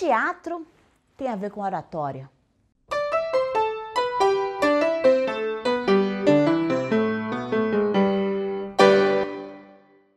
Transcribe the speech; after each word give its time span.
teatro 0.00 0.66
tem 1.14 1.28
a 1.28 1.36
ver 1.36 1.50
com 1.50 1.60
oratória? 1.60 2.30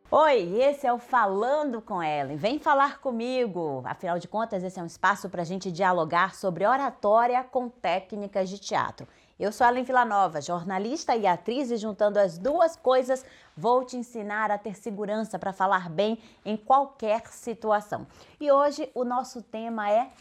Oi, 0.09 0.61
esse 0.61 0.87
é 0.87 0.93
o 0.93 0.97
Falando 0.97 1.81
com 1.81 2.01
Ellen. 2.01 2.37
Vem 2.37 2.59
falar 2.59 3.01
comigo. 3.01 3.83
Afinal 3.83 4.17
de 4.17 4.27
contas, 4.29 4.63
esse 4.63 4.79
é 4.79 4.81
um 4.81 4.85
espaço 4.85 5.29
para 5.29 5.41
a 5.41 5.45
gente 5.45 5.69
dialogar 5.69 6.33
sobre 6.33 6.65
oratória 6.65 7.43
com 7.43 7.67
técnicas 7.67 8.47
de 8.47 8.59
teatro. 8.59 9.05
Eu 9.39 9.51
sou 9.51 9.65
Ellen 9.65 9.83
Villanova, 9.83 10.39
jornalista 10.39 11.15
e 11.15 11.25
atriz, 11.25 11.71
e 11.71 11.77
juntando 11.77 12.19
as 12.19 12.37
duas 12.37 12.75
coisas, 12.75 13.25
vou 13.57 13.83
te 13.83 13.97
ensinar 13.97 14.51
a 14.51 14.59
ter 14.59 14.75
segurança 14.75 15.39
para 15.39 15.51
falar 15.51 15.89
bem 15.89 16.19
em 16.45 16.55
qualquer 16.55 17.25
situação. 17.27 18.05
E 18.39 18.51
hoje 18.51 18.87
o 18.93 19.03
nosso 19.03 19.41
tema 19.41 19.89
é 19.89 20.11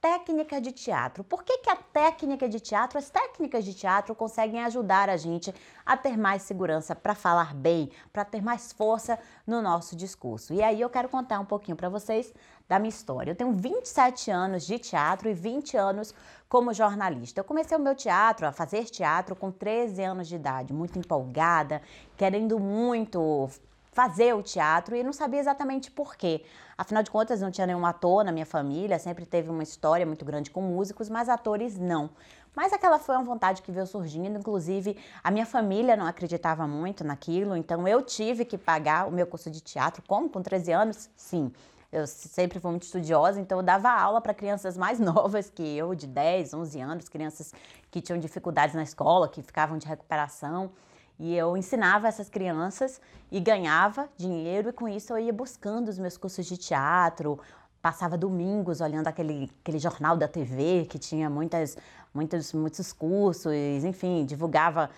técnica 0.00 0.60
de 0.60 0.72
teatro. 0.72 1.22
Por 1.22 1.44
que, 1.44 1.58
que 1.58 1.70
a 1.70 1.76
técnica 1.76 2.48
de 2.48 2.58
teatro, 2.58 2.98
as 2.98 3.08
técnicas 3.08 3.64
de 3.64 3.72
teatro 3.72 4.16
conseguem 4.16 4.62
ajudar 4.64 5.08
a 5.08 5.16
gente 5.16 5.54
a 5.86 5.96
ter 5.96 6.16
mais 6.16 6.42
segurança 6.42 6.94
para 6.94 7.14
falar 7.14 7.54
bem, 7.54 7.88
para 8.12 8.24
ter 8.24 8.42
mais 8.42 8.72
força 8.72 9.16
no 9.46 9.62
nosso 9.62 9.94
discurso? 9.94 10.52
E 10.52 10.60
aí 10.60 10.80
eu 10.80 10.90
quero 10.90 11.08
contar 11.08 11.38
um 11.38 11.44
pouquinho 11.44 11.76
para 11.76 11.88
vocês 11.88 12.34
da 12.68 12.80
minha 12.80 12.88
história. 12.88 13.30
Eu 13.30 13.36
tenho 13.36 13.52
27 13.52 14.28
anos 14.28 14.66
de 14.66 14.76
teatro 14.76 15.28
e 15.28 15.34
20 15.34 15.76
anos 15.76 16.12
como 16.52 16.74
jornalista. 16.74 17.40
Eu 17.40 17.44
comecei 17.44 17.74
o 17.74 17.80
meu 17.80 17.94
teatro, 17.94 18.46
a 18.46 18.52
fazer 18.52 18.84
teatro 18.84 19.34
com 19.34 19.50
13 19.50 20.02
anos 20.02 20.28
de 20.28 20.34
idade, 20.34 20.70
muito 20.70 20.98
empolgada, 20.98 21.80
querendo 22.14 22.60
muito 22.60 23.48
fazer 23.90 24.34
o 24.34 24.42
teatro 24.42 24.94
e 24.94 25.02
não 25.02 25.14
sabia 25.14 25.40
exatamente 25.40 25.90
por 25.90 26.14
quê. 26.14 26.44
Afinal 26.76 27.02
de 27.02 27.10
contas, 27.10 27.40
não 27.40 27.50
tinha 27.50 27.66
nenhum 27.66 27.86
ator 27.86 28.22
na 28.22 28.30
minha 28.30 28.44
família, 28.44 28.98
sempre 28.98 29.24
teve 29.24 29.48
uma 29.48 29.62
história 29.62 30.04
muito 30.04 30.26
grande 30.26 30.50
com 30.50 30.60
músicos, 30.60 31.08
mas 31.08 31.30
atores 31.30 31.78
não. 31.78 32.10
Mas 32.54 32.70
aquela 32.70 32.98
foi 32.98 33.16
uma 33.16 33.24
vontade 33.24 33.62
que 33.62 33.72
veio 33.72 33.86
surgindo, 33.86 34.38
inclusive 34.38 34.98
a 35.24 35.30
minha 35.30 35.46
família 35.46 35.96
não 35.96 36.04
acreditava 36.04 36.66
muito 36.66 37.02
naquilo, 37.02 37.56
então 37.56 37.88
eu 37.88 38.02
tive 38.02 38.44
que 38.44 38.58
pagar 38.58 39.08
o 39.08 39.10
meu 39.10 39.26
curso 39.26 39.50
de 39.50 39.62
teatro. 39.62 40.02
Como? 40.06 40.28
Com 40.28 40.42
13 40.42 40.70
anos? 40.70 41.08
Sim. 41.16 41.50
Eu 41.92 42.06
sempre 42.06 42.58
fui 42.58 42.70
muito 42.70 42.84
estudiosa, 42.84 43.38
então 43.38 43.58
eu 43.58 43.62
dava 43.62 43.90
aula 43.90 44.18
para 44.18 44.32
crianças 44.32 44.78
mais 44.78 44.98
novas 45.00 45.50
que 45.50 45.62
eu, 45.62 45.94
de 45.94 46.06
10, 46.06 46.54
11 46.54 46.80
anos, 46.80 47.08
crianças 47.08 47.52
que 47.90 48.00
tinham 48.00 48.18
dificuldades 48.18 48.74
na 48.74 48.82
escola, 48.82 49.28
que 49.28 49.42
ficavam 49.42 49.76
de 49.76 49.86
recuperação. 49.86 50.70
E 51.18 51.36
eu 51.36 51.54
ensinava 51.54 52.08
essas 52.08 52.30
crianças 52.30 52.98
e 53.30 53.38
ganhava 53.38 54.08
dinheiro, 54.16 54.70
e 54.70 54.72
com 54.72 54.88
isso 54.88 55.12
eu 55.12 55.18
ia 55.18 55.32
buscando 55.32 55.88
os 55.88 55.98
meus 55.98 56.16
cursos 56.16 56.46
de 56.46 56.56
teatro, 56.56 57.38
passava 57.82 58.16
domingos 58.16 58.80
olhando 58.80 59.08
aquele, 59.08 59.50
aquele 59.60 59.78
jornal 59.78 60.16
da 60.16 60.26
TV 60.26 60.86
que 60.88 60.98
tinha 60.98 61.28
muitas, 61.28 61.76
muitos, 62.14 62.54
muitos 62.54 62.92
cursos, 62.92 63.52
enfim, 63.84 64.24
divulgava 64.24 64.88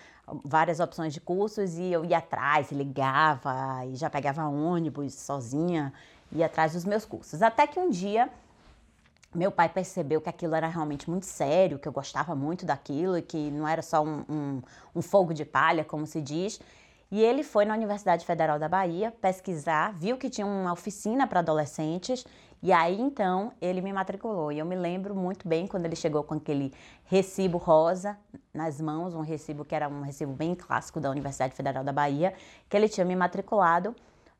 várias 0.43 0.79
opções 0.79 1.13
de 1.13 1.19
cursos 1.19 1.77
e 1.77 1.91
eu 1.91 2.05
ia 2.05 2.19
atrás, 2.19 2.71
ligava 2.71 3.85
e 3.85 3.95
já 3.95 4.09
pegava 4.09 4.47
ônibus 4.47 5.13
sozinha, 5.13 5.91
ia 6.35 6.45
atrás 6.45 6.73
dos 6.73 6.85
meus 6.85 7.05
cursos. 7.05 7.41
Até 7.41 7.65
que 7.65 7.79
um 7.79 7.89
dia 7.89 8.29
meu 9.35 9.51
pai 9.51 9.67
percebeu 9.67 10.21
que 10.21 10.29
aquilo 10.29 10.55
era 10.55 10.67
realmente 10.67 11.09
muito 11.09 11.25
sério, 11.25 11.77
que 11.77 11.87
eu 11.87 11.91
gostava 11.91 12.33
muito 12.33 12.65
daquilo 12.65 13.17
e 13.17 13.21
que 13.21 13.51
não 13.51 13.67
era 13.67 13.81
só 13.81 14.01
um, 14.01 14.23
um, 14.29 14.61
um 14.95 15.01
fogo 15.01 15.33
de 15.33 15.43
palha, 15.43 15.83
como 15.83 16.07
se 16.07 16.21
diz. 16.21 16.59
E 17.11 17.21
ele 17.21 17.43
foi 17.43 17.65
na 17.65 17.73
Universidade 17.73 18.25
Federal 18.25 18.57
da 18.57 18.67
Bahia 18.67 19.11
pesquisar, 19.21 19.93
viu 19.93 20.17
que 20.17 20.29
tinha 20.29 20.47
uma 20.47 20.71
oficina 20.71 21.27
para 21.27 21.39
adolescentes 21.39 22.25
e 22.63 22.71
aí 22.73 22.99
então 22.99 23.51
ele 23.61 23.81
me 23.81 23.93
matriculou. 23.93 24.51
E 24.51 24.59
eu 24.59 24.65
me 24.65 24.75
lembro 24.75 25.13
muito 25.13 25.47
bem 25.47 25.67
quando 25.67 25.85
ele 25.85 25.95
chegou 25.95 26.23
com 26.23 26.35
aquele 26.35 26.73
recibo 27.03 27.57
rosa 27.57 28.17
nas 28.53 28.81
mãos, 28.81 29.13
um 29.13 29.21
recibo 29.21 29.63
que 29.63 29.75
era 29.75 29.87
um 29.87 30.01
recibo 30.01 30.33
bem 30.33 30.55
clássico 30.55 30.99
da 30.99 31.11
Universidade 31.11 31.53
Federal 31.53 31.83
da 31.83 31.93
Bahia, 31.93 32.33
que 32.67 32.75
ele 32.75 32.89
tinha 32.89 33.05
me 33.05 33.15
matriculado 33.15 33.95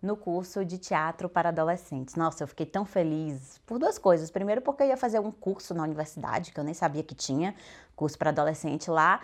no 0.06 0.16
curso 0.16 0.64
de 0.64 0.78
teatro 0.78 1.28
para 1.28 1.50
adolescentes. 1.50 2.16
Nossa, 2.16 2.44
eu 2.44 2.48
fiquei 2.48 2.66
tão 2.66 2.86
feliz 2.86 3.60
por 3.66 3.80
duas 3.80 3.98
coisas. 3.98 4.30
Primeiro, 4.30 4.62
porque 4.62 4.84
eu 4.84 4.88
ia 4.88 4.98
fazer 4.98 5.20
um 5.20 5.32
curso 5.32 5.74
na 5.74 5.84
universidade, 5.84 6.52
que 6.52 6.60
eu 6.60 6.64
nem 6.64 6.74
sabia 6.74 7.04
que 7.04 7.16
tinha 7.16 7.56
curso 7.96 8.18
para 8.18 8.30
adolescente 8.30 8.90
lá. 8.90 9.22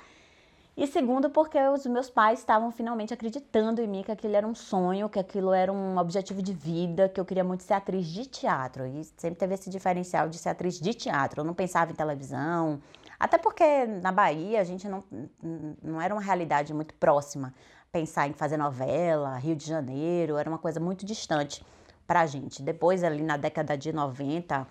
E 0.75 0.87
segundo, 0.87 1.29
porque 1.29 1.59
os 1.59 1.85
meus 1.85 2.09
pais 2.09 2.39
estavam 2.39 2.71
finalmente 2.71 3.13
acreditando 3.13 3.81
em 3.81 3.87
mim 3.87 4.03
que 4.03 4.11
aquilo 4.11 4.35
era 4.35 4.47
um 4.47 4.55
sonho, 4.55 5.09
que 5.09 5.19
aquilo 5.19 5.53
era 5.53 5.71
um 5.71 5.97
objetivo 5.97 6.41
de 6.41 6.53
vida, 6.53 7.09
que 7.09 7.19
eu 7.19 7.25
queria 7.25 7.43
muito 7.43 7.61
ser 7.63 7.73
atriz 7.73 8.07
de 8.07 8.25
teatro. 8.25 8.87
E 8.87 9.03
sempre 9.17 9.37
teve 9.37 9.53
esse 9.53 9.69
diferencial 9.69 10.29
de 10.29 10.37
ser 10.37 10.49
atriz 10.49 10.79
de 10.79 10.93
teatro. 10.93 11.41
Eu 11.41 11.45
não 11.45 11.53
pensava 11.53 11.91
em 11.91 11.95
televisão, 11.95 12.81
até 13.21 13.37
porque 13.37 13.85
na 13.85 14.11
Bahia 14.11 14.59
a 14.59 14.63
gente 14.63 14.87
não, 14.87 15.03
não 15.81 16.01
era 16.01 16.13
uma 16.13 16.21
realidade 16.21 16.73
muito 16.73 16.93
próxima 16.95 17.53
pensar 17.91 18.27
em 18.27 18.33
fazer 18.33 18.57
novela, 18.57 19.37
Rio 19.37 19.55
de 19.55 19.65
Janeiro, 19.65 20.37
era 20.37 20.49
uma 20.49 20.57
coisa 20.57 20.79
muito 20.79 21.05
distante 21.05 21.63
para 22.07 22.21
a 22.21 22.25
gente. 22.25 22.63
Depois, 22.63 23.03
ali 23.03 23.21
na 23.21 23.37
década 23.37 23.77
de 23.77 23.93
90, 23.93 24.65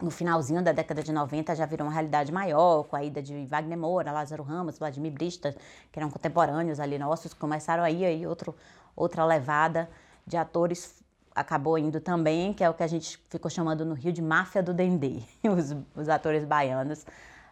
no 0.00 0.10
finalzinho 0.10 0.62
da 0.62 0.72
década 0.72 1.02
de 1.02 1.12
90, 1.12 1.54
já 1.54 1.66
virou 1.66 1.86
uma 1.86 1.92
realidade 1.92 2.32
maior, 2.32 2.84
com 2.84 2.96
a 2.96 3.04
ida 3.04 3.22
de 3.22 3.46
Wagner 3.46 3.78
Moura, 3.78 4.10
Lázaro 4.10 4.42
Ramos, 4.42 4.78
Vladimir 4.78 5.12
Brista, 5.12 5.54
que 5.92 5.98
eram 5.98 6.10
contemporâneos 6.10 6.80
ali 6.80 6.98
nossos, 6.98 7.34
começaram 7.34 7.84
aí, 7.84 8.04
aí 8.04 8.26
outro, 8.26 8.54
outra 8.96 9.24
levada 9.24 9.88
de 10.26 10.36
atores 10.36 10.97
acabou 11.38 11.78
indo 11.78 12.00
também, 12.00 12.52
que 12.52 12.64
é 12.64 12.68
o 12.68 12.74
que 12.74 12.82
a 12.82 12.86
gente 12.86 13.18
ficou 13.28 13.50
chamando 13.50 13.84
no 13.84 13.94
Rio 13.94 14.12
de 14.12 14.20
máfia 14.20 14.62
do 14.62 14.74
Dendê, 14.74 15.22
os, 15.44 15.76
os 15.94 16.08
atores 16.08 16.44
baianos 16.44 17.06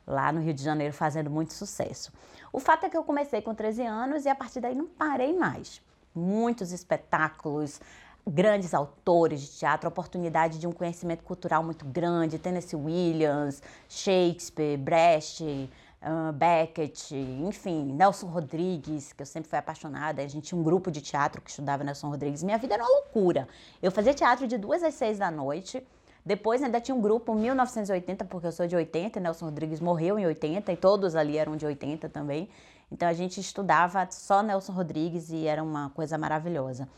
lá 0.07 0.33
no 0.33 0.41
Rio 0.41 0.55
de 0.55 0.63
Janeiro 0.63 0.93
fazendo 0.93 1.31
muito 1.31 1.53
sucesso. 1.53 2.13
O 2.53 2.61
fato 2.61 2.87
é 2.87 2.89
que 2.89 2.97
eu 2.97 3.05
comecei 3.05 3.43
com 3.43 3.55
13 3.55 3.83
anos 3.83 4.25
e 4.25 4.29
a 4.29 4.35
partir 4.35 4.61
daí 4.61 4.75
não 4.75 4.87
parei 4.87 5.37
mais. 5.37 5.83
Muitos 6.15 6.73
espetáculos, 6.73 7.81
grandes 8.27 8.73
autores 8.73 9.41
de 9.41 9.49
teatro, 9.59 9.89
oportunidade 9.89 10.59
de 10.59 10.67
um 10.67 10.73
conhecimento 10.73 11.23
cultural 11.23 11.63
muito 11.63 11.85
grande, 11.85 12.39
Tennessee 12.39 12.77
Williams, 12.77 13.63
Shakespeare, 13.89 14.77
Brecht, 14.77 15.71
Beckett, 16.35 17.15
enfim, 17.15 17.93
Nelson 17.93 18.27
Rodrigues, 18.27 19.13
que 19.13 19.23
eu 19.23 19.27
sempre 19.27 19.49
fui 19.49 19.59
apaixonada. 19.59 20.23
A 20.23 20.29
gente 20.29 20.49
tinha 20.49 20.59
um 20.61 20.63
grupo 20.63 20.91
de 20.91 21.01
teatro 21.01 21.41
que 21.43 21.51
estudava 21.51 21.83
Nelson 21.83 22.09
Rodrigues. 22.09 22.43
Minha 22.43 22.59
vida 22.59 22.75
era 22.75 22.83
uma 22.83 22.91
loucura. 22.91 23.49
Eu 23.83 23.91
fazia 23.91 24.15
teatro 24.15 24.47
de 24.47 24.57
duas 24.57 24.83
às 24.83 24.95
seis 24.95 25.19
da 25.19 25.31
noite 25.31 25.83
depois 26.27 26.61
ainda 26.61 26.81
tinha 26.81 26.93
um 26.93 27.01
grupo 27.01 27.33
1980, 27.37 28.25
porque 28.25 28.49
eu 28.49 28.53
sou 28.53 28.67
de 28.67 28.75
80, 28.75 29.21
Nelson 29.21 29.45
Rodrigues 29.45 29.79
morreu 29.79 30.19
em 30.19 30.27
80 30.27 30.73
e 30.73 30.77
todos 30.77 31.15
ali 31.15 31.39
eram 31.39 31.57
de 31.57 31.65
80 31.65 32.09
também. 32.09 32.49
Então 32.91 33.09
a 33.09 33.13
gente 33.13 33.39
estudava 33.39 34.05
só 34.11 34.43
Nelson 34.43 34.73
Rodrigues 34.73 35.31
e 35.31 35.47
era 35.47 35.63
uma 35.63 35.91
coisa 35.91 36.19
maravilhosa. 36.19 36.89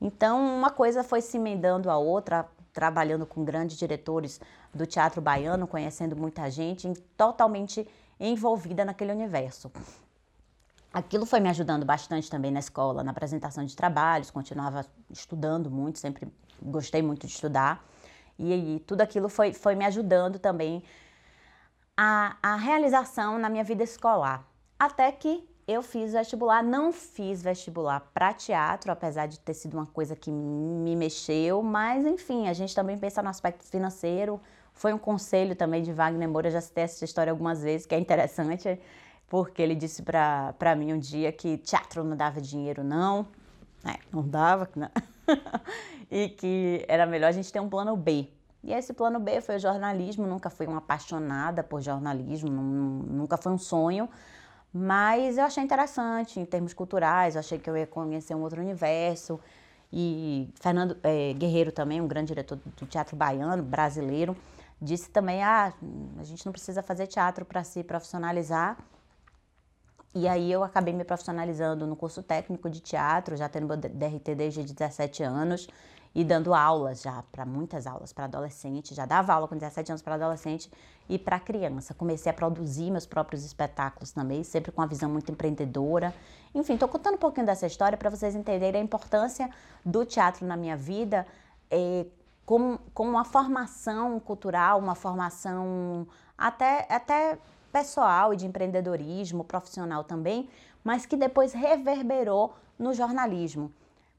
Então 0.00 0.44
uma 0.56 0.68
coisa 0.68 1.04
foi 1.04 1.20
se 1.20 1.36
emendando 1.36 1.88
a 1.88 1.96
outra, 1.96 2.44
trabalhando 2.72 3.24
com 3.24 3.44
grandes 3.44 3.76
diretores 3.76 4.40
do 4.74 4.84
teatro 4.84 5.22
baiano, 5.22 5.68
conhecendo 5.68 6.16
muita 6.16 6.50
gente, 6.50 6.92
totalmente 7.16 7.86
envolvida 8.28 8.84
naquele 8.84 9.12
universo. 9.12 9.70
Aquilo 10.92 11.24
foi 11.24 11.40
me 11.40 11.48
ajudando 11.48 11.86
bastante 11.86 12.30
também 12.30 12.50
na 12.50 12.60
escola, 12.60 13.02
na 13.02 13.10
apresentação 13.10 13.64
de 13.64 13.74
trabalhos, 13.74 14.30
continuava 14.30 14.84
estudando 15.10 15.70
muito, 15.70 15.98
sempre 15.98 16.30
gostei 16.60 17.02
muito 17.02 17.26
de 17.26 17.32
estudar. 17.32 17.84
E, 18.38 18.76
e 18.76 18.80
tudo 18.80 19.00
aquilo 19.00 19.28
foi, 19.28 19.52
foi 19.52 19.74
me 19.74 19.84
ajudando 19.86 20.38
também 20.38 20.82
a, 21.96 22.36
a 22.42 22.56
realização 22.56 23.38
na 23.38 23.48
minha 23.48 23.64
vida 23.64 23.82
escolar. 23.82 24.46
Até 24.78 25.10
que 25.12 25.48
eu 25.66 25.82
fiz 25.82 26.12
vestibular, 26.12 26.62
não 26.62 26.92
fiz 26.92 27.42
vestibular 27.42 28.00
para 28.12 28.34
teatro, 28.34 28.90
apesar 28.90 29.26
de 29.26 29.38
ter 29.38 29.54
sido 29.54 29.74
uma 29.74 29.86
coisa 29.86 30.14
que 30.16 30.30
me 30.30 30.94
mexeu, 30.96 31.62
mas 31.62 32.04
enfim, 32.04 32.48
a 32.48 32.52
gente 32.52 32.74
também 32.74 32.98
pensa 32.98 33.22
no 33.22 33.28
aspecto 33.28 33.64
financeiro. 33.64 34.40
Foi 34.82 34.92
um 34.92 34.98
conselho 34.98 35.54
também 35.54 35.80
de 35.80 35.92
Wagner 35.92 36.28
Moura, 36.28 36.50
já 36.50 36.60
citei 36.60 36.82
essa 36.82 37.04
história 37.04 37.30
algumas 37.30 37.62
vezes, 37.62 37.86
que 37.86 37.94
é 37.94 37.98
interessante, 38.00 38.80
porque 39.28 39.62
ele 39.62 39.76
disse 39.76 40.02
para 40.02 40.74
mim 40.76 40.92
um 40.92 40.98
dia 40.98 41.30
que 41.30 41.56
teatro 41.58 42.02
não 42.02 42.16
dava 42.16 42.40
dinheiro, 42.40 42.82
não. 42.82 43.24
É, 43.84 44.00
não 44.12 44.26
dava, 44.26 44.68
não. 44.74 44.90
e 46.10 46.30
que 46.30 46.84
era 46.88 47.06
melhor 47.06 47.28
a 47.28 47.30
gente 47.30 47.52
ter 47.52 47.60
um 47.60 47.68
plano 47.68 47.96
B. 47.96 48.28
E 48.60 48.72
esse 48.72 48.92
plano 48.92 49.20
B 49.20 49.40
foi 49.40 49.54
o 49.54 49.58
jornalismo, 49.60 50.26
nunca 50.26 50.50
fui 50.50 50.66
uma 50.66 50.78
apaixonada 50.78 51.62
por 51.62 51.80
jornalismo, 51.80 52.50
nunca 52.50 53.36
foi 53.36 53.52
um 53.52 53.58
sonho, 53.58 54.08
mas 54.74 55.38
eu 55.38 55.44
achei 55.44 55.62
interessante 55.62 56.40
em 56.40 56.44
termos 56.44 56.74
culturais, 56.74 57.36
eu 57.36 57.38
achei 57.38 57.56
que 57.56 57.70
eu 57.70 57.76
ia 57.76 57.86
conhecer 57.86 58.34
um 58.34 58.42
outro 58.42 58.60
universo. 58.60 59.38
E 59.92 60.48
Fernando 60.60 60.96
é, 61.04 61.34
Guerreiro 61.34 61.70
também, 61.70 62.00
um 62.00 62.08
grande 62.08 62.28
diretor 62.28 62.58
do 62.76 62.86
teatro 62.86 63.14
baiano, 63.14 63.62
brasileiro, 63.62 64.36
disse 64.82 65.08
também, 65.08 65.42
ah, 65.42 65.72
a 66.18 66.24
gente 66.24 66.44
não 66.44 66.52
precisa 66.52 66.82
fazer 66.82 67.06
teatro 67.06 67.44
para 67.44 67.62
se 67.62 67.82
profissionalizar, 67.84 68.76
e 70.14 70.28
aí 70.28 70.52
eu 70.52 70.62
acabei 70.62 70.92
me 70.92 71.04
profissionalizando 71.04 71.86
no 71.86 71.96
curso 71.96 72.22
técnico 72.22 72.68
de 72.68 72.80
teatro, 72.80 73.34
já 73.34 73.48
tendo 73.48 73.66
meu 73.66 73.76
DRT 73.76 74.34
desde 74.34 74.62
17 74.62 75.22
anos. 75.22 75.68
e 76.14 76.22
dando 76.24 76.52
aulas 76.52 77.00
já, 77.00 77.22
para 77.32 77.46
muitas 77.46 77.86
aulas 77.86 78.12
para 78.12 78.26
adolescente, 78.26 78.94
já 78.94 79.06
dava 79.06 79.32
aula 79.32 79.48
com 79.48 79.56
17 79.56 79.92
anos 79.92 80.02
para 80.02 80.16
adolescente 80.16 80.70
e 81.08 81.18
para 81.18 81.40
criança. 81.40 81.94
Comecei 81.94 82.28
a 82.30 82.34
produzir 82.34 82.90
meus 82.90 83.06
próprios 83.06 83.42
espetáculos 83.46 84.12
também, 84.12 84.44
sempre 84.44 84.70
com 84.70 84.82
uma 84.82 84.86
visão 84.86 85.08
muito 85.08 85.32
empreendedora. 85.32 86.12
Enfim, 86.54 86.74
estou 86.74 86.86
contando 86.86 87.14
um 87.14 87.18
pouquinho 87.18 87.46
dessa 87.46 87.66
história 87.66 87.96
para 87.96 88.10
vocês 88.10 88.34
entenderem 88.34 88.82
a 88.82 88.84
importância 88.84 89.48
do 89.82 90.04
teatro 90.04 90.46
na 90.46 90.54
minha 90.54 90.76
vida, 90.76 91.26
é, 91.70 92.04
como, 92.44 92.78
como 92.92 93.10
uma 93.10 93.24
formação 93.24 94.18
cultural, 94.20 94.78
uma 94.78 94.94
formação 94.94 96.06
até, 96.36 96.86
até 96.90 97.38
pessoal 97.72 98.34
e 98.34 98.36
de 98.36 98.46
empreendedorismo 98.46 99.44
profissional 99.44 100.04
também, 100.04 100.48
mas 100.84 101.06
que 101.06 101.16
depois 101.16 101.52
reverberou 101.52 102.54
no 102.78 102.92
jornalismo. 102.92 103.72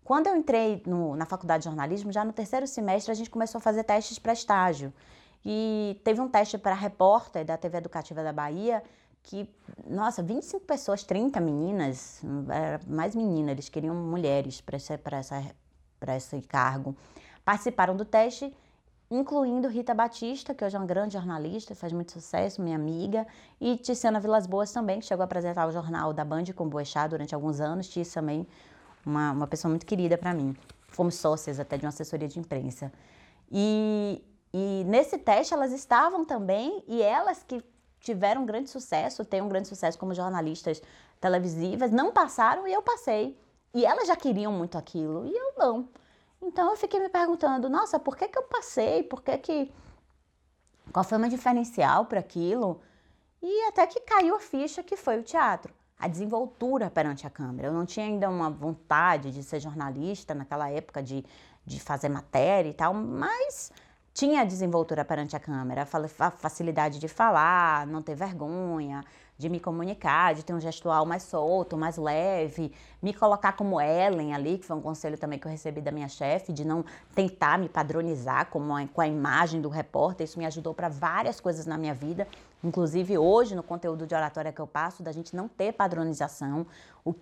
Quando 0.03 0.27
eu 0.27 0.35
entrei 0.35 0.81
no, 0.85 1.15
na 1.15 1.25
faculdade 1.25 1.63
de 1.63 1.69
jornalismo, 1.69 2.11
já 2.11 2.25
no 2.25 2.33
terceiro 2.33 2.67
semestre, 2.67 3.11
a 3.11 3.15
gente 3.15 3.29
começou 3.29 3.59
a 3.59 3.61
fazer 3.61 3.83
testes 3.83 4.19
para 4.19 4.33
estágio. 4.33 4.93
E 5.45 5.99
teve 6.03 6.21
um 6.21 6.27
teste 6.27 6.57
para 6.57 6.73
repórter 6.73 7.45
da 7.45 7.57
TV 7.57 7.77
Educativa 7.77 8.23
da 8.23 8.31
Bahia, 8.31 8.83
que, 9.21 9.49
nossa, 9.87 10.21
25 10.21 10.65
pessoas, 10.65 11.03
30 11.03 11.39
meninas, 11.39 12.21
mais 12.85 13.15
meninas, 13.15 13.51
eles 13.51 13.69
queriam 13.69 13.95
mulheres 13.95 14.59
para 14.61 14.77
esse, 14.77 14.93
esse 16.15 16.41
cargo, 16.41 16.95
participaram 17.43 17.95
do 17.95 18.05
teste 18.05 18.53
incluindo 19.15 19.67
Rita 19.67 19.93
Batista, 19.93 20.53
que 20.53 20.65
hoje 20.65 20.75
é 20.75 20.79
uma 20.79 20.87
grande 20.87 21.13
jornalista, 21.13 21.75
faz 21.75 21.93
muito 21.93 22.11
sucesso, 22.11 22.61
minha 22.61 22.75
amiga, 22.75 23.27
e 23.61 23.77
Tiziana 23.77 24.19
Vilas 24.19 24.47
Boas 24.47 24.71
também, 24.71 24.99
que 24.99 25.05
chegou 25.05 25.21
a 25.21 25.25
apresentar 25.25 25.67
o 25.67 25.71
jornal 25.71 26.11
da 26.13 26.25
Band 26.25 26.45
com 26.55 26.67
Boechat 26.67 27.09
durante 27.09 27.35
alguns 27.35 27.59
anos, 27.59 27.87
Tiz 27.87 28.11
também, 28.11 28.47
uma, 29.05 29.31
uma 29.31 29.47
pessoa 29.47 29.69
muito 29.69 29.85
querida 29.85 30.17
para 30.17 30.33
mim. 30.33 30.55
Fomos 30.87 31.15
sócias 31.15 31.59
até 31.59 31.77
de 31.77 31.85
uma 31.85 31.89
assessoria 31.89 32.27
de 32.27 32.39
imprensa. 32.39 32.91
E, 33.51 34.23
e 34.51 34.83
nesse 34.87 35.17
teste 35.17 35.53
elas 35.53 35.71
estavam 35.71 36.25
também, 36.25 36.83
e 36.87 37.01
elas 37.01 37.43
que 37.43 37.63
tiveram 37.99 38.41
um 38.41 38.45
grande 38.45 38.69
sucesso, 38.69 39.23
têm 39.23 39.41
um 39.41 39.47
grande 39.47 39.67
sucesso 39.67 39.97
como 39.97 40.13
jornalistas 40.13 40.81
televisivas, 41.21 41.91
não 41.91 42.11
passaram 42.11 42.67
e 42.67 42.73
eu 42.73 42.81
passei. 42.81 43.37
E 43.73 43.85
elas 43.85 44.07
já 44.07 44.15
queriam 44.15 44.51
muito 44.51 44.77
aquilo, 44.77 45.25
e 45.25 45.35
eu 45.35 45.53
não. 45.57 45.87
Então 46.43 46.71
eu 46.71 46.75
fiquei 46.77 46.99
me 46.99 47.07
perguntando, 47.07 47.69
nossa, 47.69 47.97
por 47.97 48.17
que, 48.17 48.27
que 48.27 48.37
eu 48.37 48.43
passei? 48.43 49.01
Por 49.01 49.23
que 49.23 49.37
que. 49.37 49.73
Qual 50.91 51.03
foi 51.05 51.17
o 51.17 51.21
meu 51.21 51.29
diferencial 51.29 52.05
para 52.05 52.19
aquilo? 52.19 52.81
E 53.41 53.67
até 53.67 53.87
que 53.87 54.01
caiu 54.01 54.35
a 54.35 54.39
ficha 54.39 54.83
que 54.83 54.97
foi 54.97 55.19
o 55.19 55.23
teatro. 55.23 55.73
A 55.97 56.07
desenvoltura 56.07 56.89
perante 56.89 57.25
a 57.25 57.29
câmera. 57.29 57.69
Eu 57.69 57.73
não 57.73 57.85
tinha 57.85 58.05
ainda 58.05 58.29
uma 58.29 58.49
vontade 58.49 59.31
de 59.31 59.41
ser 59.41 59.61
jornalista 59.61 60.35
naquela 60.35 60.69
época, 60.69 61.01
de, 61.01 61.25
de 61.65 61.79
fazer 61.79 62.09
matéria 62.09 62.69
e 62.69 62.73
tal, 62.73 62.93
mas 62.93 63.71
tinha 64.13 64.45
desenvoltura 64.45 65.05
perante 65.05 65.35
a 65.37 65.39
câmera, 65.39 65.87
a 66.19 66.31
facilidade 66.31 66.99
de 66.99 67.07
falar, 67.07 67.87
não 67.87 68.01
ter 68.01 68.15
vergonha, 68.15 69.03
de 69.37 69.49
me 69.49 69.59
comunicar, 69.59 70.35
de 70.35 70.43
ter 70.43 70.53
um 70.53 70.59
gestual 70.59 71.05
mais 71.05 71.23
solto, 71.23 71.75
mais 71.75 71.97
leve, 71.97 72.71
me 73.01 73.13
colocar 73.13 73.53
como 73.53 73.81
Ellen 73.81 74.33
ali, 74.33 74.57
que 74.57 74.65
foi 74.65 74.75
um 74.75 74.81
conselho 74.81 75.17
também 75.17 75.39
que 75.39 75.47
eu 75.47 75.51
recebi 75.51 75.81
da 75.81 75.91
minha 75.91 76.07
chefe, 76.07 76.53
de 76.53 76.63
não 76.63 76.85
tentar 77.15 77.57
me 77.57 77.67
padronizar 77.67 78.41
a, 78.41 78.45
com 78.45 79.01
a 79.01 79.07
imagem 79.07 79.59
do 79.59 79.69
repórter. 79.69 80.25
Isso 80.25 80.37
me 80.37 80.45
ajudou 80.45 80.73
para 80.73 80.87
várias 80.87 81.39
coisas 81.39 81.65
na 81.65 81.77
minha 81.77 81.93
vida, 81.93 82.27
inclusive 82.63 83.17
hoje 83.17 83.55
no 83.55 83.63
conteúdo 83.63 84.05
de 84.05 84.13
oratória 84.13 84.51
que 84.51 84.61
eu 84.61 84.67
passo, 84.67 85.01
da 85.01 85.11
gente 85.11 85.35
não 85.35 85.47
ter 85.47 85.73
padronização. 85.73 86.65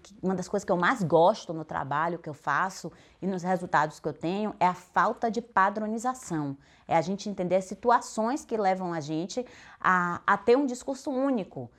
Que, 0.03 0.15
uma 0.21 0.35
das 0.35 0.47
coisas 0.47 0.65
que 0.65 0.71
eu 0.71 0.77
mais 0.77 1.01
gosto 1.01 1.53
no 1.53 1.65
trabalho 1.65 2.19
que 2.19 2.29
eu 2.29 2.33
faço 2.33 2.91
e 3.21 3.25
nos 3.25 3.41
resultados 3.41 3.99
que 3.99 4.07
eu 4.07 4.13
tenho 4.13 4.53
é 4.59 4.67
a 4.67 4.75
falta 4.75 5.31
de 5.31 5.41
padronização. 5.41 6.55
É 6.87 6.95
a 6.95 7.01
gente 7.01 7.29
entender 7.29 7.55
as 7.55 7.65
situações 7.65 8.45
que 8.45 8.57
levam 8.57 8.93
a 8.93 8.99
gente 8.99 9.43
a, 9.79 10.21
a 10.27 10.37
ter 10.37 10.57
um 10.57 10.65
discurso 10.65 11.09
único 11.09 11.71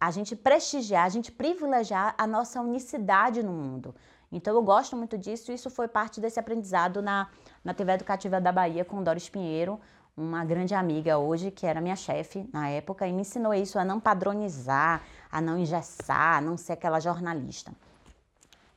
a 0.00 0.10
gente 0.10 0.34
prestigiar, 0.34 1.04
a 1.04 1.08
gente 1.10 1.30
privilegiar 1.30 2.14
a 2.16 2.26
nossa 2.26 2.60
unicidade 2.60 3.42
no 3.42 3.52
mundo. 3.52 3.94
Então 4.32 4.54
eu 4.54 4.62
gosto 4.62 4.96
muito 4.96 5.18
disso 5.18 5.50
e 5.50 5.54
isso 5.54 5.68
foi 5.68 5.88
parte 5.88 6.20
desse 6.20 6.40
aprendizado 6.40 7.02
na, 7.02 7.28
na 7.62 7.74
TV 7.74 7.92
Educativa 7.92 8.40
da 8.40 8.50
Bahia 8.50 8.84
com 8.84 9.02
Doris 9.02 9.28
Pinheiro, 9.28 9.78
uma 10.16 10.44
grande 10.44 10.74
amiga 10.74 11.18
hoje, 11.18 11.50
que 11.50 11.66
era 11.66 11.80
minha 11.80 11.96
chefe 11.96 12.48
na 12.52 12.68
época, 12.68 13.06
e 13.06 13.12
me 13.12 13.22
ensinou 13.22 13.52
isso 13.54 13.78
a 13.78 13.84
não 13.84 13.98
padronizar, 13.98 15.02
a 15.30 15.40
não 15.40 15.58
engessar, 15.58 16.38
a 16.38 16.40
não 16.40 16.56
ser 16.56 16.74
aquela 16.74 17.00
jornalista. 17.00 17.72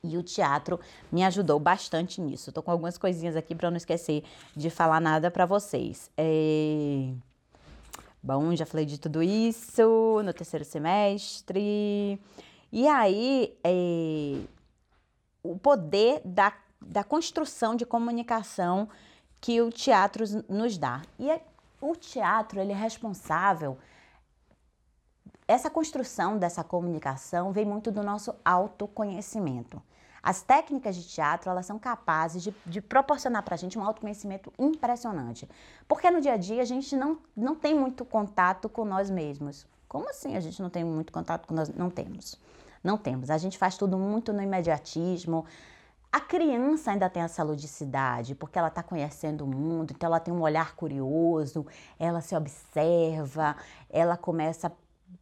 E 0.02 0.18
o 0.18 0.22
teatro 0.22 0.78
me 1.10 1.24
ajudou 1.24 1.58
bastante 1.58 2.20
nisso. 2.20 2.50
Estou 2.50 2.62
com 2.62 2.70
algumas 2.70 2.98
coisinhas 2.98 3.36
aqui 3.36 3.54
para 3.54 3.70
não 3.70 3.76
esquecer 3.76 4.22
de 4.54 4.68
falar 4.68 5.00
nada 5.00 5.30
para 5.30 5.46
vocês. 5.46 6.10
É... 6.16 7.10
Bom, 8.26 8.56
já 8.56 8.64
falei 8.64 8.86
de 8.86 8.98
tudo 8.98 9.22
isso 9.22 10.22
no 10.24 10.32
terceiro 10.32 10.64
semestre. 10.64 12.18
E 12.72 12.88
aí, 12.88 13.54
é, 13.62 14.40
o 15.42 15.58
poder 15.58 16.22
da, 16.24 16.50
da 16.80 17.04
construção 17.04 17.76
de 17.76 17.84
comunicação 17.84 18.88
que 19.42 19.60
o 19.60 19.70
teatro 19.70 20.24
nos 20.48 20.78
dá. 20.78 21.02
E 21.18 21.30
é, 21.30 21.44
o 21.82 21.94
teatro, 21.94 22.58
ele 22.58 22.72
é 22.72 22.74
responsável. 22.74 23.76
Essa 25.46 25.68
construção 25.68 26.38
dessa 26.38 26.64
comunicação 26.64 27.52
vem 27.52 27.66
muito 27.66 27.92
do 27.92 28.02
nosso 28.02 28.34
autoconhecimento. 28.42 29.82
As 30.24 30.40
técnicas 30.40 30.96
de 30.96 31.06
teatro, 31.06 31.50
elas 31.50 31.66
são 31.66 31.78
capazes 31.78 32.42
de, 32.42 32.54
de 32.64 32.80
proporcionar 32.80 33.42
para 33.42 33.56
a 33.56 33.58
gente 33.58 33.78
um 33.78 33.84
autoconhecimento 33.84 34.50
impressionante. 34.58 35.46
Porque 35.86 36.10
no 36.10 36.18
dia 36.18 36.32
a 36.32 36.36
dia 36.38 36.62
a 36.62 36.64
gente 36.64 36.96
não, 36.96 37.18
não 37.36 37.54
tem 37.54 37.74
muito 37.74 38.06
contato 38.06 38.66
com 38.66 38.86
nós 38.86 39.10
mesmos. 39.10 39.66
Como 39.86 40.08
assim 40.08 40.34
a 40.34 40.40
gente 40.40 40.62
não 40.62 40.70
tem 40.70 40.82
muito 40.82 41.12
contato 41.12 41.46
com 41.46 41.52
nós? 41.52 41.68
Não 41.68 41.90
temos. 41.90 42.40
Não 42.82 42.96
temos. 42.96 43.28
A 43.28 43.36
gente 43.36 43.58
faz 43.58 43.76
tudo 43.76 43.98
muito 43.98 44.32
no 44.32 44.42
imediatismo. 44.42 45.44
A 46.10 46.20
criança 46.20 46.92
ainda 46.92 47.10
tem 47.10 47.22
essa 47.22 47.42
ludicidade, 47.42 48.34
porque 48.34 48.58
ela 48.58 48.68
está 48.68 48.82
conhecendo 48.82 49.44
o 49.44 49.46
mundo, 49.46 49.92
então 49.94 50.06
ela 50.06 50.20
tem 50.20 50.32
um 50.32 50.40
olhar 50.40 50.74
curioso, 50.74 51.66
ela 51.98 52.22
se 52.22 52.34
observa, 52.34 53.56
ela 53.90 54.16
começa 54.16 54.72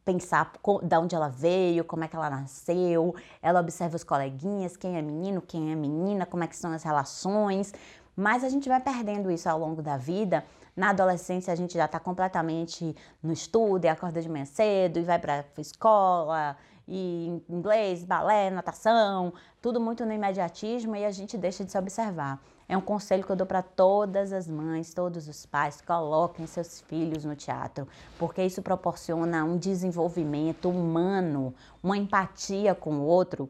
pensar 0.04 0.52
de 0.82 0.96
onde 0.96 1.14
ela 1.14 1.28
veio, 1.28 1.84
como 1.84 2.04
é 2.04 2.08
que 2.08 2.16
ela 2.16 2.30
nasceu, 2.30 3.14
ela 3.40 3.60
observa 3.60 3.96
os 3.96 4.04
coleguinhas, 4.04 4.76
quem 4.76 4.96
é 4.96 5.02
menino, 5.02 5.40
quem 5.40 5.72
é 5.72 5.74
menina, 5.74 6.26
como 6.26 6.44
é 6.44 6.46
que 6.46 6.56
são 6.56 6.72
as 6.72 6.82
relações, 6.82 7.72
mas 8.16 8.44
a 8.44 8.48
gente 8.48 8.68
vai 8.68 8.80
perdendo 8.80 9.30
isso 9.30 9.48
ao 9.48 9.58
longo 9.58 9.82
da 9.82 9.96
vida. 9.96 10.44
Na 10.76 10.90
adolescência 10.90 11.52
a 11.52 11.56
gente 11.56 11.74
já 11.74 11.84
está 11.84 12.00
completamente 12.00 12.94
no 13.22 13.32
estudo, 13.32 13.84
e 13.84 13.88
acorda 13.88 14.20
de 14.20 14.28
manhã 14.28 14.44
cedo 14.44 14.98
e 14.98 15.02
vai 15.02 15.18
para 15.18 15.44
escola, 15.58 16.56
e 16.86 17.42
inglês, 17.48 18.04
balé, 18.04 18.50
natação, 18.50 19.32
tudo 19.60 19.80
muito 19.80 20.04
no 20.04 20.12
imediatismo 20.12 20.96
e 20.96 21.04
a 21.04 21.10
gente 21.10 21.38
deixa 21.38 21.64
de 21.64 21.70
se 21.70 21.78
observar. 21.78 22.42
É 22.72 22.76
um 22.76 22.80
conselho 22.80 23.22
que 23.22 23.30
eu 23.30 23.36
dou 23.36 23.46
para 23.46 23.60
todas 23.60 24.32
as 24.32 24.48
mães, 24.48 24.94
todos 24.94 25.28
os 25.28 25.44
pais, 25.44 25.82
coloquem 25.82 26.46
seus 26.46 26.80
filhos 26.80 27.22
no 27.22 27.36
teatro, 27.36 27.86
porque 28.18 28.42
isso 28.42 28.62
proporciona 28.62 29.44
um 29.44 29.58
desenvolvimento 29.58 30.70
humano, 30.70 31.54
uma 31.82 31.98
empatia 31.98 32.74
com 32.74 32.94
o 32.94 33.02
outro, 33.02 33.46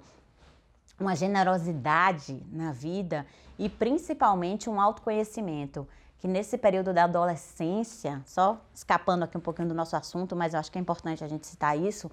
uma 0.98 1.14
generosidade 1.14 2.44
na 2.50 2.72
vida 2.72 3.24
e 3.56 3.68
principalmente 3.68 4.68
um 4.68 4.80
autoconhecimento 4.80 5.86
que 6.18 6.26
nesse 6.26 6.58
período 6.58 6.92
da 6.92 7.04
adolescência, 7.04 8.20
só 8.26 8.60
escapando 8.74 9.22
aqui 9.22 9.38
um 9.38 9.40
pouquinho 9.40 9.68
do 9.68 9.74
nosso 9.74 9.94
assunto, 9.94 10.34
mas 10.34 10.52
eu 10.52 10.58
acho 10.58 10.72
que 10.72 10.78
é 10.78 10.80
importante 10.80 11.22
a 11.22 11.28
gente 11.28 11.46
citar 11.46 11.78
isso, 11.78 12.10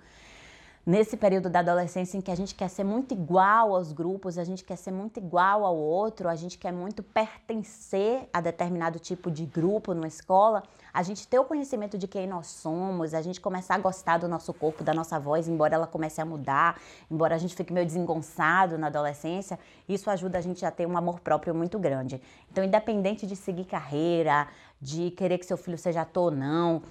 nesse 0.90 1.16
período 1.16 1.52
da 1.52 1.60
adolescência 1.60 2.18
em 2.18 2.22
que 2.22 2.32
a 2.32 2.36
gente 2.36 2.56
quer 2.56 2.68
ser 2.68 2.84
muito 2.84 3.14
igual 3.14 3.76
aos 3.76 3.92
grupos, 3.92 4.40
a 4.40 4.44
gente 4.44 4.64
quer 4.64 4.76
ser 4.76 4.90
muito 4.90 5.20
igual 5.20 5.64
ao 5.64 5.78
outro, 5.78 6.28
a 6.28 6.36
gente 6.36 6.58
quer 6.58 6.74
muito 6.74 7.04
pertencer 7.04 8.28
a 8.34 8.42
determinado 8.42 8.98
tipo 8.98 9.30
de 9.30 9.46
grupo 9.46 9.94
numa 9.94 10.08
escola, 10.08 10.64
a 10.92 11.04
gente 11.04 11.28
ter 11.28 11.38
o 11.38 11.44
conhecimento 11.44 11.96
de 11.96 12.08
quem 12.08 12.26
nós 12.26 12.48
somos, 12.48 13.14
a 13.14 13.22
gente 13.22 13.40
começar 13.40 13.76
a 13.76 13.78
gostar 13.78 14.18
do 14.18 14.28
nosso 14.28 14.52
corpo, 14.52 14.84
da 14.84 14.92
nossa 14.92 15.20
voz, 15.20 15.48
embora 15.48 15.76
ela 15.76 15.86
comece 15.86 16.22
a 16.22 16.26
mudar, 16.26 16.82
embora 17.12 17.36
a 17.36 17.38
gente 17.38 17.56
fique 17.56 17.72
meio 17.72 17.86
desengonçado 17.86 18.76
na 18.76 18.88
adolescência, 18.88 19.60
isso 19.88 20.10
ajuda 20.10 20.40
a 20.40 20.42
gente 20.42 20.66
a 20.66 20.72
ter 20.72 20.88
um 20.88 20.98
amor 20.98 21.20
próprio 21.20 21.54
muito 21.54 21.78
grande. 21.78 22.20
Então, 22.52 22.64
independente 22.64 23.28
de 23.28 23.36
seguir 23.36 23.66
carreira, 23.66 24.48
de 24.82 25.12
querer 25.12 25.38
que 25.38 25.46
seu 25.46 25.56
filho 25.56 25.78
seja 25.78 26.02
ator 26.02 26.32
ou 26.34 26.40
não, 26.40 26.82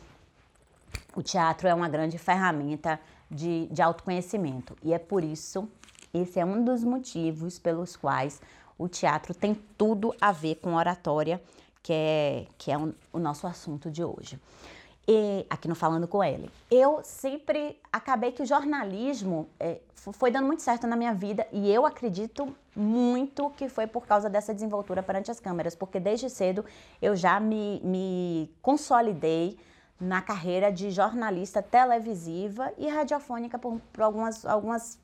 o 1.17 1.23
teatro 1.23 1.67
é 1.67 1.75
uma 1.75 1.89
grande 1.89 2.17
ferramenta 2.17 3.01
de, 3.31 3.67
de 3.67 3.83
autoconhecimento. 3.83 4.77
E 4.83 4.93
é 4.93 4.99
por 4.99 5.23
isso, 5.23 5.69
esse 6.13 6.41
é 6.41 6.45
um 6.45 6.65
dos 6.65 6.83
motivos 6.83 7.59
pelos 7.59 7.97
quais 7.97 8.41
o 8.79 8.89
teatro 8.89 9.35
tem 9.35 9.55
tudo 9.77 10.15
a 10.21 10.33
ver 10.33 10.57
com 10.57 10.75
oratória, 10.75 11.43
que 11.83 11.93
é, 11.93 12.47
que 12.57 12.71
é 12.71 12.79
um, 12.79 12.93
o 13.13 13.19
nosso 13.19 13.47
assunto 13.47 13.91
de 13.91 14.05
hoje. 14.05 14.39
E, 15.11 15.47
aqui 15.49 15.67
no 15.67 15.75
Falando 15.75 16.07
com 16.07 16.23
ele. 16.23 16.51
Eu 16.71 17.01
sempre 17.03 17.81
acabei 17.91 18.31
que 18.31 18.43
o 18.43 18.47
jornalismo 18.47 19.49
é, 19.59 19.81
foi 19.95 20.31
dando 20.31 20.47
muito 20.47 20.63
certo 20.63 20.87
na 20.87 20.97
minha 20.97 21.15
vida 21.15 21.47
e 21.51 21.73
eu 21.73 21.87
acredito 21.87 22.55
muito 22.77 23.49
que 23.51 23.71
foi 23.71 23.87
por 23.87 24.07
causa 24.07 24.29
dessa 24.29 24.53
desenvoltura 24.53 25.03
perante 25.03 25.31
as 25.31 25.41
câmeras, 25.41 25.75
porque 25.75 25.99
desde 25.99 26.29
cedo 26.29 26.65
eu 27.01 27.17
já 27.17 27.41
me, 27.41 27.81
me 27.83 28.51
consolidei 28.61 29.59
na 30.01 30.23
carreira 30.23 30.71
de 30.71 30.91
jornalista 30.91 31.63
televisiva 31.63 32.73
e 32.79 32.89
radiofônica 32.89 33.59
por, 33.59 33.81
por 33.93 34.03
algumas, 34.03 34.45
algumas, 34.45 34.99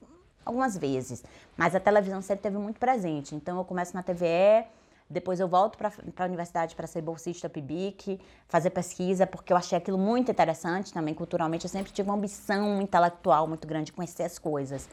algumas 0.44 0.76
vezes. 0.76 1.24
Mas 1.56 1.74
a 1.74 1.80
televisão 1.80 2.22
sempre 2.22 2.42
teve 2.42 2.58
muito 2.58 2.78
presente. 2.78 3.34
Então 3.34 3.58
eu 3.58 3.64
começo 3.64 3.94
na 3.94 4.02
TVE 4.02 4.66
depois 5.08 5.38
eu 5.38 5.46
volto 5.46 5.76
para 5.76 5.92
a 6.16 6.24
universidade 6.24 6.74
para 6.74 6.86
ser 6.86 7.02
bolsista 7.02 7.48
PIBIC, 7.48 8.20
fazer 8.48 8.70
pesquisa, 8.70 9.26
porque 9.26 9.52
eu 9.52 9.56
achei 9.56 9.76
aquilo 9.76 9.98
muito 9.98 10.30
interessante 10.30 10.92
também 10.92 11.14
culturalmente. 11.14 11.64
Eu 11.64 11.70
sempre 11.70 11.92
tive 11.92 12.08
uma 12.08 12.16
ambição 12.16 12.80
intelectual 12.80 13.46
muito 13.46 13.66
grande 13.66 13.86
de 13.86 13.92
conhecer 13.92 14.22
as 14.22 14.38
coisas. 14.38 14.88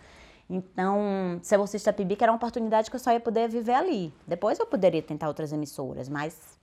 Então, 0.50 1.40
ser 1.42 1.58
bolsista 1.58 1.94
PIBIC 1.94 2.22
era 2.22 2.32
uma 2.32 2.36
oportunidade 2.36 2.90
que 2.90 2.96
eu 2.96 3.00
só 3.00 3.12
ia 3.12 3.22
poder 3.22 3.48
viver 3.48 3.74
ali. 3.74 4.14
Depois 4.28 4.60
eu 4.60 4.66
poderia 4.66 5.02
tentar 5.02 5.30
outras 5.30 5.54
emissoras, 5.54 6.10
mas 6.10 6.60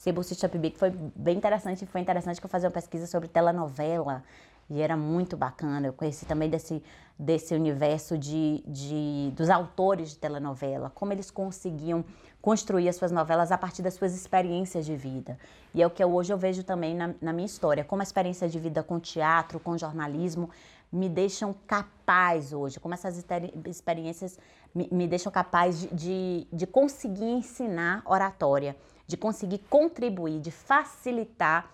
ser 0.00 0.12
bolsista 0.12 0.48
PIBIC 0.48 0.78
foi 0.78 0.90
bem 1.14 1.36
interessante. 1.36 1.84
Foi 1.84 2.00
interessante 2.00 2.40
que 2.40 2.46
eu 2.46 2.48
fazia 2.48 2.70
uma 2.70 2.72
pesquisa 2.72 3.06
sobre 3.06 3.28
telenovela 3.28 4.24
e 4.70 4.80
era 4.80 4.96
muito 4.96 5.36
bacana. 5.36 5.88
Eu 5.88 5.92
conheci 5.92 6.24
também 6.24 6.48
desse, 6.48 6.82
desse 7.18 7.54
universo 7.54 8.16
de, 8.16 8.64
de, 8.66 9.30
dos 9.36 9.50
autores 9.50 10.08
de 10.08 10.16
telenovela, 10.16 10.90
como 10.94 11.12
eles 11.12 11.30
conseguiam 11.30 12.02
construir 12.40 12.88
as 12.88 12.96
suas 12.96 13.12
novelas 13.12 13.52
a 13.52 13.58
partir 13.58 13.82
das 13.82 13.92
suas 13.92 14.14
experiências 14.14 14.86
de 14.86 14.96
vida. 14.96 15.38
E 15.74 15.82
é 15.82 15.86
o 15.86 15.90
que 15.90 16.02
eu, 16.02 16.10
hoje 16.14 16.32
eu 16.32 16.38
vejo 16.38 16.64
também 16.64 16.94
na, 16.94 17.14
na 17.20 17.30
minha 17.30 17.44
história, 17.44 17.84
como 17.84 18.00
a 18.00 18.02
experiência 18.02 18.48
de 18.48 18.58
vida 18.58 18.82
com 18.82 18.98
teatro, 18.98 19.60
com 19.60 19.76
jornalismo, 19.76 20.48
me 20.90 21.10
deixam 21.10 21.54
capaz 21.66 22.54
hoje, 22.54 22.80
como 22.80 22.94
essas 22.94 23.22
experiências 23.66 24.38
me, 24.74 24.88
me 24.90 25.06
deixam 25.06 25.30
capaz 25.30 25.78
de, 25.78 25.94
de, 25.94 26.46
de 26.50 26.66
conseguir 26.66 27.30
ensinar 27.30 28.02
oratória, 28.06 28.74
de 29.10 29.16
conseguir 29.16 29.58
contribuir, 29.68 30.38
de 30.38 30.52
facilitar 30.52 31.68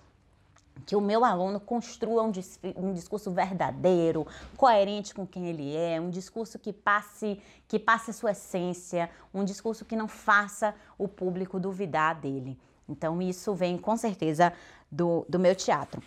que 0.86 0.96
o 0.96 1.02
meu 1.02 1.22
aluno 1.22 1.60
construa 1.60 2.22
um, 2.22 2.32
um, 2.76 2.94
discurso 2.94 3.30
verdadeiro, 3.30 4.26
coerente 4.56 5.14
com 5.14 5.26
quem 5.26 5.46
ele 5.46 5.76
é, 5.76 6.00
um 6.00 6.08
discurso 6.08 6.58
que 6.58 6.72
passe, 6.72 7.38
que 7.68 7.78
passe 7.78 8.10
a 8.10 8.14
sua 8.14 8.30
essência, 8.30 9.10
um 9.34 9.44
discurso 9.44 9.84
que 9.84 9.94
não 9.94 10.08
faça 10.08 10.74
o 10.96 11.06
público 11.06 11.60
duvidar 11.60 12.14
dele. 12.14 12.58
Então 12.88 13.20
isso 13.20 13.54
vem 13.54 13.76
com 13.76 13.98
certeza 13.98 14.50
do, 14.90 15.26
do 15.28 15.38
meu 15.38 15.54
teatro. 15.54 16.02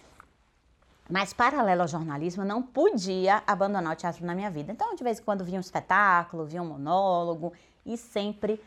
Mas 1.08 1.32
paralelo 1.32 1.84
ao 1.84 1.88
jornalismo, 1.88 2.42
eu 2.42 2.48
não 2.48 2.64
podia 2.64 3.44
abandonar 3.46 3.94
o 3.94 3.96
teatro 3.96 4.26
na 4.26 4.34
minha 4.34 4.50
vida. 4.50 4.72
Então, 4.72 4.96
de 4.96 5.04
vez 5.04 5.20
em 5.20 5.24
quando 5.24 5.44
via 5.44 5.58
um 5.58 5.62
espetáculo, 5.62 6.46
via 6.46 6.62
um 6.62 6.68
monólogo 6.68 7.54
e 7.86 7.98
sempre 7.98 8.60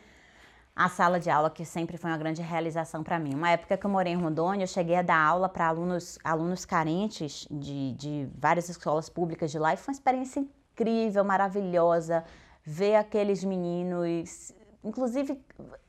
a 0.75 0.89
sala 0.89 1.19
de 1.19 1.29
aula, 1.29 1.49
que 1.51 1.63
sempre 1.63 1.97
foi 1.97 2.09
uma 2.09 2.17
grande 2.17 2.41
realização 2.41 3.03
para 3.03 3.19
mim. 3.19 3.35
Uma 3.35 3.51
época 3.51 3.77
que 3.77 3.85
eu 3.85 3.89
morei 3.89 4.13
em 4.13 4.15
Rondônia, 4.15 4.63
eu 4.63 4.67
cheguei 4.67 4.95
a 4.95 5.03
dar 5.03 5.19
aula 5.19 5.47
para 5.47 5.67
alunos, 5.67 6.17
alunos 6.23 6.65
carentes 6.65 7.47
de, 7.49 7.93
de 7.93 8.27
várias 8.35 8.69
escolas 8.69 9.07
públicas 9.07 9.51
de 9.51 9.59
lá 9.59 9.73
e 9.73 9.77
foi 9.77 9.93
uma 9.93 9.97
experiência 9.97 10.39
incrível, 10.39 11.23
maravilhosa, 11.23 12.23
ver 12.63 12.95
aqueles 12.95 13.43
meninos, 13.43 14.51
inclusive 14.83 15.39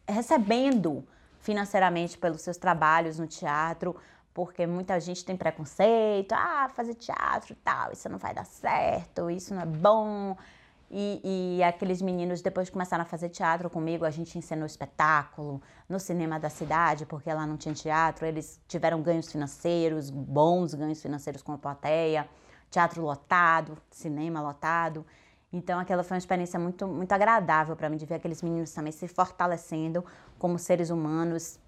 recebendo 0.06 1.06
financeiramente 1.40 2.18
pelos 2.18 2.42
seus 2.42 2.58
trabalhos 2.58 3.18
no 3.18 3.26
teatro, 3.26 3.96
porque 4.34 4.66
muita 4.66 4.98
gente 5.00 5.24
tem 5.24 5.36
preconceito, 5.36 6.32
ah, 6.32 6.68
fazer 6.74 6.94
teatro 6.94 7.52
e 7.52 7.56
tal, 7.56 7.92
isso 7.92 8.08
não 8.08 8.18
vai 8.18 8.34
dar 8.34 8.44
certo, 8.44 9.30
isso 9.30 9.54
não 9.54 9.62
é 9.62 9.66
bom. 9.66 10.36
E, 10.96 11.56
e, 11.58 11.62
aqueles 11.64 12.00
meninos 12.00 12.40
depois 12.40 12.70
começaram 12.70 13.02
a 13.02 13.04
fazer 13.04 13.28
teatro 13.28 13.68
comigo, 13.68 14.04
a 14.04 14.10
gente 14.10 14.38
ensinou 14.38 14.64
espetáculo 14.64 15.60
no 15.88 15.98
cinema 15.98 16.38
da 16.38 16.48
cidade, 16.48 17.04
porque 17.04 17.32
lá 17.34 17.44
não 17.44 17.56
tinha 17.56 17.74
teatro, 17.74 18.24
eles 18.24 18.60
tiveram 18.68 19.02
ganhos 19.02 19.26
financeiros, 19.32 20.08
bons 20.08 20.72
ganhos 20.72 21.02
financeiros 21.02 21.42
com 21.42 21.50
a 21.50 21.58
plateia, 21.58 22.28
teatro 22.70 23.02
lotado, 23.02 23.76
cinema 23.90 24.40
lotado. 24.40 25.04
Então 25.52 25.80
aquela 25.80 26.04
foi 26.04 26.14
uma 26.14 26.18
experiência 26.18 26.60
muito, 26.60 26.86
muito 26.86 27.10
agradável 27.10 27.74
para 27.74 27.90
mim 27.90 27.96
de 27.96 28.06
ver 28.06 28.14
aqueles 28.14 28.40
meninos 28.40 28.70
também 28.72 28.92
se 28.92 29.08
fortalecendo 29.08 30.04
como 30.38 30.60
seres 30.60 30.90
humanos, 30.90 31.58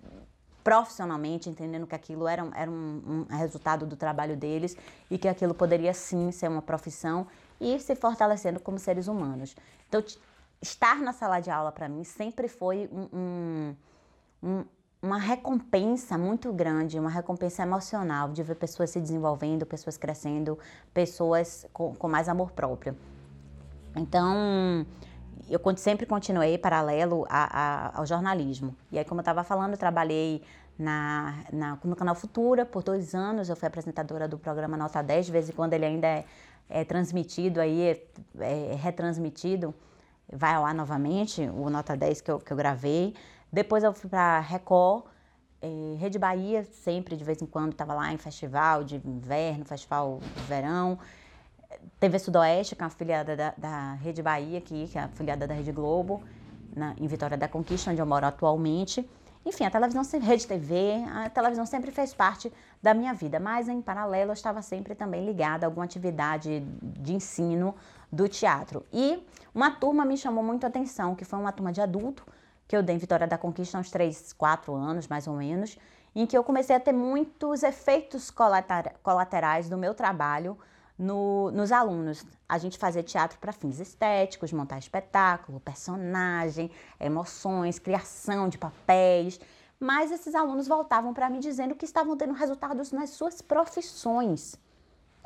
profissionalmente, 0.62 1.50
entendendo 1.50 1.84
que 1.84 1.96
aquilo 1.96 2.28
era, 2.28 2.48
era 2.54 2.70
um, 2.70 3.26
um 3.28 3.36
resultado 3.36 3.86
do 3.86 3.96
trabalho 3.96 4.36
deles 4.36 4.76
e 5.10 5.18
que 5.18 5.26
aquilo 5.26 5.52
poderia 5.52 5.92
sim 5.92 6.30
ser 6.30 6.48
uma 6.48 6.62
profissão 6.62 7.26
e 7.60 7.78
se 7.78 7.94
fortalecendo 7.94 8.60
como 8.60 8.78
seres 8.78 9.08
humanos. 9.08 9.56
Então, 9.88 10.02
estar 10.60 10.96
na 10.96 11.12
sala 11.12 11.40
de 11.40 11.50
aula 11.50 11.72
para 11.72 11.88
mim 11.88 12.04
sempre 12.04 12.48
foi 12.48 12.88
um, 12.92 13.74
um, 14.42 14.64
uma 15.02 15.18
recompensa 15.18 16.18
muito 16.18 16.52
grande, 16.52 16.98
uma 16.98 17.10
recompensa 17.10 17.62
emocional 17.62 18.30
de 18.30 18.42
ver 18.42 18.56
pessoas 18.56 18.90
se 18.90 19.00
desenvolvendo, 19.00 19.64
pessoas 19.64 19.96
crescendo, 19.96 20.58
pessoas 20.92 21.66
com, 21.72 21.94
com 21.94 22.08
mais 22.08 22.28
amor 22.28 22.50
próprio. 22.52 22.96
Então, 23.94 24.86
eu 25.48 25.60
sempre 25.76 26.06
continuei 26.06 26.58
paralelo 26.58 27.24
a, 27.28 27.44
a, 27.60 27.98
ao 27.98 28.06
jornalismo. 28.06 28.74
E 28.90 28.98
aí, 28.98 29.04
como 29.04 29.20
eu 29.20 29.22
estava 29.22 29.44
falando, 29.44 29.72
eu 29.72 29.78
trabalhei 29.78 30.42
na, 30.78 31.44
na, 31.52 31.78
no 31.82 31.96
canal 31.96 32.14
Futura 32.14 32.66
por 32.66 32.82
dois 32.82 33.14
anos. 33.14 33.48
Eu 33.48 33.56
fui 33.56 33.68
apresentadora 33.68 34.28
do 34.28 34.38
programa 34.38 34.76
Nota 34.76 35.02
10. 35.02 35.26
De 35.26 35.32
vez 35.32 35.48
em 35.48 35.52
quando 35.52 35.72
ele 35.72 35.86
ainda 35.86 36.06
é 36.06 36.24
é 36.68 36.84
transmitido 36.84 37.60
aí, 37.60 37.82
é, 37.82 38.02
é, 38.40 38.74
retransmitido, 38.74 39.74
vai 40.32 40.54
ao 40.54 40.64
ar 40.64 40.74
novamente, 40.74 41.42
o 41.42 41.70
Nota 41.70 41.96
10 41.96 42.20
que 42.20 42.30
eu, 42.30 42.38
que 42.38 42.52
eu 42.52 42.56
gravei. 42.56 43.14
Depois 43.52 43.84
eu 43.84 43.92
fui 43.92 44.10
para 44.10 44.40
Record, 44.40 45.04
é, 45.62 45.96
Rede 45.98 46.18
Bahia, 46.18 46.64
sempre 46.64 47.16
de 47.16 47.24
vez 47.24 47.40
em 47.40 47.46
quando 47.46 47.72
estava 47.72 47.94
lá 47.94 48.12
em 48.12 48.18
festival 48.18 48.84
de 48.84 48.96
inverno, 49.04 49.64
festival 49.64 50.20
de 50.20 50.42
verão. 50.42 50.98
TV 52.00 52.18
Sudoeste, 52.18 52.74
que 52.74 52.82
é 52.82 52.84
uma 52.84 52.88
afiliada 52.88 53.36
da, 53.36 53.54
da 53.56 53.94
Rede 53.94 54.22
Bahia 54.22 54.58
aqui, 54.58 54.88
que 54.88 54.98
é 54.98 55.02
a 55.02 55.04
afiliada 55.04 55.46
da 55.46 55.54
Rede 55.54 55.72
Globo, 55.72 56.22
na, 56.74 56.94
em 56.98 57.06
Vitória 57.06 57.36
da 57.36 57.48
Conquista, 57.48 57.90
onde 57.90 58.00
eu 58.00 58.06
moro 58.06 58.26
atualmente. 58.26 59.08
Enfim, 59.46 59.64
a 59.64 59.70
televisão, 59.70 60.02
rede 60.20 60.44
TV, 60.44 61.04
a 61.08 61.30
televisão 61.30 61.64
sempre 61.64 61.92
fez 61.92 62.12
parte 62.12 62.52
da 62.82 62.92
minha 62.92 63.14
vida, 63.14 63.38
mas 63.38 63.68
em 63.68 63.80
paralelo 63.80 64.30
eu 64.30 64.34
estava 64.34 64.60
sempre 64.60 64.92
também 64.96 65.24
ligada 65.24 65.64
a 65.64 65.68
alguma 65.68 65.84
atividade 65.84 66.60
de 66.82 67.14
ensino 67.14 67.72
do 68.10 68.28
teatro. 68.28 68.84
E 68.92 69.24
uma 69.54 69.70
turma 69.70 70.04
me 70.04 70.16
chamou 70.16 70.42
muito 70.42 70.64
a 70.64 70.66
atenção, 70.66 71.14
que 71.14 71.24
foi 71.24 71.38
uma 71.38 71.52
turma 71.52 71.72
de 71.72 71.80
adulto, 71.80 72.26
que 72.66 72.76
eu 72.76 72.82
dei 72.82 72.96
em 72.96 72.98
Vitória 72.98 73.24
da 73.24 73.38
Conquista 73.38 73.78
uns 73.78 73.88
3, 73.88 74.32
4 74.32 74.74
anos, 74.74 75.06
mais 75.06 75.28
ou 75.28 75.36
menos, 75.36 75.78
em 76.12 76.26
que 76.26 76.36
eu 76.36 76.42
comecei 76.42 76.74
a 76.74 76.80
ter 76.80 76.92
muitos 76.92 77.62
efeitos 77.62 78.32
colaterais 79.00 79.68
do 79.68 79.78
meu 79.78 79.94
trabalho 79.94 80.58
no, 80.98 81.50
nos 81.50 81.72
alunos. 81.72 82.24
A 82.48 82.58
gente 82.58 82.78
fazia 82.78 83.02
teatro 83.02 83.38
para 83.38 83.52
fins 83.52 83.80
estéticos, 83.80 84.52
montar 84.52 84.78
espetáculo, 84.78 85.60
personagem, 85.60 86.70
emoções, 87.00 87.78
criação 87.78 88.48
de 88.48 88.58
papéis. 88.58 89.40
Mas 89.78 90.10
esses 90.10 90.34
alunos 90.34 90.66
voltavam 90.66 91.12
para 91.12 91.28
mim 91.28 91.38
dizendo 91.38 91.74
que 91.74 91.84
estavam 91.84 92.16
tendo 92.16 92.32
resultados 92.32 92.92
nas 92.92 93.10
suas 93.10 93.42
profissões. 93.42 94.56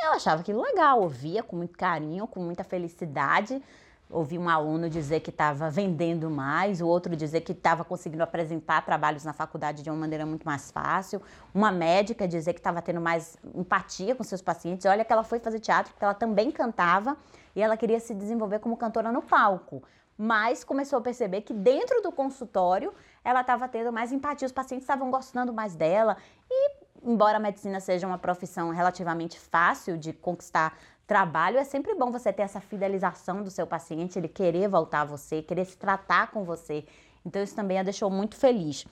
Eu 0.02 0.12
achava 0.12 0.40
aquilo 0.40 0.62
legal, 0.62 1.02
ouvia 1.02 1.42
com 1.42 1.56
muito 1.56 1.76
carinho, 1.76 2.26
com 2.26 2.40
muita 2.40 2.64
felicidade, 2.64 3.62
ouvi 4.10 4.38
um 4.38 4.48
aluno 4.48 4.90
dizer 4.90 5.20
que 5.20 5.30
estava 5.30 5.70
vendendo 5.70 6.28
mais, 6.28 6.80
o 6.80 6.86
outro 6.86 7.14
dizer 7.14 7.42
que 7.42 7.52
estava 7.52 7.84
conseguindo 7.84 8.22
apresentar 8.22 8.84
trabalhos 8.84 9.24
na 9.24 9.32
faculdade 9.32 9.82
de 9.82 9.90
uma 9.90 9.96
maneira 9.96 10.26
muito 10.26 10.44
mais 10.44 10.70
fácil, 10.70 11.22
uma 11.54 11.70
médica 11.70 12.26
dizer 12.26 12.52
que 12.52 12.60
estava 12.60 12.82
tendo 12.82 13.00
mais 13.00 13.38
empatia 13.54 14.14
com 14.14 14.24
seus 14.24 14.42
pacientes. 14.42 14.84
Olha 14.86 15.04
que 15.04 15.12
ela 15.12 15.22
foi 15.22 15.38
fazer 15.38 15.60
teatro 15.60 15.92
porque 15.92 16.04
ela 16.04 16.14
também 16.14 16.50
cantava 16.50 17.16
e 17.54 17.62
ela 17.62 17.76
queria 17.76 18.00
se 18.00 18.14
desenvolver 18.14 18.58
como 18.58 18.76
cantora 18.76 19.12
no 19.12 19.22
palco. 19.22 19.82
Mas 20.18 20.64
começou 20.64 20.98
a 20.98 21.02
perceber 21.02 21.42
que 21.42 21.54
dentro 21.54 22.02
do 22.02 22.12
consultório 22.12 22.92
ela 23.24 23.40
estava 23.40 23.66
tendo 23.68 23.92
mais 23.92 24.12
empatia, 24.12 24.44
os 24.44 24.52
pacientes 24.52 24.84
estavam 24.84 25.10
gostando 25.10 25.52
mais 25.52 25.74
dela 25.74 26.16
e 26.50 26.80
embora 27.02 27.38
a 27.38 27.40
medicina 27.40 27.80
seja 27.80 28.06
uma 28.06 28.18
profissão 28.18 28.70
relativamente 28.70 29.38
fácil 29.38 29.96
de 29.96 30.12
conquistar 30.12 30.76
trabalho, 31.10 31.58
é 31.58 31.64
sempre 31.64 31.92
bom 31.92 32.12
você 32.12 32.32
ter 32.32 32.42
essa 32.42 32.60
fidelização 32.60 33.42
do 33.42 33.50
seu 33.50 33.66
paciente, 33.66 34.16
ele 34.16 34.28
querer 34.28 34.68
voltar 34.68 35.00
a 35.00 35.04
você, 35.04 35.42
querer 35.42 35.64
se 35.64 35.76
tratar 35.76 36.30
com 36.30 36.44
você. 36.44 36.86
Então 37.26 37.42
isso 37.42 37.56
também 37.56 37.80
a 37.80 37.82
deixou 37.82 38.08
muito 38.08 38.36
feliz. 38.36 38.86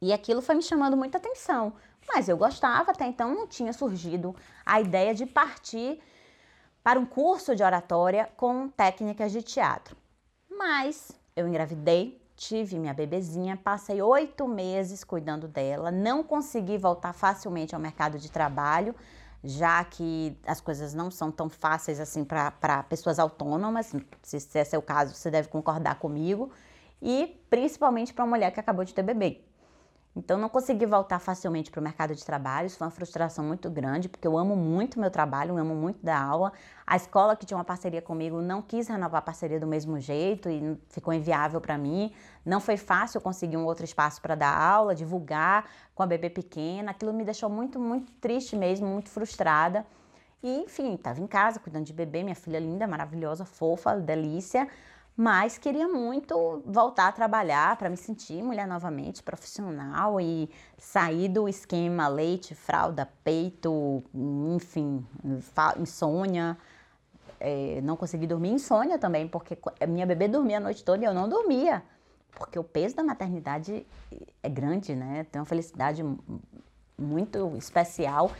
E 0.00 0.12
aquilo 0.12 0.40
foi 0.40 0.54
me 0.54 0.62
chamando 0.62 0.96
muita 0.96 1.18
atenção. 1.18 1.72
Mas 2.06 2.28
eu 2.28 2.36
gostava, 2.36 2.92
até 2.92 3.06
então 3.06 3.34
não 3.34 3.48
tinha 3.48 3.72
surgido 3.72 4.36
a 4.64 4.80
ideia 4.80 5.12
de 5.12 5.26
partir 5.26 6.00
para 6.80 7.00
um 7.00 7.04
curso 7.04 7.56
de 7.56 7.62
oratória 7.64 8.30
com 8.36 8.68
técnicas 8.68 9.32
de 9.32 9.42
teatro. 9.42 9.96
Mas 10.48 11.10
eu 11.34 11.48
engravidei, 11.48 12.22
tive 12.36 12.78
minha 12.78 12.94
bebezinha, 12.94 13.56
passei 13.56 14.00
oito 14.00 14.46
meses 14.46 15.02
cuidando 15.02 15.48
dela, 15.48 15.90
não 15.90 16.22
consegui 16.22 16.78
voltar 16.78 17.12
facilmente 17.12 17.74
ao 17.74 17.80
mercado 17.80 18.16
de 18.16 18.30
trabalho, 18.30 18.94
já 19.46 19.84
que 19.84 20.36
as 20.44 20.60
coisas 20.60 20.92
não 20.92 21.10
são 21.10 21.30
tão 21.30 21.48
fáceis 21.48 22.00
assim 22.00 22.24
para 22.24 22.82
pessoas 22.88 23.18
autônomas. 23.18 23.94
Se, 24.22 24.40
se 24.40 24.58
esse 24.58 24.74
é 24.74 24.78
o 24.78 24.82
caso, 24.82 25.14
você 25.14 25.30
deve 25.30 25.48
concordar 25.48 25.98
comigo. 25.98 26.50
E 27.00 27.40
principalmente 27.48 28.12
para 28.12 28.24
uma 28.24 28.36
mulher 28.36 28.50
que 28.50 28.58
acabou 28.58 28.84
de 28.84 28.92
ter 28.92 29.02
bebê. 29.02 29.45
Então, 30.16 30.38
não 30.38 30.48
consegui 30.48 30.86
voltar 30.86 31.18
facilmente 31.18 31.70
para 31.70 31.78
o 31.78 31.84
mercado 31.84 32.14
de 32.14 32.24
trabalho. 32.24 32.66
Isso 32.66 32.78
foi 32.78 32.86
uma 32.86 32.90
frustração 32.90 33.44
muito 33.44 33.68
grande, 33.68 34.08
porque 34.08 34.26
eu 34.26 34.38
amo 34.38 34.56
muito 34.56 34.98
meu 34.98 35.10
trabalho, 35.10 35.50
eu 35.50 35.58
amo 35.58 35.74
muito 35.74 36.02
dar 36.02 36.18
aula. 36.18 36.54
A 36.86 36.96
escola 36.96 37.36
que 37.36 37.44
tinha 37.44 37.58
uma 37.58 37.64
parceria 37.64 38.00
comigo 38.00 38.40
não 38.40 38.62
quis 38.62 38.88
renovar 38.88 39.18
a 39.18 39.22
parceria 39.22 39.60
do 39.60 39.66
mesmo 39.66 40.00
jeito 40.00 40.48
e 40.48 40.80
ficou 40.88 41.12
inviável 41.12 41.60
para 41.60 41.76
mim. 41.76 42.14
Não 42.46 42.60
foi 42.60 42.78
fácil 42.78 43.20
conseguir 43.20 43.58
um 43.58 43.66
outro 43.66 43.84
espaço 43.84 44.22
para 44.22 44.34
dar 44.34 44.58
aula, 44.58 44.94
divulgar 44.94 45.68
com 45.94 46.02
a 46.02 46.06
bebê 46.06 46.30
pequena. 46.30 46.92
Aquilo 46.92 47.12
me 47.12 47.22
deixou 47.22 47.50
muito, 47.50 47.78
muito 47.78 48.10
triste 48.14 48.56
mesmo, 48.56 48.86
muito 48.86 49.10
frustrada. 49.10 49.84
E, 50.42 50.60
enfim, 50.60 50.94
estava 50.94 51.20
em 51.20 51.26
casa 51.26 51.60
cuidando 51.60 51.84
de 51.84 51.92
bebê, 51.92 52.22
minha 52.22 52.34
filha 52.34 52.58
linda, 52.58 52.86
maravilhosa, 52.86 53.44
fofa, 53.44 53.96
delícia 53.96 54.66
mas 55.16 55.56
queria 55.56 55.88
muito 55.88 56.62
voltar 56.66 57.08
a 57.08 57.12
trabalhar 57.12 57.76
para 57.76 57.88
me 57.88 57.96
sentir 57.96 58.42
mulher 58.42 58.68
novamente, 58.68 59.22
profissional 59.22 60.20
e 60.20 60.50
sair 60.76 61.28
do 61.28 61.48
esquema 61.48 62.06
leite, 62.06 62.54
fralda, 62.54 63.08
peito, 63.24 64.04
enfim, 64.54 65.06
insônia. 65.78 66.58
É, 67.40 67.80
não 67.82 67.96
consegui 67.96 68.26
dormir 68.26 68.50
insônia 68.50 68.98
também, 68.98 69.26
porque 69.26 69.56
minha 69.88 70.04
bebê 70.04 70.28
dormia 70.28 70.58
a 70.58 70.60
noite 70.60 70.84
toda 70.84 71.02
e 71.02 71.06
eu 71.06 71.14
não 71.14 71.26
dormia. 71.26 71.82
Porque 72.32 72.58
o 72.58 72.64
peso 72.64 72.94
da 72.94 73.02
maternidade 73.02 73.86
é 74.42 74.48
grande, 74.50 74.94
né? 74.94 75.24
Tem 75.32 75.40
uma 75.40 75.46
felicidade 75.46 76.04
muito 76.98 77.56
especial 77.56 78.30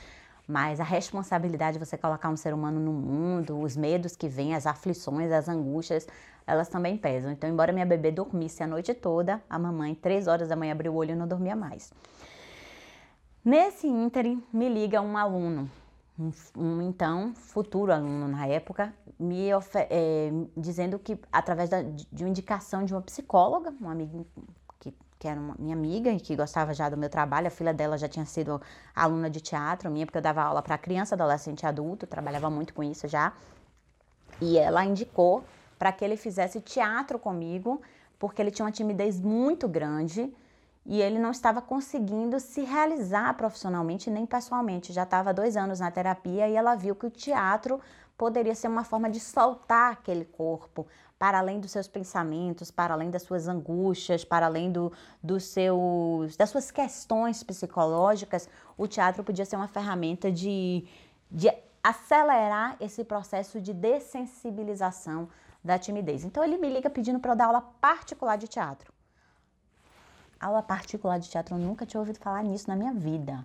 mas 0.49 0.79
a 0.79 0.85
responsabilidade 0.85 1.77
de 1.77 1.85
você 1.85 1.99
colocar 1.99 2.29
um 2.29 2.37
ser 2.37 2.55
humano 2.55 2.79
no 2.79 2.93
mundo, 2.93 3.59
os 3.61 3.77
medos 3.77 4.15
que 4.15 4.29
vêm, 4.29 4.55
as 4.55 4.65
aflições, 4.65 5.33
as 5.33 5.49
angústias, 5.49 6.07
elas 6.47 6.69
também 6.69 6.97
pesam. 6.97 7.33
Então, 7.33 7.51
embora 7.51 7.73
minha 7.73 7.85
bebê 7.85 8.13
dormisse 8.13 8.63
a 8.63 8.67
noite 8.67 8.95
toda, 8.95 9.43
a 9.51 9.59
mamãe, 9.59 9.95
três 9.95 10.29
horas 10.29 10.49
da 10.49 10.57
manhã, 10.57 10.73
abriu 10.73 10.93
o 10.93 10.97
olho 10.97 11.13
e 11.13 11.15
não 11.15 11.27
dormia 11.27 11.57
mais. 11.57 11.93
Nesse 13.45 13.87
ínterim, 13.87 14.43
me 14.53 14.69
liga 14.69 15.01
um 15.01 15.17
aluno, 15.17 15.71
um, 16.19 16.31
um 16.57 16.83
então 16.83 17.35
futuro 17.35 17.93
aluno 17.93 18.29
na 18.29 18.47
época, 18.47 18.93
me 19.19 19.51
é, 19.75 20.31
dizendo 20.57 20.99
que 20.99 21.19
através 21.33 21.71
da, 21.71 21.83
de 21.83 22.25
uma 22.25 22.31
indicação 22.31 22.85
de 22.85 22.93
uma 22.93 23.03
psicóloga, 23.03 23.73
uma 23.81 23.93
amiga 23.93 24.25
que, 24.81 24.93
que 25.19 25.29
era 25.29 25.39
uma, 25.39 25.55
minha 25.59 25.77
amiga 25.77 26.11
e 26.11 26.19
que 26.19 26.35
gostava 26.35 26.75
já 26.75 26.89
do 26.89 26.97
meu 26.97 27.09
trabalho, 27.09 27.47
a 27.47 27.51
filha 27.51 27.73
dela 27.73 27.97
já 27.97 28.09
tinha 28.09 28.27
sido 28.27 28.61
aluna 28.95 29.31
de 29.31 29.41
teatro 29.41 29.91
minha, 29.91 30.07
porque 30.07 30.19
eu 30.19 30.23
dava 30.23 30.43
aula 30.43 30.63
para 30.63 30.77
criança, 30.77 31.15
adolescente 31.15 31.63
e 31.63 31.67
adulto, 31.67 32.07
trabalhava 32.07 32.51
muito 32.51 32.75
com 32.75 32.83
isso 32.83 33.07
já. 33.07 33.33
E 34.41 34.59
ela 34.59 34.85
indicou 34.85 35.45
para 35.79 35.93
que 35.93 36.05
ele 36.05 36.17
fizesse 36.17 36.61
teatro 36.61 37.19
comigo, 37.19 37.81
porque 38.19 38.41
ele 38.41 38.51
tinha 38.51 38.65
uma 38.65 38.73
timidez 38.73 39.21
muito 39.21 39.69
grande 39.69 40.33
e 40.85 41.03
ele 41.03 41.19
não 41.19 41.31
estava 41.31 41.61
conseguindo 41.61 42.39
se 42.39 42.63
realizar 42.63 43.35
profissionalmente 43.35 44.09
nem 44.09 44.25
pessoalmente. 44.25 44.93
Já 44.93 45.03
estava 45.03 45.35
dois 45.35 45.57
anos 45.57 45.81
na 45.81 45.91
terapia 45.91 46.49
e 46.49 46.55
ela 46.55 46.75
viu 46.75 46.95
que 46.95 47.07
o 47.07 47.11
teatro 47.11 47.81
poderia 48.17 48.55
ser 48.55 48.69
uma 48.69 48.85
forma 48.85 49.11
de 49.11 49.21
soltar 49.21 49.93
aquele 49.93 50.25
corpo 50.25 50.87
para 51.19 51.39
além 51.39 51.61
dos 51.61 51.71
seus 51.71 51.89
pensamentos, 51.89 52.71
para 52.71 52.95
além 52.95 53.11
das 53.11 53.23
suas 53.23 53.49
angústias, 53.49 54.25
para 54.25 54.47
além 54.47 54.71
do, 54.71 54.93
dos 55.23 55.45
seus, 55.45 56.37
das 56.37 56.51
suas 56.51 56.71
questões 56.71 57.43
psicológicas. 57.43 58.49
O 58.77 58.87
teatro 58.87 59.25
podia 59.25 59.45
ser 59.45 59.57
uma 59.57 59.69
ferramenta 59.69 60.31
de, 60.31 60.87
de 61.31 61.51
acelerar 61.83 62.77
esse 62.81 63.03
processo 63.03 63.61
de 63.61 63.73
dessensibilização 63.73 65.29
da 65.67 65.79
timidez. 65.79 66.25
Então 66.25 66.43
ele 66.43 66.57
me 66.57 66.69
liga 66.69 66.89
pedindo 66.89 67.19
para 67.19 67.33
eu 67.33 67.37
dar 67.37 67.47
aula 67.47 67.61
particular 67.81 68.37
de 68.37 68.49
teatro. 68.49 68.93
Aula 70.41 70.63
particular 70.63 71.19
de 71.19 71.29
teatro, 71.29 71.55
eu 71.55 71.59
nunca 71.59 71.85
tinha 71.85 72.01
ouvido 72.01 72.19
falar 72.19 72.43
nisso 72.43 72.69
na 72.69 72.77
minha 72.77 72.93
vida. 72.93 73.45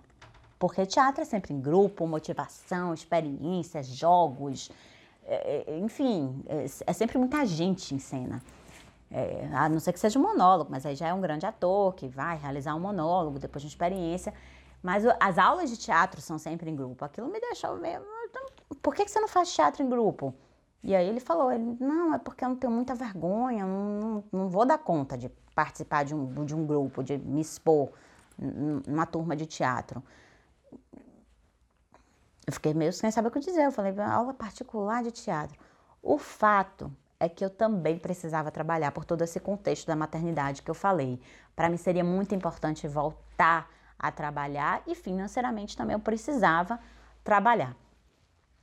Porque 0.58 0.86
teatro 0.86 1.22
é 1.22 1.24
sempre 1.24 1.52
em 1.52 1.60
grupo, 1.60 2.06
motivação, 2.06 2.94
experiências, 2.94 3.86
jogos, 3.88 4.70
é, 5.24 5.64
é 5.66 5.78
enfim, 5.78 6.42
é, 6.46 6.64
é, 6.86 6.92
sempre 6.92 7.18
muita 7.18 7.44
gente 7.44 7.94
em 7.94 7.98
cena. 7.98 8.42
É, 9.10 9.48
a 9.52 9.68
não 9.68 9.80
ser 9.80 9.92
que 9.92 10.00
seja 10.00 10.18
um 10.18 10.22
monólogo, 10.22 10.70
mas 10.70 10.86
aí 10.86 10.94
já 10.94 11.08
é 11.08 11.14
um 11.14 11.20
grande 11.20 11.44
ator 11.44 11.94
que 11.94 12.08
vai 12.08 12.36
realizar 12.36 12.74
um 12.74 12.80
monólogo 12.80 13.38
depois 13.38 13.62
de 13.62 13.66
uma 13.66 13.72
experiência. 13.72 14.32
Mas 14.82 15.04
as 15.20 15.38
aulas 15.38 15.70
de 15.70 15.76
teatro 15.76 16.20
são 16.20 16.38
sempre 16.38 16.70
em 16.70 16.74
grupo. 16.74 17.04
Aquilo 17.04 17.28
me 17.28 17.40
deixou 17.40 17.76
meio. 17.76 18.02
Então, 18.28 18.42
por 18.82 18.94
que 18.94 19.06
você 19.06 19.20
não 19.20 19.28
faz 19.28 19.54
teatro 19.54 19.82
em 19.82 19.88
grupo? 19.88 20.34
E 20.82 20.94
aí 20.96 21.08
ele 21.08 21.20
falou, 21.20 21.52
ele, 21.52 21.76
não, 21.78 22.14
é 22.14 22.18
porque 22.18 22.44
eu 22.44 22.48
não 22.48 22.56
tenho 22.56 22.72
muita 22.72 22.94
vergonha, 22.94 23.64
não, 23.64 24.24
não, 24.32 24.48
vou 24.48 24.66
dar 24.66 24.78
conta 24.78 25.16
de 25.16 25.28
participar 25.54 26.04
de 26.04 26.14
um, 26.14 26.44
de 26.44 26.54
um 26.54 26.66
grupo, 26.66 27.04
de 27.04 27.16
me 27.18 27.40
expor 27.40 27.92
numa 28.36 29.06
turma 29.06 29.36
de 29.36 29.46
teatro. 29.46 30.02
Eu 32.44 32.52
fiquei 32.52 32.74
meio 32.74 32.92
sem 32.92 33.10
saber 33.10 33.28
o 33.28 33.30
que 33.30 33.38
dizer. 33.38 33.64
Eu 33.64 33.72
falei, 33.72 33.94
aula 34.00 34.34
particular 34.34 35.02
de 35.02 35.12
teatro. 35.12 35.56
O 36.02 36.18
fato 36.18 36.90
é 37.20 37.28
que 37.28 37.44
eu 37.44 37.50
também 37.50 37.96
precisava 37.96 38.50
trabalhar 38.50 38.90
por 38.90 39.04
todo 39.04 39.22
esse 39.22 39.38
contexto 39.38 39.86
da 39.86 39.94
maternidade 39.94 40.60
que 40.60 40.70
eu 40.70 40.74
falei. 40.74 41.20
Para 41.54 41.68
mim 41.68 41.76
seria 41.76 42.02
muito 42.02 42.34
importante 42.34 42.88
voltar 42.88 43.70
a 43.96 44.10
trabalhar 44.10 44.82
e 44.88 44.96
financeiramente 44.96 45.76
também 45.76 45.94
eu 45.94 46.00
precisava 46.00 46.80
trabalhar. 47.22 47.76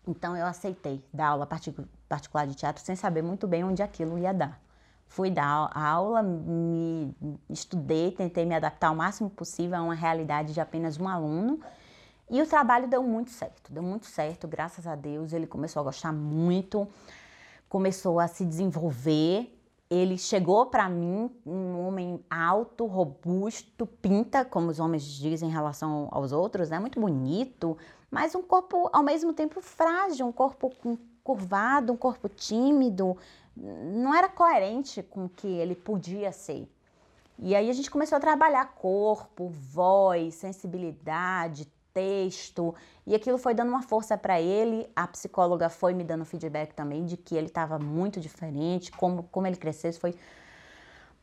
Então 0.10 0.36
eu 0.36 0.48
aceitei 0.48 1.04
dar 1.13 1.28
aula 1.28 1.45
particular 1.45 2.48
de 2.48 2.56
teatro 2.56 2.84
sem 2.84 2.95
saber 2.95 3.22
muito 3.22 3.48
bem 3.48 3.63
onde 3.63 3.84
aquilo 3.84 4.17
ia 4.17 4.34
dar. 4.34 4.60
Fui 5.08 5.30
dar 5.30 5.69
a 5.72 5.88
aula, 5.88 6.24
me 6.24 7.15
estudei, 7.50 8.12
tentei 8.12 8.43
me 8.45 8.56
adaptar 8.56 8.88
ao 8.88 8.95
máximo 8.95 9.30
possível 9.30 9.78
a 9.78 9.84
uma 9.84 9.93
realidade 9.93 10.54
de 10.54 10.60
apenas 10.60 11.00
um 11.00 11.08
aluno. 11.08 11.60
E 12.30 12.41
o 12.41 12.48
trabalho 12.48 12.88
deu 12.88 13.04
muito 13.04 13.30
certo, 13.30 13.72
deu 13.72 13.84
muito 13.84 14.08
certo, 14.08 14.48
graças 14.48 14.88
a 14.88 14.95
Deus. 14.95 15.32
Ele 15.32 15.45
começou 15.45 15.80
a 15.82 15.84
gostar 15.84 16.12
muito, 16.12 16.88
começou 17.67 18.19
a 18.19 18.28
se 18.28 18.43
desenvolver. 18.45 19.59
Ele 19.89 20.19
chegou 20.19 20.67
para 20.67 20.88
mim 20.88 21.32
um 21.43 21.88
homem 21.88 22.23
alto, 22.30 22.86
robusto, 22.86 23.88
pinta, 23.88 24.45
como 24.45 24.69
os 24.69 24.80
homens 24.80 25.04
dizem 25.04 25.49
em 25.49 25.52
relação 25.52 26.08
aos 26.12 26.32
outros, 26.32 26.69
né? 26.69 26.78
Muito 26.78 26.99
bonito, 26.99 27.75
mas 28.12 28.36
um 28.36 28.43
corpo 28.43 28.88
ao 28.93 29.02
mesmo 29.02 29.34
tempo 29.34 29.62
frágil, 29.62 30.28
um 30.28 30.32
corpo 30.32 30.71
curvado, 31.23 31.91
um 31.91 31.97
corpo 31.97 32.30
tímido, 32.30 33.17
não 33.58 34.13
era 34.13 34.30
coerente 34.30 35.02
com 35.02 35.25
o 35.25 35.30
que 35.30 35.47
ele 35.47 35.73
podia 35.73 36.32
ser. 36.32 36.69
E 37.39 37.56
aí 37.56 37.69
a 37.69 37.73
gente 37.73 37.89
começou 37.89 38.17
a 38.17 38.21
trabalhar 38.21 38.75
corpo, 38.75 39.49
voz, 39.49 40.36
sensibilidade, 40.36 41.67
texto, 42.00 42.74
e 43.06 43.14
aquilo 43.14 43.38
foi 43.38 43.54
dando 43.54 43.70
uma 43.70 43.82
força 43.82 44.18
para 44.18 44.40
ele. 44.40 44.90
A 44.96 45.06
psicóloga 45.08 45.70
foi 45.70 45.94
me 45.94 46.04
dando 46.04 46.24
feedback 46.24 46.74
também 46.74 47.06
de 47.06 47.18
que 47.18 47.36
ele 47.36 47.48
estava 47.48 47.78
muito 47.78 48.20
diferente, 48.20 48.92
como, 48.92 49.24
como 49.24 49.48
ele 49.48 49.58
cresceu, 49.58 49.90
isso 49.90 50.00
foi 50.00 50.16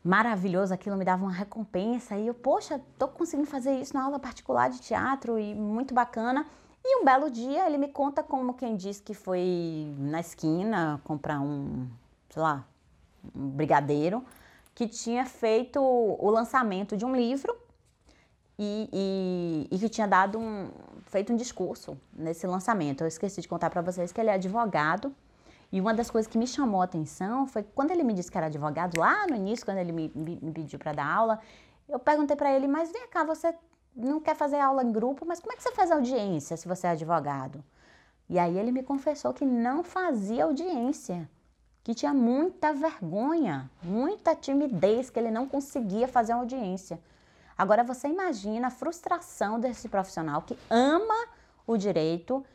maravilhoso, 0.03 0.73
aquilo 0.73 0.95
me 0.95 1.03
dava 1.03 1.23
uma 1.23 1.31
recompensa. 1.33 2.15
E 2.15 2.27
eu, 2.27 2.33
poxa, 2.33 2.79
tô 2.97 3.07
conseguindo 3.07 3.49
fazer 3.49 3.73
isso 3.79 3.93
na 3.93 4.03
aula 4.03 4.19
particular 4.19 4.69
de 4.69 4.79
teatro 4.79 5.39
e 5.39 5.55
muito 5.55 5.93
bacana. 5.93 6.45
E 6.85 7.01
um 7.01 7.03
belo 7.03 7.29
dia 7.29 7.65
ele 7.65 7.77
me 7.77 7.87
conta 7.87 8.23
como 8.23 8.53
quem 8.53 8.75
diz 8.75 8.99
que 8.99 9.13
foi 9.13 9.93
na 9.97 10.19
esquina 10.19 11.01
comprar 11.03 11.41
um, 11.41 11.87
sei 12.29 12.41
lá, 12.41 12.65
um 13.35 13.49
brigadeiro, 13.49 14.23
que 14.75 14.87
tinha 14.87 15.25
feito 15.25 15.81
o 15.81 16.29
lançamento 16.29 16.95
de 16.95 17.03
um 17.03 17.15
livro 17.15 17.66
e, 18.57 18.89
e, 19.69 19.75
e 19.75 19.79
que 19.79 19.89
tinha 19.89 20.07
dado 20.07 20.39
um, 20.39 20.69
feito 21.05 21.31
um 21.31 21.35
discurso 21.35 21.97
nesse 22.13 22.47
lançamento. 22.47 23.01
Eu 23.01 23.07
esqueci 23.07 23.41
de 23.41 23.47
contar 23.47 23.69
para 23.69 23.81
vocês 23.81 24.11
que 24.11 24.19
ele 24.19 24.29
é 24.29 24.33
advogado. 24.33 25.13
E 25.71 25.81
uma 25.81 25.93
das 25.93 26.09
coisas 26.09 26.31
que 26.31 26.37
me 26.37 26.47
chamou 26.47 26.81
a 26.81 26.85
atenção 26.85 27.45
foi 27.45 27.61
quando 27.61 27.91
ele 27.91 28.03
me 28.03 28.13
disse 28.13 28.31
que 28.31 28.37
era 28.37 28.47
advogado, 28.47 28.99
lá 28.99 29.27
no 29.27 29.35
início, 29.35 29.65
quando 29.65 29.77
ele 29.77 29.91
me, 29.91 30.11
me, 30.15 30.39
me 30.41 30.51
pediu 30.51 30.79
para 30.79 30.93
dar 30.93 31.05
aula, 31.05 31.39
eu 31.89 31.99
perguntei 31.99 32.37
para 32.37 32.53
ele, 32.53 32.67
mas 32.67 32.91
vem 32.91 33.07
cá, 33.09 33.23
você 33.23 33.53
não 33.93 34.19
quer 34.19 34.35
fazer 34.35 34.59
aula 34.59 34.83
em 34.83 34.91
grupo, 34.91 35.25
mas 35.25 35.39
como 35.39 35.51
é 35.51 35.55
que 35.55 35.63
você 35.63 35.71
faz 35.73 35.91
audiência 35.91 36.55
se 36.55 36.67
você 36.67 36.87
é 36.87 36.91
advogado? 36.91 37.63
E 38.29 38.39
aí 38.39 38.57
ele 38.57 38.71
me 38.71 38.83
confessou 38.83 39.33
que 39.33 39.45
não 39.45 39.83
fazia 39.83 40.45
audiência, 40.45 41.29
que 41.83 41.93
tinha 41.93 42.13
muita 42.13 42.73
vergonha, 42.73 43.69
muita 43.81 44.35
timidez, 44.35 45.09
que 45.09 45.17
ele 45.19 45.31
não 45.31 45.47
conseguia 45.47 46.07
fazer 46.07 46.33
audiência. 46.33 46.99
Agora 47.57 47.83
você 47.83 48.07
imagina 48.07 48.67
a 48.67 48.71
frustração 48.71 49.59
desse 49.59 49.89
profissional 49.89 50.43
que 50.43 50.57
ama 50.69 51.27
o 51.65 51.75
direito, 51.75 52.45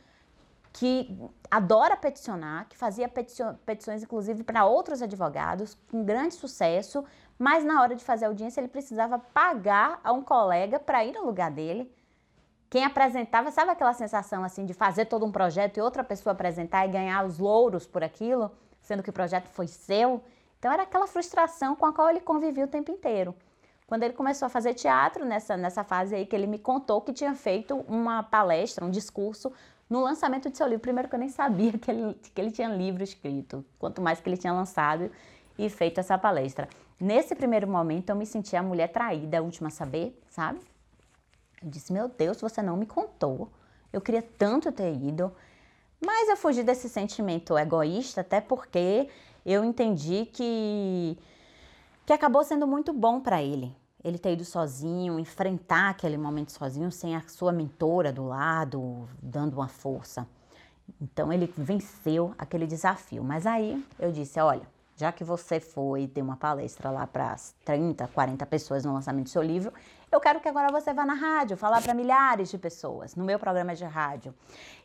que 0.71 1.19
adora 1.51 1.97
peticionar, 1.97 2.67
que 2.69 2.77
fazia 2.77 3.07
petições 3.07 4.01
inclusive 4.01 4.43
para 4.43 4.65
outros 4.65 5.01
advogados 5.01 5.77
com 5.91 6.03
grande 6.03 6.33
sucesso, 6.33 7.03
mas 7.37 7.63
na 7.63 7.81
hora 7.81 7.95
de 7.95 8.03
fazer 8.03 8.25
audiência 8.25 8.61
ele 8.61 8.67
precisava 8.67 9.19
pagar 9.19 9.99
a 10.03 10.11
um 10.13 10.23
colega 10.23 10.79
para 10.79 11.03
ir 11.03 11.13
no 11.13 11.25
lugar 11.25 11.51
dele. 11.51 11.93
Quem 12.69 12.85
apresentava, 12.85 13.51
sabe 13.51 13.69
aquela 13.69 13.93
sensação 13.93 14.43
assim 14.43 14.65
de 14.65 14.73
fazer 14.73 15.05
todo 15.05 15.25
um 15.25 15.31
projeto 15.31 15.77
e 15.77 15.81
outra 15.81 16.03
pessoa 16.03 16.33
apresentar 16.33 16.87
e 16.87 16.91
ganhar 16.91 17.23
os 17.23 17.37
louros 17.37 17.85
por 17.85 18.03
aquilo, 18.03 18.51
sendo 18.81 19.03
que 19.03 19.11
o 19.11 19.13
projeto 19.13 19.47
foi 19.49 19.67
seu? 19.67 20.23
Então 20.57 20.71
era 20.71 20.83
aquela 20.83 21.05
frustração 21.05 21.75
com 21.75 21.85
a 21.85 21.93
qual 21.93 22.09
ele 22.09 22.21
convivia 22.21 22.65
o 22.65 22.67
tempo 22.67 22.89
inteiro. 22.89 23.35
Quando 23.93 24.01
ele 24.01 24.15
começou 24.15 24.47
a 24.47 24.49
fazer 24.49 24.73
teatro, 24.73 25.23
nessa, 25.23 25.55
nessa 25.55 25.83
fase 25.83 26.15
aí 26.15 26.25
que 26.25 26.35
ele 26.35 26.47
me 26.47 26.57
contou 26.57 26.99
que 26.99 27.13
tinha 27.13 27.35
feito 27.35 27.75
uma 27.87 28.23
palestra, 28.23 28.83
um 28.83 28.89
discurso 28.89 29.53
no 29.87 30.01
lançamento 30.01 30.49
de 30.49 30.57
seu 30.57 30.65
livro. 30.65 30.79
Primeiro 30.79 31.07
que 31.07 31.13
eu 31.13 31.19
nem 31.19 31.29
sabia 31.29 31.73
que 31.77 31.91
ele, 31.91 32.15
que 32.33 32.41
ele 32.41 32.49
tinha 32.49 32.69
livro 32.69 33.03
escrito, 33.03 33.63
quanto 33.77 34.01
mais 34.01 34.19
que 34.19 34.27
ele 34.27 34.35
tinha 34.35 34.51
lançado 34.51 35.11
e 35.59 35.69
feito 35.69 35.99
essa 35.99 36.17
palestra. 36.17 36.67
Nesse 36.99 37.35
primeiro 37.35 37.67
momento 37.67 38.09
eu 38.09 38.15
me 38.15 38.25
senti 38.25 38.55
a 38.55 38.63
mulher 38.63 38.87
traída, 38.87 39.37
a 39.37 39.41
última 39.43 39.67
a 39.67 39.71
saber, 39.71 40.19
sabe? 40.27 40.59
Eu 41.61 41.69
disse, 41.69 41.93
meu 41.93 42.07
Deus, 42.07 42.41
você 42.41 42.63
não 42.63 42.75
me 42.75 42.87
contou. 42.87 43.51
Eu 43.93 44.01
queria 44.01 44.23
tanto 44.23 44.71
ter 44.71 44.91
ido. 44.91 45.31
Mas 46.03 46.29
eu 46.29 46.35
fugi 46.35 46.63
desse 46.63 46.89
sentimento 46.89 47.55
egoísta, 47.55 48.21
até 48.21 48.41
porque 48.41 49.07
eu 49.45 49.63
entendi 49.63 50.25
que, 50.33 51.15
que 52.07 52.11
acabou 52.11 52.43
sendo 52.43 52.65
muito 52.65 52.91
bom 52.91 53.19
para 53.21 53.39
ele. 53.43 53.82
Ele 54.03 54.17
ter 54.17 54.33
ido 54.33 54.43
sozinho, 54.43 55.19
enfrentar 55.19 55.89
aquele 55.89 56.17
momento 56.17 56.51
sozinho, 56.51 56.91
sem 56.91 57.15
a 57.15 57.21
sua 57.21 57.51
mentora 57.51 58.11
do 58.11 58.25
lado, 58.25 59.07
dando 59.21 59.53
uma 59.53 59.67
força. 59.67 60.27
Então 61.01 61.31
ele 61.31 61.51
venceu 61.57 62.33
aquele 62.37 62.67
desafio. 62.67 63.23
Mas 63.23 63.45
aí 63.45 63.83
eu 63.97 64.11
disse: 64.11 64.39
olha, 64.39 64.67
já 64.95 65.11
que 65.11 65.23
você 65.23 65.59
foi 65.59 66.07
ter 66.07 66.21
uma 66.21 66.37
palestra 66.37 66.91
lá 66.91 67.07
para 67.07 67.35
30, 67.65 68.07
40 68.07 68.45
pessoas 68.45 68.85
no 68.85 68.93
lançamento 68.93 69.25
do 69.25 69.29
seu 69.29 69.41
livro, 69.41 69.73
eu 70.11 70.19
quero 70.19 70.39
que 70.39 70.47
agora 70.47 70.71
você 70.71 70.93
vá 70.93 71.05
na 71.05 71.15
rádio 71.15 71.57
falar 71.57 71.81
para 71.81 71.93
milhares 71.95 72.51
de 72.51 72.57
pessoas, 72.59 73.15
no 73.15 73.23
meu 73.23 73.39
programa 73.39 73.73
de 73.73 73.83
rádio. 73.83 74.33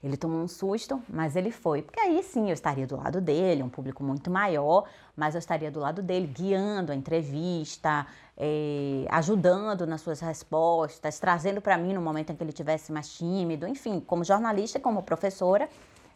Ele 0.02 0.16
tomou 0.16 0.38
um 0.38 0.48
susto, 0.48 1.02
mas 1.08 1.36
ele 1.36 1.50
foi, 1.50 1.82
porque 1.82 2.00
aí 2.00 2.22
sim 2.22 2.48
eu 2.48 2.54
estaria 2.54 2.86
do 2.86 2.96
lado 2.96 3.20
dele, 3.20 3.62
um 3.62 3.68
público 3.68 4.02
muito 4.02 4.30
maior, 4.30 4.88
mas 5.18 5.34
eu 5.34 5.40
estaria 5.40 5.68
do 5.68 5.80
lado 5.80 6.00
dele, 6.00 6.28
guiando 6.28 6.92
a 6.92 6.94
entrevista, 6.94 8.06
eh, 8.36 9.04
ajudando 9.10 9.84
nas 9.84 10.00
suas 10.00 10.20
respostas, 10.20 11.18
trazendo 11.18 11.60
para 11.60 11.76
mim 11.76 11.92
no 11.92 12.00
momento 12.00 12.30
em 12.30 12.36
que 12.36 12.42
ele 12.44 12.52
tivesse 12.52 12.92
mais 12.92 13.12
tímido, 13.12 13.66
enfim, 13.66 13.98
como 13.98 14.22
jornalista, 14.22 14.78
como 14.78 15.02
professora, 15.02 15.68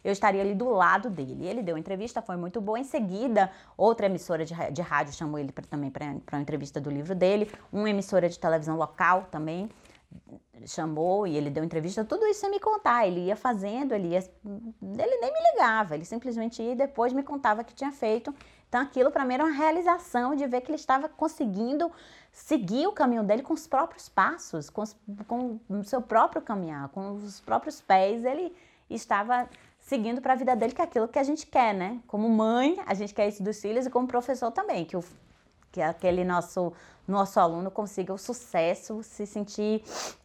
eu 0.05 0.11
estaria 0.13 0.41
ali 0.41 0.55
do 0.55 0.69
lado 0.69 1.09
dele. 1.09 1.45
Ele 1.45 1.61
deu 1.61 1.77
entrevista, 1.77 2.21
foi 2.21 2.37
muito 2.37 2.61
boa. 2.61 2.79
Em 2.79 2.85
seguida, 2.85 3.51
outra 3.75 4.05
emissora 4.05 4.45
de, 4.45 4.53
de 4.71 4.81
rádio 4.81 5.13
chamou 5.13 5.37
ele 5.37 5.51
pra, 5.51 5.65
também 5.69 5.91
para 5.91 6.05
uma 6.31 6.41
entrevista 6.41 6.79
do 6.79 6.89
livro 6.89 7.13
dele. 7.13 7.51
Uma 7.71 7.89
emissora 7.89 8.29
de 8.29 8.39
televisão 8.39 8.77
local 8.77 9.27
também 9.29 9.69
chamou 10.65 11.25
e 11.27 11.35
ele 11.35 11.49
deu 11.49 11.63
entrevista, 11.63 12.05
tudo 12.05 12.25
isso 12.25 12.41
sem 12.41 12.49
me 12.49 12.59
contar. 12.59 13.07
Ele 13.07 13.21
ia 13.21 13.35
fazendo, 13.35 13.93
ele 13.93 14.09
ia. 14.09 14.19
Ele 14.19 15.17
nem 15.17 15.33
me 15.33 15.39
ligava, 15.51 15.95
ele 15.95 16.05
simplesmente 16.05 16.61
ia 16.61 16.73
e 16.73 16.75
depois 16.75 17.13
me 17.13 17.23
contava 17.23 17.63
que 17.63 17.73
tinha 17.73 17.91
feito. 17.91 18.33
Então 18.73 18.81
aquilo 18.81 19.11
para 19.11 19.23
mim 19.23 19.35
era 19.35 19.43
uma 19.43 19.53
realização 19.53 20.35
de 20.35 20.47
ver 20.47 20.61
que 20.61 20.71
ele 20.71 20.77
estava 20.77 21.07
conseguindo 21.07 21.91
seguir 22.31 22.87
o 22.87 22.91
caminho 22.91 23.21
dele 23.21 23.43
com 23.43 23.53
os 23.53 23.67
próprios 23.67 24.09
passos, 24.09 24.67
com, 24.67 24.81
os, 24.81 24.95
com 25.27 25.59
o 25.69 25.83
seu 25.83 26.01
próprio 26.01 26.41
caminhar, 26.41 26.89
com 26.89 27.11
os 27.13 27.39
próprios 27.39 27.79
pés. 27.79 28.25
Ele 28.25 28.51
estava 28.89 29.47
seguindo 29.77 30.21
para 30.21 30.33
a 30.33 30.35
vida 30.35 30.55
dele, 30.55 30.73
que 30.73 30.81
é 30.81 30.85
aquilo 30.85 31.07
que 31.07 31.19
a 31.19 31.23
gente 31.23 31.45
quer, 31.45 31.71
né? 31.71 31.99
Como 32.07 32.27
mãe, 32.27 32.81
a 32.87 32.95
gente 32.95 33.13
quer 33.13 33.27
isso 33.27 33.43
dos 33.43 33.61
filhos 33.61 33.85
e 33.85 33.91
como 33.91 34.07
professor 34.07 34.49
também, 34.49 34.85
que, 34.85 34.97
o, 34.97 35.03
que 35.71 35.79
aquele 35.79 36.23
nosso, 36.23 36.73
nosso 37.07 37.39
aluno 37.39 37.69
consiga 37.69 38.11
o 38.11 38.17
sucesso, 38.17 39.03
se 39.03 39.27
sentir 39.27 39.83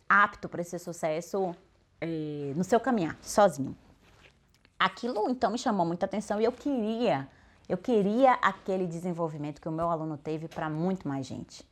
apto 0.09 0.49
para 0.49 0.63
esse 0.63 0.79
sucesso 0.79 1.55
eh, 2.01 2.55
no 2.57 2.65
seu 2.65 2.81
caminhar, 2.81 3.15
sozinho. 3.21 3.77
Aquilo 4.79 5.29
então 5.29 5.51
me 5.51 5.59
chamou 5.59 5.85
muita 5.85 6.07
atenção 6.07 6.41
e 6.41 6.45
eu 6.45 6.53
queria, 6.53 7.29
eu 7.68 7.76
queria 7.76 8.33
aquele 8.35 8.87
desenvolvimento 8.87 9.61
que 9.61 9.68
o 9.68 9.72
meu 9.72 9.90
aluno 9.90 10.16
teve 10.16 10.48
para 10.48 10.70
muito 10.70 11.07
mais 11.07 11.26
gente. 11.26 11.66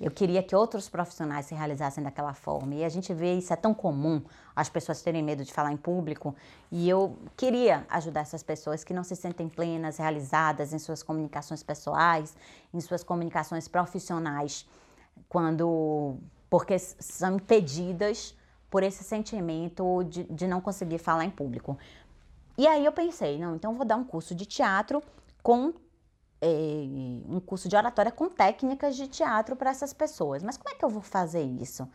Eu 0.00 0.12
queria 0.12 0.42
que 0.44 0.54
outros 0.54 0.88
profissionais 0.88 1.46
se 1.46 1.54
realizassem 1.54 2.04
daquela 2.04 2.32
forma. 2.32 2.74
E 2.76 2.84
a 2.84 2.88
gente 2.88 3.12
vê 3.12 3.34
isso 3.34 3.52
é 3.52 3.56
tão 3.56 3.74
comum, 3.74 4.22
as 4.54 4.68
pessoas 4.68 5.02
terem 5.02 5.22
medo 5.22 5.44
de 5.44 5.52
falar 5.52 5.72
em 5.72 5.76
público. 5.76 6.36
E 6.70 6.88
eu 6.88 7.16
queria 7.36 7.84
ajudar 7.90 8.20
essas 8.20 8.42
pessoas 8.42 8.84
que 8.84 8.94
não 8.94 9.02
se 9.02 9.16
sentem 9.16 9.48
plenas, 9.48 9.96
realizadas 9.96 10.72
em 10.72 10.78
suas 10.78 11.02
comunicações 11.02 11.64
pessoais, 11.64 12.36
em 12.72 12.80
suas 12.80 13.02
comunicações 13.02 13.66
profissionais, 13.66 14.66
quando 15.28 16.16
porque 16.48 16.78
são 16.78 17.36
impedidas 17.36 18.34
por 18.70 18.82
esse 18.82 19.02
sentimento 19.02 20.04
de, 20.04 20.24
de 20.24 20.46
não 20.46 20.60
conseguir 20.60 20.98
falar 20.98 21.24
em 21.24 21.30
público. 21.30 21.76
E 22.58 22.66
aí 22.66 22.84
eu 22.84 22.90
pensei, 22.90 23.38
não, 23.38 23.54
então 23.54 23.72
vou 23.74 23.86
dar 23.86 23.94
um 23.94 24.02
curso 24.02 24.34
de 24.34 24.44
teatro 24.44 25.00
com 25.44 25.72
é, 26.40 26.48
um 27.28 27.38
curso 27.38 27.68
de 27.68 27.76
oratória 27.76 28.10
com 28.10 28.28
técnicas 28.28 28.96
de 28.96 29.06
teatro 29.06 29.54
para 29.54 29.70
essas 29.70 29.92
pessoas. 29.92 30.42
Mas 30.42 30.56
como 30.56 30.74
é 30.74 30.76
que 30.76 30.84
eu 30.84 30.88
vou 30.88 31.00
fazer 31.00 31.42
isso? 31.42 31.88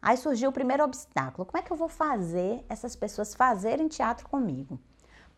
Aí 0.00 0.16
surgiu 0.16 0.48
o 0.48 0.52
primeiro 0.52 0.82
obstáculo. 0.82 1.44
Como 1.44 1.58
é 1.58 1.62
que 1.62 1.70
eu 1.70 1.76
vou 1.76 1.88
fazer 1.88 2.64
essas 2.66 2.96
pessoas 2.96 3.34
fazerem 3.34 3.88
teatro 3.88 4.26
comigo? 4.26 4.80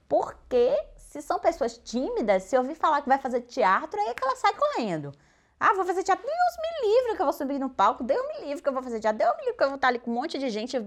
Porque 0.09 0.79
se 0.97 1.21
são 1.23 1.41
pessoas 1.41 1.77
tímidas, 1.77 2.45
se 2.45 2.55
eu 2.55 2.61
ouvir 2.61 2.77
falar 2.77 3.03
que 3.03 3.09
vai 3.09 3.19
fazer 3.19 3.41
teatro, 3.41 4.01
aí 4.01 4.09
é 4.09 4.15
que 4.15 4.23
ela 4.23 4.37
sai 4.37 4.53
correndo. 4.55 5.13
Ah, 5.59 5.75
vou 5.75 5.85
fazer 5.85 6.05
teatro. 6.05 6.25
Deus 6.25 6.37
me 6.37 6.89
livre 6.89 7.17
que 7.17 7.23
eu 7.23 7.27
vou 7.27 7.33
subir 7.33 7.59
no 7.59 7.69
palco. 7.69 8.05
Deus 8.05 8.25
me 8.29 8.47
livre 8.47 8.63
que 8.63 8.69
eu 8.69 8.73
vou 8.73 8.83
fazer 8.83 9.01
teatro. 9.01 9.19
Deus 9.19 9.37
me 9.39 9.43
livre 9.43 9.57
que 9.57 9.65
eu 9.65 9.69
vou 9.69 9.75
estar 9.75 9.89
ali 9.89 9.99
com 9.99 10.11
um 10.11 10.15
monte 10.15 10.39
de 10.39 10.49
gente 10.51 10.79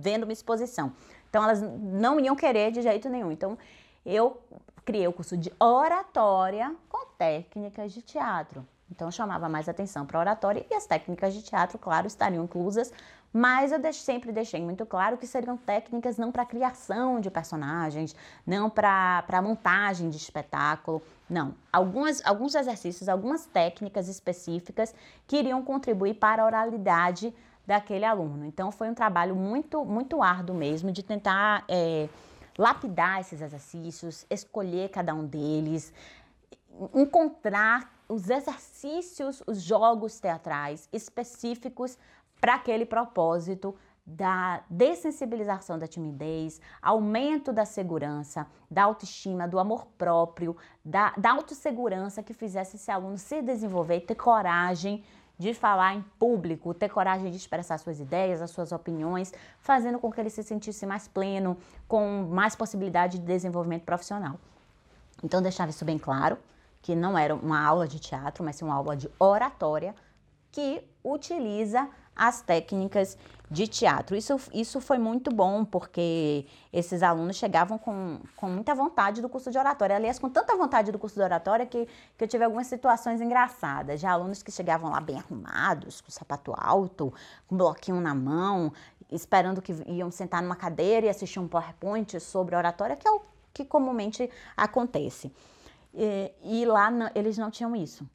vendo 0.00 0.24
uma 0.24 0.32
exposição. 0.32 0.92
Então, 1.32 1.42
elas 1.42 1.62
não 1.62 2.20
iam 2.20 2.36
querer 2.36 2.70
de 2.70 2.82
jeito 2.82 3.08
nenhum. 3.08 3.32
Então, 3.32 3.56
eu 4.04 4.38
criei 4.84 5.08
o 5.08 5.12
curso 5.14 5.34
de 5.34 5.50
oratória 5.58 6.76
com 6.90 7.06
técnicas 7.16 7.90
de 7.92 8.02
teatro. 8.02 8.66
Então 8.90 9.10
chamava 9.10 9.48
mais 9.48 9.68
atenção 9.68 10.04
para 10.04 10.18
oratória 10.18 10.66
e 10.70 10.74
as 10.74 10.84
técnicas 10.84 11.32
de 11.32 11.42
teatro, 11.42 11.78
claro, 11.78 12.06
estariam 12.06 12.44
inclusas, 12.44 12.92
mas 13.32 13.72
eu 13.72 13.92
sempre 13.94 14.30
deixei 14.30 14.60
muito 14.60 14.84
claro 14.84 15.16
que 15.16 15.26
seriam 15.26 15.56
técnicas 15.56 16.18
não 16.18 16.30
para 16.30 16.44
criação 16.44 17.18
de 17.18 17.30
personagens, 17.30 18.14
não 18.46 18.68
para 18.68 19.40
montagem 19.42 20.10
de 20.10 20.18
espetáculo, 20.18 21.00
não. 21.30 21.54
Algumas, 21.72 22.20
alguns 22.26 22.54
exercícios, 22.54 23.08
algumas 23.08 23.46
técnicas 23.46 24.08
específicas 24.08 24.94
que 25.26 25.38
iriam 25.38 25.62
contribuir 25.62 26.14
para 26.14 26.42
a 26.42 26.46
oralidade 26.46 27.34
daquele 27.66 28.04
aluno. 28.04 28.44
Então 28.44 28.70
foi 28.70 28.90
um 28.90 28.94
trabalho 28.94 29.34
muito, 29.34 29.84
muito 29.84 30.22
árduo 30.22 30.56
mesmo 30.56 30.90
de 30.92 31.02
tentar. 31.02 31.64
É, 31.68 32.08
lapidar 32.58 33.20
esses 33.20 33.40
exercícios, 33.40 34.26
escolher 34.28 34.90
cada 34.90 35.14
um 35.14 35.24
deles, 35.24 35.92
encontrar 36.94 37.92
os 38.08 38.28
exercícios, 38.28 39.42
os 39.46 39.62
jogos 39.62 40.20
teatrais 40.20 40.88
específicos 40.92 41.96
para 42.40 42.54
aquele 42.54 42.84
propósito 42.84 43.74
da 44.04 44.64
dessensibilização 44.68 45.78
da 45.78 45.86
timidez, 45.86 46.60
aumento 46.80 47.52
da 47.52 47.64
segurança, 47.64 48.46
da 48.68 48.82
autoestima, 48.82 49.46
do 49.46 49.60
amor 49.60 49.86
próprio, 49.96 50.56
da, 50.84 51.12
da 51.16 51.30
autossegurança 51.30 52.22
que 52.22 52.34
fizesse 52.34 52.76
esse 52.76 52.90
aluno 52.90 53.16
se 53.16 53.40
desenvolver 53.40 53.98
e 53.98 54.00
ter 54.00 54.16
coragem 54.16 55.04
de 55.42 55.52
falar 55.52 55.94
em 55.94 56.02
público, 56.18 56.72
ter 56.72 56.88
coragem 56.88 57.30
de 57.30 57.36
expressar 57.36 57.76
suas 57.78 57.98
ideias, 57.98 58.40
as 58.40 58.50
suas 58.50 58.70
opiniões, 58.70 59.32
fazendo 59.60 59.98
com 59.98 60.10
que 60.10 60.20
ele 60.20 60.30
se 60.30 60.42
sentisse 60.42 60.86
mais 60.86 61.08
pleno, 61.08 61.58
com 61.88 62.22
mais 62.30 62.54
possibilidade 62.54 63.18
de 63.18 63.26
desenvolvimento 63.26 63.82
profissional. 63.82 64.38
Então, 65.22 65.42
deixava 65.42 65.70
isso 65.70 65.84
bem 65.84 65.98
claro, 65.98 66.38
que 66.80 66.94
não 66.94 67.18
era 67.18 67.34
uma 67.34 67.60
aula 67.60 67.86
de 67.86 67.98
teatro, 67.98 68.44
mas 68.44 68.56
sim 68.56 68.64
uma 68.64 68.74
aula 68.74 68.96
de 68.96 69.10
oratória 69.18 69.94
que 70.52 70.86
utiliza 71.02 71.88
as 72.14 72.42
técnicas 72.42 73.16
de 73.50 73.66
teatro. 73.66 74.16
Isso, 74.16 74.38
isso 74.52 74.80
foi 74.80 74.98
muito 74.98 75.34
bom, 75.34 75.64
porque 75.64 76.46
esses 76.72 77.02
alunos 77.02 77.36
chegavam 77.36 77.76
com, 77.78 78.20
com 78.36 78.48
muita 78.48 78.74
vontade 78.74 79.20
do 79.20 79.28
curso 79.28 79.50
de 79.50 79.58
oratória. 79.58 79.96
Aliás, 79.96 80.18
com 80.18 80.28
tanta 80.28 80.56
vontade 80.56 80.92
do 80.92 80.98
curso 80.98 81.16
de 81.16 81.22
oratória 81.22 81.66
que, 81.66 81.86
que 82.16 82.24
eu 82.24 82.28
tive 82.28 82.44
algumas 82.44 82.66
situações 82.66 83.20
engraçadas. 83.20 84.00
Já 84.00 84.12
alunos 84.12 84.42
que 84.42 84.52
chegavam 84.52 84.90
lá 84.90 85.00
bem 85.00 85.18
arrumados, 85.18 86.00
com 86.00 86.10
sapato 86.10 86.54
alto, 86.56 87.12
com 87.46 87.56
bloquinho 87.56 88.00
na 88.00 88.14
mão, 88.14 88.72
esperando 89.10 89.60
que 89.60 89.72
iam 89.86 90.10
sentar 90.10 90.42
numa 90.42 90.56
cadeira 90.56 91.06
e 91.06 91.08
assistir 91.08 91.38
um 91.38 91.48
PowerPoint 91.48 92.20
sobre 92.20 92.56
oratória, 92.56 92.96
que 92.96 93.06
é 93.06 93.10
o 93.10 93.20
que 93.52 93.64
comumente 93.64 94.30
acontece. 94.56 95.32
E, 95.94 96.32
e 96.42 96.64
lá 96.64 96.90
eles 97.14 97.36
não 97.36 97.50
tinham 97.50 97.76
isso. 97.76 98.06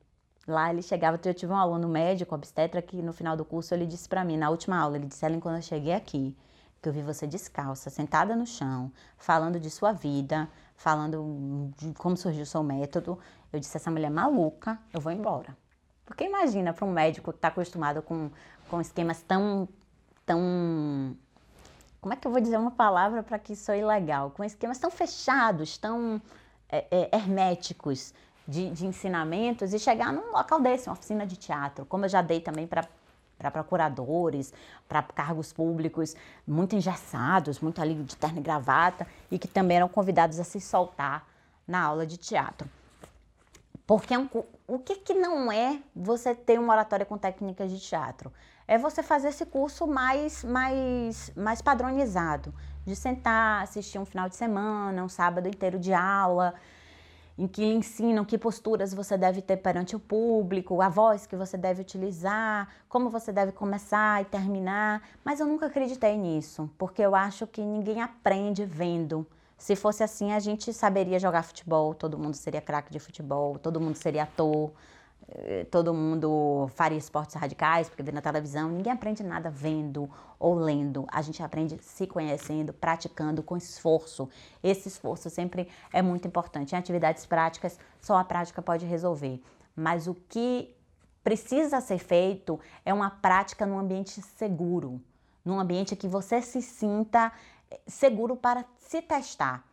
Lá 0.47 0.71
ele 0.71 0.81
chegava, 0.81 1.19
eu 1.25 1.33
tive 1.33 1.51
um 1.51 1.57
aluno 1.57 1.89
médico, 1.89 2.33
obstetra, 2.33 2.81
que 2.81 3.01
no 3.01 3.11
final 3.11 3.35
do 3.35 3.43
curso 3.43 3.73
ele 3.73 3.85
disse 3.85 4.07
para 4.07 4.23
mim, 4.23 4.37
na 4.37 4.49
última 4.49 4.77
aula, 4.77 4.95
ele 4.95 5.05
disse, 5.05 5.25
Ellen, 5.25 5.41
quando 5.41 5.57
eu 5.57 5.61
cheguei 5.61 5.93
aqui, 5.93 6.35
que 6.81 6.87
eu 6.87 6.93
vi 6.93 7.01
você 7.01 7.27
descalça, 7.27 7.89
sentada 7.89 8.33
no 8.33 8.45
chão, 8.45 8.89
falando 9.17 9.59
de 9.59 9.69
sua 9.69 9.91
vida, 9.91 10.47
falando 10.75 11.69
de 11.77 11.93
como 11.95 12.15
surgiu 12.15 12.43
o 12.43 12.45
seu 12.45 12.63
método, 12.63 13.19
eu 13.51 13.59
disse, 13.59 13.75
essa 13.75 13.91
mulher 13.91 14.07
é 14.07 14.09
maluca, 14.09 14.79
eu 14.93 15.01
vou 15.01 15.11
embora. 15.11 15.57
Porque 16.05 16.23
imagina 16.23 16.71
para 16.71 16.85
um 16.85 16.91
médico 16.91 17.33
que 17.33 17.37
está 17.37 17.49
acostumado 17.49 18.01
com, 18.01 18.31
com 18.69 18.79
esquemas 18.79 19.21
tão, 19.21 19.67
tão. 20.25 21.17
Como 21.99 22.13
é 22.13 22.15
que 22.15 22.25
eu 22.25 22.31
vou 22.31 22.39
dizer 22.39 22.57
uma 22.57 22.71
palavra 22.71 23.21
para 23.21 23.37
que 23.37 23.51
isso 23.51 23.69
é 23.69 23.85
legal? 23.85 24.31
Com 24.31 24.41
esquemas 24.45 24.77
tão 24.77 24.89
fechados, 24.89 25.77
tão 25.77 26.21
é, 26.69 26.85
é, 26.89 27.17
herméticos 27.17 28.13
de, 28.47 28.69
de 28.69 28.85
ensinamentos 28.85 29.73
e 29.73 29.79
chegar 29.79 30.13
num 30.13 30.31
local 30.31 30.61
desse, 30.61 30.87
uma 30.87 30.93
oficina 30.93 31.25
de 31.25 31.35
teatro, 31.35 31.85
como 31.85 32.05
eu 32.05 32.09
já 32.09 32.21
dei 32.21 32.39
também 32.39 32.65
para 32.65 32.87
para 33.37 33.51
procuradores, 33.51 34.51
para 34.87 35.03
cargos 35.03 35.53
públicos 35.53 36.15
muito 36.45 36.75
engessados, 36.75 37.59
muito 37.59 37.81
ali 37.81 37.93
de 37.93 38.15
terno 38.15 38.39
e 38.39 38.41
gravata, 38.41 39.05
e 39.29 39.37
que 39.37 39.47
também 39.47 39.77
eram 39.77 39.87
convidados 39.87 40.39
a 40.39 40.43
se 40.43 40.59
soltar 40.59 41.27
na 41.67 41.83
aula 41.83 42.05
de 42.05 42.17
teatro. 42.17 42.67
Porque 43.85 44.13
é 44.13 44.19
um, 44.19 44.27
o 44.67 44.79
que, 44.79 44.95
que 44.95 45.13
não 45.13 45.51
é 45.51 45.79
você 45.95 46.35
ter 46.35 46.59
uma 46.59 46.73
oratória 46.73 47.05
com 47.05 47.17
técnicas 47.17 47.71
de 47.71 47.79
teatro? 47.79 48.33
É 48.67 48.77
você 48.77 49.01
fazer 49.01 49.29
esse 49.29 49.45
curso 49.45 49.87
mais, 49.87 50.43
mais, 50.43 51.31
mais 51.35 51.61
padronizado, 51.61 52.53
de 52.85 52.95
sentar, 52.95 53.63
assistir 53.63 53.97
um 53.97 54.05
final 54.05 54.27
de 54.27 54.35
semana, 54.35 55.03
um 55.03 55.07
sábado 55.07 55.47
inteiro 55.47 55.79
de 55.79 55.93
aula, 55.93 56.53
em 57.37 57.47
que 57.47 57.61
lhe 57.61 57.73
ensinam 57.73 58.25
que 58.25 58.37
posturas 58.37 58.93
você 58.93 59.17
deve 59.17 59.41
ter 59.41 59.57
perante 59.57 59.95
o 59.95 59.99
público, 59.99 60.81
a 60.81 60.89
voz 60.89 61.27
que 61.27 61.35
você 61.35 61.55
deve 61.55 61.81
utilizar, 61.81 62.67
como 62.89 63.09
você 63.09 63.31
deve 63.31 63.51
começar 63.51 64.21
e 64.21 64.25
terminar. 64.25 65.01
Mas 65.23 65.39
eu 65.39 65.45
nunca 65.45 65.67
acreditei 65.67 66.17
nisso, 66.17 66.69
porque 66.77 67.01
eu 67.01 67.13
acho 67.13 67.45
que 67.45 67.61
ninguém 67.61 68.01
aprende 68.01 68.65
vendo. 68.65 69.25
Se 69.57 69.75
fosse 69.75 70.03
assim, 70.03 70.33
a 70.33 70.39
gente 70.39 70.71
saberia 70.73 71.19
jogar 71.19 71.43
futebol, 71.43 71.93
todo 71.93 72.17
mundo 72.17 72.35
seria 72.35 72.61
craque 72.61 72.91
de 72.91 72.99
futebol, 72.99 73.57
todo 73.57 73.81
mundo 73.81 73.95
seria 73.95 74.23
ator, 74.23 74.71
todo 75.69 75.93
mundo 75.93 76.69
faria 76.75 76.97
esportes 76.97 77.35
radicais, 77.35 77.89
porque 77.89 78.03
vê 78.03 78.11
na 78.11 78.21
televisão. 78.21 78.69
Ninguém 78.69 78.93
aprende 78.93 79.23
nada 79.23 79.49
vendo 79.49 80.09
ou 80.39 80.55
lendo. 80.55 81.05
A 81.11 81.21
gente 81.21 81.43
aprende 81.43 81.77
se 81.81 82.07
conhecendo, 82.07 82.71
praticando 82.71 83.43
com 83.43 83.57
esforço. 83.57 84.29
Esse 84.63 84.87
esforço 84.87 85.29
sempre 85.29 85.67
é 85.91 86.01
muito 86.01 86.27
importante. 86.27 86.73
Em 86.73 86.77
atividades 86.77 87.25
práticas, 87.25 87.77
só 87.99 88.17
a 88.17 88.23
prática 88.23 88.61
pode 88.61 88.85
resolver. 88.85 89.41
Mas 89.75 90.07
o 90.07 90.15
que 90.15 90.73
precisa 91.23 91.81
ser 91.81 91.97
feito 91.97 92.57
é 92.85 92.93
uma 92.93 93.09
prática 93.09 93.65
num 93.65 93.77
ambiente 93.77 94.21
seguro, 94.21 95.01
num 95.43 95.59
ambiente 95.59 95.95
que 95.95 96.07
você 96.07 96.41
se 96.41 96.61
sinta 96.61 97.33
seguro 97.85 98.35
para 98.35 98.63
se 98.77 99.01
testar. 99.01 99.66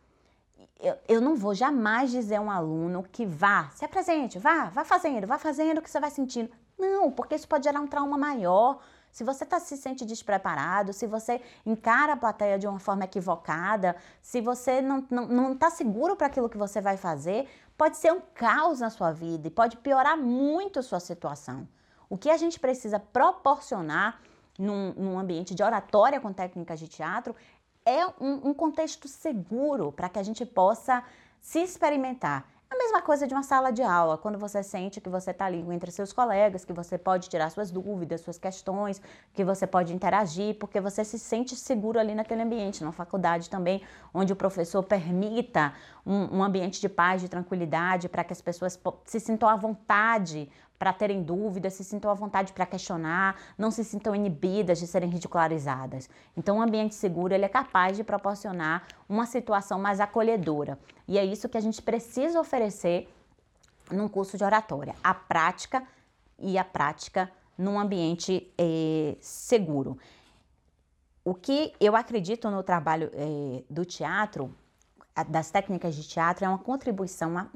Eu, 0.79 0.95
eu, 1.07 1.21
não 1.21 1.35
vou 1.35 1.55
jamais 1.55 2.11
dizer 2.11 2.35
a 2.35 2.41
um 2.41 2.51
aluno 2.51 3.03
que 3.11 3.25
vá, 3.25 3.69
se 3.73 3.85
apresente, 3.85 4.37
vá, 4.37 4.65
vá 4.65 4.83
fazendo, 4.83 5.25
vá 5.25 5.37
fazendo 5.37 5.77
o 5.77 5.81
que 5.81 5.89
você 5.89 5.99
vai 5.99 6.11
sentindo. 6.11 6.49
Não, 6.77 7.09
porque 7.11 7.35
isso 7.35 7.47
pode 7.47 7.63
gerar 7.63 7.79
um 7.79 7.87
trauma 7.87 8.17
maior. 8.17 8.79
Se 9.11 9.23
você 9.23 9.45
tá, 9.45 9.59
se 9.61 9.77
sente 9.77 10.05
despreparado, 10.05 10.91
se 10.91 11.07
você 11.07 11.41
encara 11.65 12.13
a 12.13 12.17
plateia 12.17 12.59
de 12.59 12.67
uma 12.67 12.79
forma 12.79 13.05
equivocada, 13.05 13.95
se 14.21 14.41
você 14.41 14.81
não 14.81 14.99
está 14.99 15.15
não, 15.15 15.27
não 15.27 15.55
tá 15.55 15.69
seguro 15.69 16.17
para 16.17 16.27
aquilo 16.27 16.49
que 16.49 16.57
você 16.57 16.81
vai 16.81 16.97
fazer, 16.97 17.47
pode 17.77 17.95
ser 17.95 18.11
um 18.11 18.19
caos 18.33 18.81
na 18.81 18.89
sua 18.89 19.13
vida 19.13 19.47
e 19.47 19.51
pode 19.51 19.77
piorar 19.77 20.17
muito 20.17 20.79
a 20.79 20.83
sua 20.83 20.99
situação. 20.99 21.65
O 22.09 22.17
que 22.17 22.29
a 22.29 22.35
gente 22.35 22.59
precisa 22.59 22.99
proporcionar 22.99 24.19
num, 24.57 24.93
num 24.93 25.19
ambiente 25.19 25.53
de 25.53 25.63
oratória 25.63 26.19
com 26.19 26.31
técnicas 26.31 26.79
de 26.79 26.87
teatro 26.87 27.35
é 27.85 28.05
um, 28.19 28.49
um 28.49 28.53
contexto 28.53 29.07
seguro 29.07 29.91
para 29.91 30.09
que 30.09 30.17
a 30.17 30.23
gente 30.23 30.45
possa 30.45 31.03
se 31.39 31.59
experimentar. 31.59 32.49
É 32.67 32.73
a 32.73 32.77
mesma 32.79 32.99
coisa 32.99 33.27
de 33.27 33.33
uma 33.33 33.43
sala 33.43 33.71
de 33.71 33.83
aula, 33.83 34.17
quando 34.17 34.39
você 34.39 34.63
sente 34.63 34.99
que 34.99 35.07
você 35.07 35.29
está 35.29 35.45
ali 35.45 35.63
entre 35.71 35.91
seus 35.91 36.11
colegas, 36.11 36.65
que 36.65 36.73
você 36.73 36.97
pode 36.97 37.29
tirar 37.29 37.51
suas 37.51 37.69
dúvidas, 37.69 38.21
suas 38.21 38.39
questões, 38.39 38.99
que 39.35 39.45
você 39.45 39.67
pode 39.67 39.93
interagir, 39.93 40.57
porque 40.57 40.81
você 40.81 41.05
se 41.05 41.19
sente 41.19 41.55
seguro 41.55 41.99
ali 41.99 42.15
naquele 42.15 42.41
ambiente. 42.41 42.83
Na 42.83 42.91
faculdade 42.91 43.51
também, 43.51 43.83
onde 44.11 44.33
o 44.33 44.35
professor 44.35 44.81
permita 44.81 45.75
um, 46.03 46.37
um 46.37 46.43
ambiente 46.43 46.81
de 46.81 46.89
paz, 46.89 47.21
de 47.21 47.29
tranquilidade, 47.29 48.09
para 48.09 48.23
que 48.23 48.33
as 48.33 48.41
pessoas 48.41 48.79
se 49.05 49.19
sintam 49.19 49.47
à 49.47 49.55
vontade 49.55 50.49
para 50.77 50.91
terem 50.93 51.23
dúvidas, 51.23 51.73
se 51.73 51.83
sintam 51.83 52.11
à 52.11 52.13
vontade 52.13 52.53
para 52.53 52.65
questionar, 52.65 53.35
não 53.57 53.71
se 53.71 53.83
sintam 53.83 54.15
inibidas 54.15 54.79
de 54.79 54.87
serem 54.87 55.09
ridicularizadas. 55.09 56.09
Então, 56.35 56.57
um 56.57 56.61
ambiente 56.61 56.95
seguro 56.95 57.33
ele 57.33 57.45
é 57.45 57.49
capaz 57.49 57.95
de 57.97 58.03
proporcionar 58.03 58.87
uma 59.07 59.25
situação 59.25 59.79
mais 59.79 59.99
acolhedora. 59.99 60.77
E 61.07 61.17
é 61.17 61.25
isso 61.25 61.47
que 61.47 61.57
a 61.57 61.61
gente 61.61 61.81
precisa 61.81 62.39
oferecer 62.39 63.09
num 63.91 64.07
curso 64.07 64.37
de 64.37 64.43
oratória, 64.43 64.95
a 65.03 65.13
prática 65.13 65.83
e 66.39 66.57
a 66.57 66.63
prática 66.63 67.31
num 67.57 67.79
ambiente 67.79 68.51
eh, 68.57 69.15
seguro. 69.21 69.97
O 71.23 71.33
que 71.33 71.73
eu 71.79 71.95
acredito 71.95 72.49
no 72.49 72.61
trabalho 72.61 73.09
eh, 73.13 73.63
do 73.69 73.85
teatro, 73.85 74.53
das 75.27 75.49
técnicas 75.49 75.95
de 75.95 76.07
teatro, 76.07 76.45
é 76.45 76.49
uma 76.49 76.57
contribuição 76.57 77.49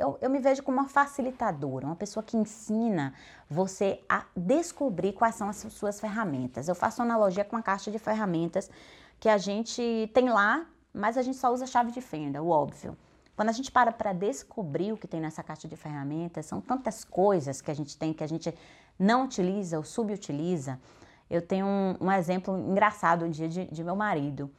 eu, 0.00 0.18
eu 0.20 0.30
me 0.30 0.38
vejo 0.38 0.62
como 0.62 0.78
uma 0.78 0.88
facilitadora, 0.88 1.86
uma 1.86 1.94
pessoa 1.94 2.22
que 2.22 2.36
ensina 2.36 3.12
você 3.48 4.02
a 4.08 4.24
descobrir 4.34 5.12
quais 5.12 5.34
são 5.34 5.48
as 5.48 5.56
suas 5.56 6.00
ferramentas. 6.00 6.68
Eu 6.68 6.74
faço 6.74 7.02
analogia 7.02 7.44
com 7.44 7.56
uma 7.56 7.62
caixa 7.62 7.90
de 7.90 7.98
ferramentas 7.98 8.70
que 9.18 9.28
a 9.28 9.36
gente 9.36 10.10
tem 10.14 10.30
lá, 10.30 10.66
mas 10.92 11.18
a 11.18 11.22
gente 11.22 11.36
só 11.36 11.52
usa 11.52 11.66
chave 11.66 11.92
de 11.92 12.00
fenda, 12.00 12.42
o 12.42 12.48
óbvio. 12.48 12.96
Quando 13.36 13.50
a 13.50 13.52
gente 13.52 13.70
para 13.70 13.92
para 13.92 14.12
descobrir 14.12 14.92
o 14.92 14.96
que 14.96 15.06
tem 15.06 15.20
nessa 15.20 15.42
caixa 15.42 15.68
de 15.68 15.76
ferramentas, 15.76 16.46
são 16.46 16.60
tantas 16.60 17.04
coisas 17.04 17.60
que 17.60 17.70
a 17.70 17.74
gente 17.74 17.96
tem 17.96 18.12
que 18.12 18.24
a 18.24 18.26
gente 18.26 18.54
não 18.98 19.24
utiliza 19.24 19.76
ou 19.76 19.84
subutiliza. 19.84 20.80
Eu 21.28 21.42
tenho 21.42 21.66
um, 21.66 21.96
um 22.00 22.10
exemplo 22.10 22.58
engraçado 22.58 23.24
um 23.24 23.30
dia 23.30 23.48
de, 23.48 23.66
de 23.66 23.84
meu 23.84 23.94
marido 23.94 24.50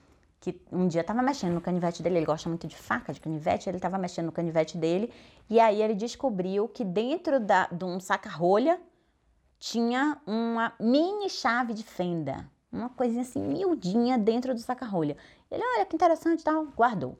que 0.41 0.59
um 0.71 0.87
dia 0.87 1.01
estava 1.01 1.21
mexendo 1.21 1.53
no 1.53 1.61
canivete 1.61 2.01
dele, 2.01 2.17
ele 2.17 2.25
gosta 2.25 2.49
muito 2.49 2.67
de 2.67 2.75
faca, 2.75 3.13
de 3.13 3.21
canivete, 3.21 3.69
ele 3.69 3.77
estava 3.77 3.99
mexendo 3.99 4.25
no 4.25 4.31
canivete 4.31 4.75
dele, 4.75 5.13
e 5.47 5.59
aí 5.59 5.79
ele 5.79 5.93
descobriu 5.93 6.67
que 6.67 6.83
dentro 6.83 7.39
da, 7.39 7.67
de 7.67 7.85
um 7.85 7.99
saca-rolha 7.99 8.81
tinha 9.59 10.19
uma 10.25 10.73
mini 10.79 11.29
chave 11.29 11.75
de 11.75 11.83
fenda, 11.83 12.49
uma 12.71 12.89
coisinha 12.89 13.21
assim, 13.21 13.39
miudinha 13.39 14.17
dentro 14.17 14.55
do 14.55 14.59
saca-rolha. 14.59 15.15
Ele, 15.51 15.63
olha 15.75 15.85
que 15.85 15.95
interessante, 15.95 16.43
tal, 16.43 16.65
guardou. 16.75 17.15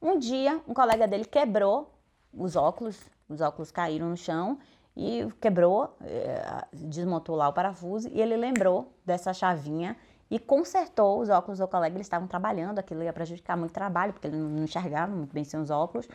Um 0.00 0.16
dia, 0.16 0.62
um 0.68 0.72
colega 0.72 1.08
dele 1.08 1.24
quebrou 1.24 1.92
os 2.32 2.54
óculos, 2.54 3.00
os 3.28 3.40
óculos 3.40 3.72
caíram 3.72 4.08
no 4.08 4.16
chão 4.16 4.60
e 4.96 5.26
quebrou, 5.40 5.96
eh, 6.02 6.64
desmontou 6.72 7.34
lá 7.34 7.48
o 7.48 7.52
parafuso 7.52 8.08
e 8.08 8.20
ele 8.20 8.36
lembrou 8.36 8.92
dessa 9.04 9.32
chavinha 9.32 9.96
e 10.32 10.38
consertou 10.38 11.20
os 11.20 11.28
óculos 11.28 11.58
do 11.58 11.68
colega. 11.68 11.94
Eles 11.94 12.06
estavam 12.06 12.26
trabalhando, 12.26 12.78
aquilo 12.78 13.02
ia 13.02 13.12
prejudicar 13.12 13.54
muito 13.54 13.72
o 13.72 13.74
trabalho, 13.74 14.14
porque 14.14 14.28
ele 14.28 14.38
não 14.38 14.64
enxergava 14.64 15.14
muito 15.14 15.30
bem 15.30 15.44
sem 15.44 15.60
os 15.60 15.68
óculos. 15.68 16.08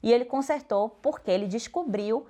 E 0.00 0.12
ele 0.12 0.24
consertou 0.24 0.90
porque 1.02 1.28
ele 1.28 1.48
descobriu 1.48 2.24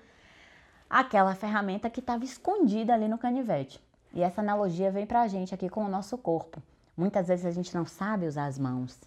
aquela 0.89 1.35
ferramenta 1.35 1.91
que 1.91 2.01
estava 2.01 2.25
escondida 2.25 2.95
ali 2.95 3.07
no 3.09 3.19
canivete. 3.19 3.79
E 4.15 4.23
essa 4.23 4.41
analogia 4.41 4.91
vem 4.91 5.05
para 5.05 5.21
a 5.21 5.29
gente 5.29 5.55
aqui 5.55 5.69
com 5.69 5.85
o 5.85 5.89
nosso 5.89 6.17
corpo. 6.17 6.63
Muitas 6.97 7.29
vezes 7.29 7.45
a 7.45 7.51
gente 7.51 7.75
não 7.75 7.85
sabe 7.85 8.27
usar 8.27 8.47
as 8.47 8.59
mãos. 8.59 8.99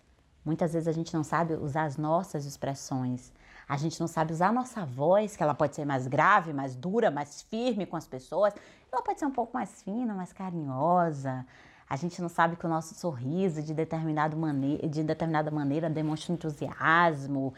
Muitas 0.45 0.73
vezes 0.73 0.87
a 0.87 0.91
gente 0.91 1.11
não 1.15 1.23
sabe 1.23 1.55
usar 1.55 1.85
as 1.85 1.97
nossas 1.97 2.45
expressões. 2.45 3.33
A 3.67 3.77
gente 3.77 3.99
não 3.99 4.07
sabe 4.07 4.31
usar 4.31 4.49
a 4.49 4.53
nossa 4.53 4.85
voz, 4.85 5.35
que 5.35 5.41
ela 5.41 5.55
pode 5.55 5.75
ser 5.75 5.85
mais 5.85 6.05
grave, 6.05 6.53
mais 6.53 6.75
dura, 6.75 7.09
mais 7.09 7.41
firme 7.41 7.87
com 7.87 7.97
as 7.97 8.05
pessoas. 8.05 8.53
Ela 8.91 9.01
pode 9.01 9.17
ser 9.17 9.25
um 9.25 9.31
pouco 9.31 9.57
mais 9.57 9.81
fina, 9.81 10.13
mais 10.13 10.31
carinhosa. 10.31 11.43
A 11.89 11.95
gente 11.95 12.21
não 12.21 12.27
sabe 12.27 12.55
que 12.55 12.65
o 12.65 12.69
nosso 12.69 12.93
sorriso 12.95 13.61
de, 13.61 13.73
determinado 13.73 14.37
de 14.89 15.03
determinada 15.03 15.49
maneira 15.49 15.89
demonstra 15.89 16.33
entusiasmo. 16.33 17.53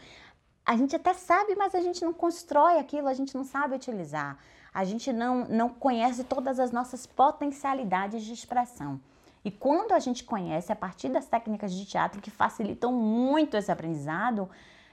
A 0.64 0.76
gente 0.76 0.94
até 0.94 1.12
sabe, 1.14 1.56
mas 1.56 1.74
a 1.74 1.80
gente 1.80 2.04
não 2.04 2.12
constrói 2.12 2.78
aquilo, 2.78 3.08
a 3.08 3.14
gente 3.14 3.34
não 3.34 3.44
sabe 3.44 3.74
utilizar. 3.74 4.38
A 4.72 4.84
gente 4.84 5.12
não, 5.12 5.46
não 5.48 5.68
conhece 5.68 6.22
todas 6.22 6.60
as 6.60 6.70
nossas 6.70 7.06
potencialidades 7.06 8.22
de 8.22 8.32
expressão. 8.32 9.00
E 9.44 9.50
quando 9.50 9.92
a 9.92 9.98
gente 9.98 10.22
conhece 10.22 10.70
a 10.70 10.76
partir 10.76 11.08
das 11.08 11.26
técnicas 11.26 11.72
de 11.72 11.84
teatro 11.84 12.20
que 12.20 12.30
facilitam 12.30 12.92
muito 12.92 13.56
esse 13.56 13.72
aprendizado, 13.72 14.48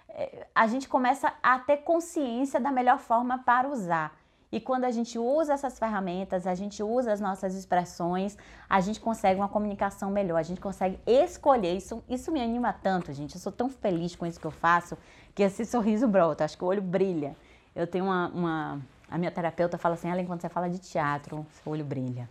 eh, 0.10 0.48
a 0.56 0.66
gente 0.68 0.88
começa 0.88 1.32
a 1.44 1.60
ter 1.60 1.78
consciência 1.78 2.60
da 2.60 2.72
melhor 2.72 2.98
forma 2.98 3.38
para 3.40 3.68
usar. 3.68 4.18
E 4.50 4.62
quando 4.62 4.86
a 4.86 4.92
gente 4.92 5.20
usa 5.20 5.54
essas 5.54 5.78
ferramentas, 5.78 6.48
a 6.48 6.56
gente 6.56 6.82
usa 6.82 7.12
as 7.12 7.20
nossas 7.20 7.54
expressões, 7.54 8.38
a 8.70 8.80
gente 8.80 9.00
consegue 9.00 9.40
uma 9.40 9.50
comunicação 9.50 10.10
melhor, 10.10 10.38
a 10.38 10.44
gente 10.44 10.62
consegue 10.62 10.98
escolher. 11.06 11.76
Isso, 11.76 12.02
isso 12.08 12.32
me 12.32 12.42
anima 12.42 12.72
tanto, 12.72 13.12
gente. 13.12 13.36
Eu 13.36 13.42
sou 13.42 13.52
tão 13.52 13.70
feliz 13.70 14.16
com 14.16 14.26
isso 14.26 14.40
que 14.40 14.48
eu 14.48 14.52
faço 14.52 14.98
que 15.36 15.44
esse 15.44 15.66
sorriso 15.66 16.08
brota, 16.08 16.46
acho 16.46 16.58
que 16.58 16.64
o 16.64 16.68
olho 16.68 16.82
brilha. 16.82 17.36
Eu 17.76 17.86
tenho 17.86 18.06
uma. 18.06 18.30
uma 18.30 18.82
a 19.10 19.18
minha 19.18 19.32
terapeuta 19.32 19.78
fala 19.78 19.94
assim: 19.94 20.10
Ellen, 20.10 20.26
quando 20.26 20.42
você 20.42 20.50
fala 20.50 20.70
de 20.70 20.80
teatro, 20.80 21.46
seu 21.52 21.72
olho 21.72 21.86
brilha. 21.86 22.28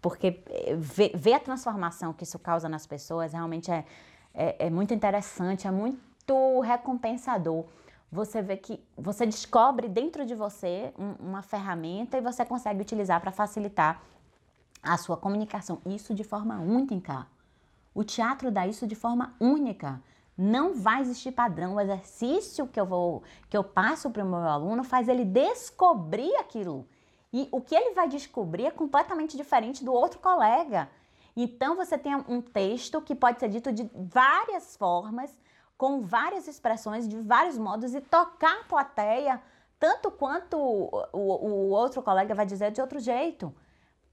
Porque 0.00 0.40
eh, 0.48 0.74
ver, 0.76 1.12
ver 1.14 1.34
a 1.34 1.40
transformação 1.40 2.12
que 2.12 2.24
isso 2.24 2.38
causa 2.38 2.68
nas 2.68 2.86
pessoas 2.86 3.32
realmente 3.32 3.70
é, 3.70 3.84
é, 4.32 4.66
é 4.66 4.70
muito 4.70 4.94
interessante, 4.94 5.66
é 5.66 5.70
muito 5.70 5.98
recompensador. 6.62 7.66
Você 8.10 8.40
vê 8.40 8.56
que 8.56 8.82
você 8.96 9.26
descobre 9.26 9.88
dentro 9.88 10.24
de 10.24 10.34
você 10.34 10.92
um, 10.98 11.28
uma 11.28 11.42
ferramenta 11.42 12.16
e 12.16 12.20
você 12.20 12.44
consegue 12.44 12.80
utilizar 12.80 13.20
para 13.20 13.30
facilitar 13.30 14.02
a 14.82 14.96
sua 14.96 15.16
comunicação. 15.16 15.80
Isso 15.84 16.14
de 16.14 16.24
forma 16.24 16.58
única. 16.58 17.26
O 17.94 18.02
teatro 18.04 18.50
dá 18.50 18.66
isso 18.66 18.86
de 18.86 18.94
forma 18.94 19.34
única. 19.38 20.02
Não 20.36 20.74
vai 20.74 21.00
existir 21.02 21.32
padrão. 21.32 21.74
O 21.74 21.80
exercício 21.80 22.66
que 22.66 22.80
eu 22.80 22.86
vou 22.86 23.22
que 23.50 23.56
eu 23.56 23.64
passo 23.64 24.10
para 24.10 24.24
o 24.24 24.28
meu 24.28 24.38
aluno 24.38 24.84
faz 24.84 25.08
ele 25.08 25.24
descobrir 25.24 26.34
aquilo. 26.36 26.86
E 27.32 27.48
o 27.52 27.60
que 27.60 27.74
ele 27.74 27.94
vai 27.94 28.08
descobrir 28.08 28.66
é 28.66 28.70
completamente 28.70 29.36
diferente 29.36 29.84
do 29.84 29.92
outro 29.92 30.18
colega. 30.18 30.88
Então 31.36 31.76
você 31.76 31.98
tem 31.98 32.14
um 32.14 32.40
texto 32.40 33.02
que 33.02 33.14
pode 33.14 33.38
ser 33.38 33.48
dito 33.48 33.70
de 33.70 33.88
várias 33.94 34.76
formas, 34.76 35.30
com 35.78 36.02
várias 36.02 36.48
expressões, 36.48 37.08
de 37.08 37.18
vários 37.20 37.56
modos 37.56 37.94
e 37.94 38.00
tocar 38.00 38.60
a 38.60 38.64
plateia 38.64 39.40
tanto 39.78 40.10
quanto 40.10 40.58
o, 40.58 41.06
o, 41.12 41.20
o 41.20 41.70
outro 41.70 42.02
colega 42.02 42.34
vai 42.34 42.44
dizer 42.44 42.72
de 42.72 42.80
outro 42.80 42.98
jeito. 42.98 43.54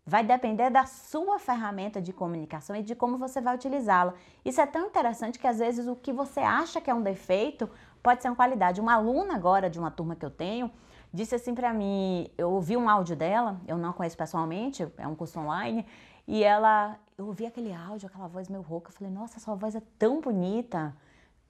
Vai 0.06 0.24
depender 0.24 0.70
da 0.70 0.86
sua 0.86 1.40
ferramenta 1.40 2.00
de 2.00 2.14
comunicação 2.14 2.76
e 2.76 2.84
de 2.84 2.94
como 2.94 3.18
você 3.18 3.42
vai 3.42 3.56
utilizá-la. 3.56 4.14
Isso 4.46 4.62
é 4.62 4.68
tão 4.68 4.86
interessante 4.86 5.40
que 5.40 5.48
às 5.48 5.58
vezes 5.58 5.88
o 5.88 5.96
que 5.96 6.14
você 6.14 6.40
acha 6.40 6.80
que 6.80 6.92
é 6.92 6.94
um 6.94 7.02
defeito 7.02 7.68
pode 8.04 8.22
ser 8.22 8.30
uma 8.30 8.36
qualidade. 8.36 8.80
Uma 8.80 8.94
aluna 8.94 9.36
agora 9.36 9.68
de 9.68 9.80
uma 9.80 9.90
turma 9.90 10.16
que 10.16 10.24
eu 10.24 10.30
tenho 10.30 10.72
disse 11.12 11.34
assim 11.34 11.56
para 11.56 11.74
mim, 11.74 12.30
eu 12.38 12.52
ouvi 12.52 12.76
um 12.76 12.90
áudio 12.90 13.16
dela, 13.16 13.60
eu 13.68 13.78
não 13.78 13.94
conheço 13.94 14.18
pessoalmente, 14.18 14.86
é 14.98 15.08
um 15.08 15.16
curso 15.16 15.40
online, 15.40 15.86
e 16.28 16.44
ela, 16.44 16.98
eu 17.18 17.26
ouvi 17.28 17.46
aquele 17.46 17.74
áudio, 17.74 18.08
aquela 18.08 18.28
voz 18.28 18.50
meio 18.50 18.62
rouca, 18.62 18.90
eu 18.90 18.94
falei, 18.94 19.12
nossa, 19.12 19.40
sua 19.40 19.56
voz 19.56 19.76
é 19.76 19.82
tão 19.98 20.20
bonita, 20.20 20.94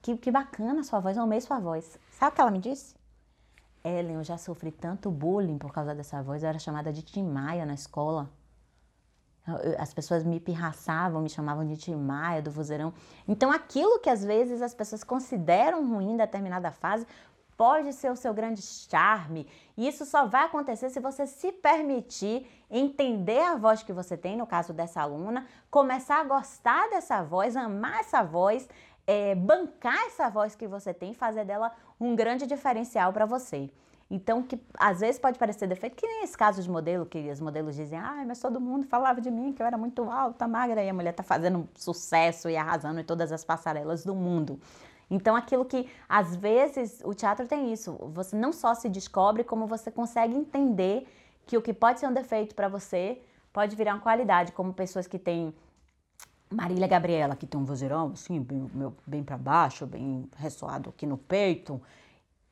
que, 0.06 0.16
que 0.16 0.30
bacana 0.30 0.84
sua 0.84 1.00
voz, 1.00 1.16
eu 1.16 1.24
amei 1.24 1.40
sua 1.40 1.58
voz. 1.58 1.98
Sabe 2.12 2.32
o 2.32 2.34
que 2.36 2.40
ela 2.40 2.50
me 2.50 2.60
disse? 2.60 2.94
Ellen, 3.82 4.14
eu 4.14 4.24
já 4.24 4.38
sofri 4.38 4.70
tanto 4.70 5.10
bullying 5.10 5.58
por 5.58 5.72
causa 5.72 5.94
dessa 5.94 6.22
voz, 6.22 6.42
eu 6.42 6.48
era 6.48 6.58
chamada 6.58 6.92
de 6.92 7.02
Tim 7.02 7.24
Maia 7.24 7.66
na 7.66 7.74
escola. 7.74 8.30
As 9.78 9.94
pessoas 9.94 10.24
me 10.24 10.40
pirraçavam, 10.40 11.22
me 11.22 11.28
chamavam 11.28 11.64
de 11.64 11.76
Timaia, 11.76 12.42
do 12.42 12.50
vozeirão. 12.50 12.92
Então, 13.28 13.52
aquilo 13.52 14.00
que 14.00 14.10
às 14.10 14.24
vezes 14.24 14.60
as 14.60 14.74
pessoas 14.74 15.04
consideram 15.04 15.88
ruim 15.88 16.14
em 16.14 16.16
determinada 16.16 16.72
fase, 16.72 17.06
pode 17.56 17.92
ser 17.92 18.10
o 18.10 18.16
seu 18.16 18.34
grande 18.34 18.60
charme. 18.60 19.46
E 19.76 19.86
isso 19.86 20.04
só 20.04 20.26
vai 20.26 20.44
acontecer 20.46 20.90
se 20.90 20.98
você 20.98 21.28
se 21.28 21.52
permitir 21.52 22.44
entender 22.68 23.40
a 23.40 23.54
voz 23.54 23.84
que 23.84 23.92
você 23.92 24.16
tem, 24.16 24.36
no 24.36 24.48
caso 24.48 24.72
dessa 24.72 25.00
aluna, 25.00 25.46
começar 25.70 26.20
a 26.20 26.24
gostar 26.24 26.90
dessa 26.90 27.22
voz, 27.22 27.56
amar 27.56 28.00
essa 28.00 28.24
voz, 28.24 28.68
é, 29.06 29.34
bancar 29.34 30.06
essa 30.06 30.28
voz 30.28 30.54
que 30.54 30.66
você 30.66 30.92
tem, 30.92 31.14
fazer 31.14 31.44
dela 31.44 31.72
um 32.00 32.16
grande 32.16 32.46
diferencial 32.46 33.12
para 33.12 33.24
você. 33.24 33.70
Então, 34.08 34.42
que 34.42 34.60
às 34.78 35.00
vezes 35.00 35.18
pode 35.18 35.38
parecer 35.38 35.66
defeito, 35.66 35.96
que 35.96 36.06
nem 36.06 36.22
esse 36.22 36.36
caso 36.36 36.62
de 36.62 36.70
modelo, 36.70 37.04
que 37.04 37.28
os 37.30 37.40
modelos 37.40 37.74
dizem, 37.74 37.98
ah, 37.98 38.22
mas 38.26 38.38
todo 38.38 38.60
mundo 38.60 38.86
falava 38.86 39.20
de 39.20 39.30
mim 39.30 39.52
que 39.52 39.60
eu 39.60 39.66
era 39.66 39.76
muito 39.76 40.08
alta, 40.08 40.46
magra, 40.46 40.82
e 40.82 40.88
a 40.88 40.94
mulher 40.94 41.10
está 41.10 41.24
fazendo 41.24 41.68
sucesso 41.74 42.48
e 42.48 42.56
arrasando 42.56 43.00
em 43.00 43.04
todas 43.04 43.32
as 43.32 43.44
passarelas 43.44 44.04
do 44.04 44.14
mundo. 44.14 44.60
Então, 45.10 45.34
aquilo 45.34 45.64
que 45.64 45.88
às 46.08 46.36
vezes 46.36 47.00
o 47.04 47.14
teatro 47.14 47.46
tem 47.46 47.72
isso, 47.72 47.96
você 48.12 48.36
não 48.36 48.52
só 48.52 48.74
se 48.74 48.88
descobre, 48.88 49.42
como 49.42 49.66
você 49.66 49.90
consegue 49.90 50.34
entender 50.34 51.08
que 51.44 51.56
o 51.56 51.62
que 51.62 51.72
pode 51.72 51.98
ser 52.00 52.06
um 52.06 52.12
defeito 52.12 52.54
para 52.54 52.68
você 52.68 53.20
pode 53.52 53.74
virar 53.74 53.94
uma 53.94 54.00
qualidade, 54.00 54.52
como 54.52 54.72
pessoas 54.72 55.06
que 55.06 55.18
têm 55.18 55.54
Marília 56.50 56.86
Gabriela, 56.86 57.34
que 57.34 57.46
tem 57.46 57.60
um 57.60 57.64
vozeirão 57.64 58.12
assim, 58.12 58.40
bem, 58.40 58.70
bem 59.06 59.22
para 59.22 59.36
baixo, 59.36 59.86
bem 59.86 60.28
ressoado 60.36 60.90
aqui 60.90 61.06
no 61.06 61.18
peito, 61.18 61.80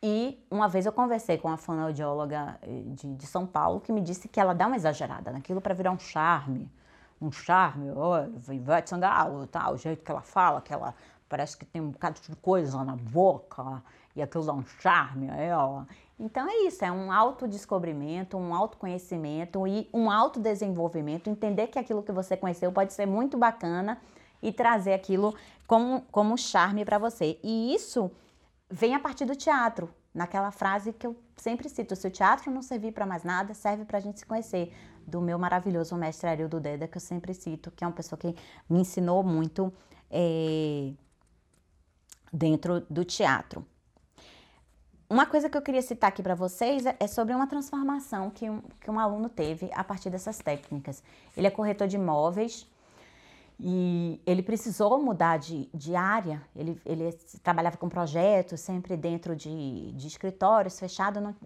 e 0.07 0.39
uma 0.51 0.69
vez 0.69 0.85
eu 0.85 0.93
conversei 0.93 1.39
com 1.39 1.49
uma 1.49 1.57
fonoaudióloga 1.57 2.59
eh, 2.61 2.83
de, 2.89 3.15
de 3.15 3.27
São 3.27 3.47
Paulo 3.47 3.81
que 3.81 3.91
me 3.91 4.03
disse 4.03 4.29
que 4.29 4.39
ela 4.39 4.55
dá 4.55 4.67
uma 4.67 4.77
exagerada 4.77 5.33
naquilo 5.33 5.63
para 5.63 5.73
virar 5.73 5.93
um 5.93 5.99
charme. 5.99 6.71
Um 7.19 7.33
charme, 7.33 7.91
olha, 7.91 8.31
Ivete 8.51 8.91
Sangalo, 8.91 9.47
tá, 9.47 9.71
o 9.71 9.79
jeito 9.79 10.05
que 10.05 10.11
ela 10.11 10.21
fala, 10.21 10.61
que 10.61 10.75
ela 10.75 10.95
parece 11.27 11.57
que 11.57 11.65
tem 11.65 11.81
um 11.81 11.89
bocado 11.89 12.21
de 12.21 12.37
coisa 12.37 12.85
na 12.85 12.95
boca 12.97 13.83
e 14.15 14.21
aquilo 14.21 14.45
dá 14.45 14.53
um 14.53 14.63
charme 14.79 15.31
a 15.31 15.37
ela. 15.37 15.87
Então 16.19 16.49
é 16.49 16.67
isso, 16.67 16.85
é 16.85 16.93
um 16.93 17.11
autodescobrimento, 17.11 18.37
um 18.37 18.55
autoconhecimento 18.55 19.67
e 19.67 19.89
um 19.93 20.11
autodesenvolvimento, 20.11 21.29
entender 21.29 21.67
que 21.67 21.79
aquilo 21.79 22.03
que 22.03 22.13
você 22.13 22.37
conheceu 22.37 22.71
pode 22.71 22.93
ser 22.93 23.05
muito 23.05 23.37
bacana 23.37 24.01
e 24.41 24.53
trazer 24.53 24.93
aquilo 24.93 25.35
como, 25.67 26.03
como 26.13 26.39
charme 26.39 26.85
para 26.85 26.99
você. 26.99 27.39
E 27.43 27.75
isso 27.75 28.11
vem 28.71 28.95
a 28.95 29.01
partir 29.01 29.25
do 29.25 29.35
teatro, 29.35 29.93
naquela 30.15 30.53
frase 30.53 30.93
que 30.93 31.07
eu 31.07 31.17
sempre 31.37 31.69
cito: 31.69 31.97
se 31.97 32.07
o 32.07 32.11
teatro 32.11 32.51
não 32.51 32.63
servir 32.63 32.93
para 32.93 33.07
mais 33.07 33.25
nada, 33.25 33.53
serve 33.53 33.85
para 33.85 33.99
a 33.99 34.01
gente 34.01 34.21
se 34.21 34.27
conhecer. 34.27 34.73
Do 35.07 35.21
meu 35.21 35.39
maravilhoso 35.39 35.95
mestre 35.97 36.31
Arildo 36.31 36.59
Deda, 36.59 36.89
que 36.89 36.97
eu 36.97 37.01
sempre 37.01 37.35
cito, 37.35 37.71
que 37.71 37.85
é 37.85 37.87
uma 37.87 37.93
pessoa 37.93 38.19
que 38.19 38.35
me 38.71 38.81
ensinou 38.81 39.23
muito 39.23 39.71
é, 40.11 40.95
dentro 42.33 42.81
do 42.89 43.05
teatro. 43.05 43.67
Uma 45.09 45.27
coisa 45.27 45.51
que 45.51 45.57
eu 45.57 45.63
queria 45.63 45.83
citar 45.83 46.09
aqui 46.09 46.23
para 46.23 46.35
vocês 46.35 46.87
é, 46.87 46.97
é 46.99 47.07
sobre 47.07 47.35
uma 47.35 47.47
transformação 47.47 48.31
que 48.31 48.49
um, 48.49 48.63
que 48.81 48.91
um 48.91 48.99
aluno 48.99 49.29
teve 49.29 49.71
a 49.75 49.85
partir 49.85 50.09
dessas 50.09 50.39
técnicas. 50.39 51.03
Ele 51.37 51.47
é 51.47 51.51
corretor 51.51 51.87
de 51.87 51.97
imóveis 51.97 52.67
e 53.61 54.21
ele 54.27 54.43
precisou 54.43 55.01
mudar 55.03 55.39
de, 55.39 55.69
de 55.73 55.95
área, 55.95 56.43
ele, 56.57 56.81
ele 56.85 57.13
trabalhava 57.43 57.77
com 57.77 57.89
projetos, 57.89 58.61
sempre 58.61 58.97
dentro 58.97 59.37
de, 59.37 59.93
de 59.93 60.07
escritórios, 60.07 60.79
fechado, 60.79 61.21
não, 61.21 61.37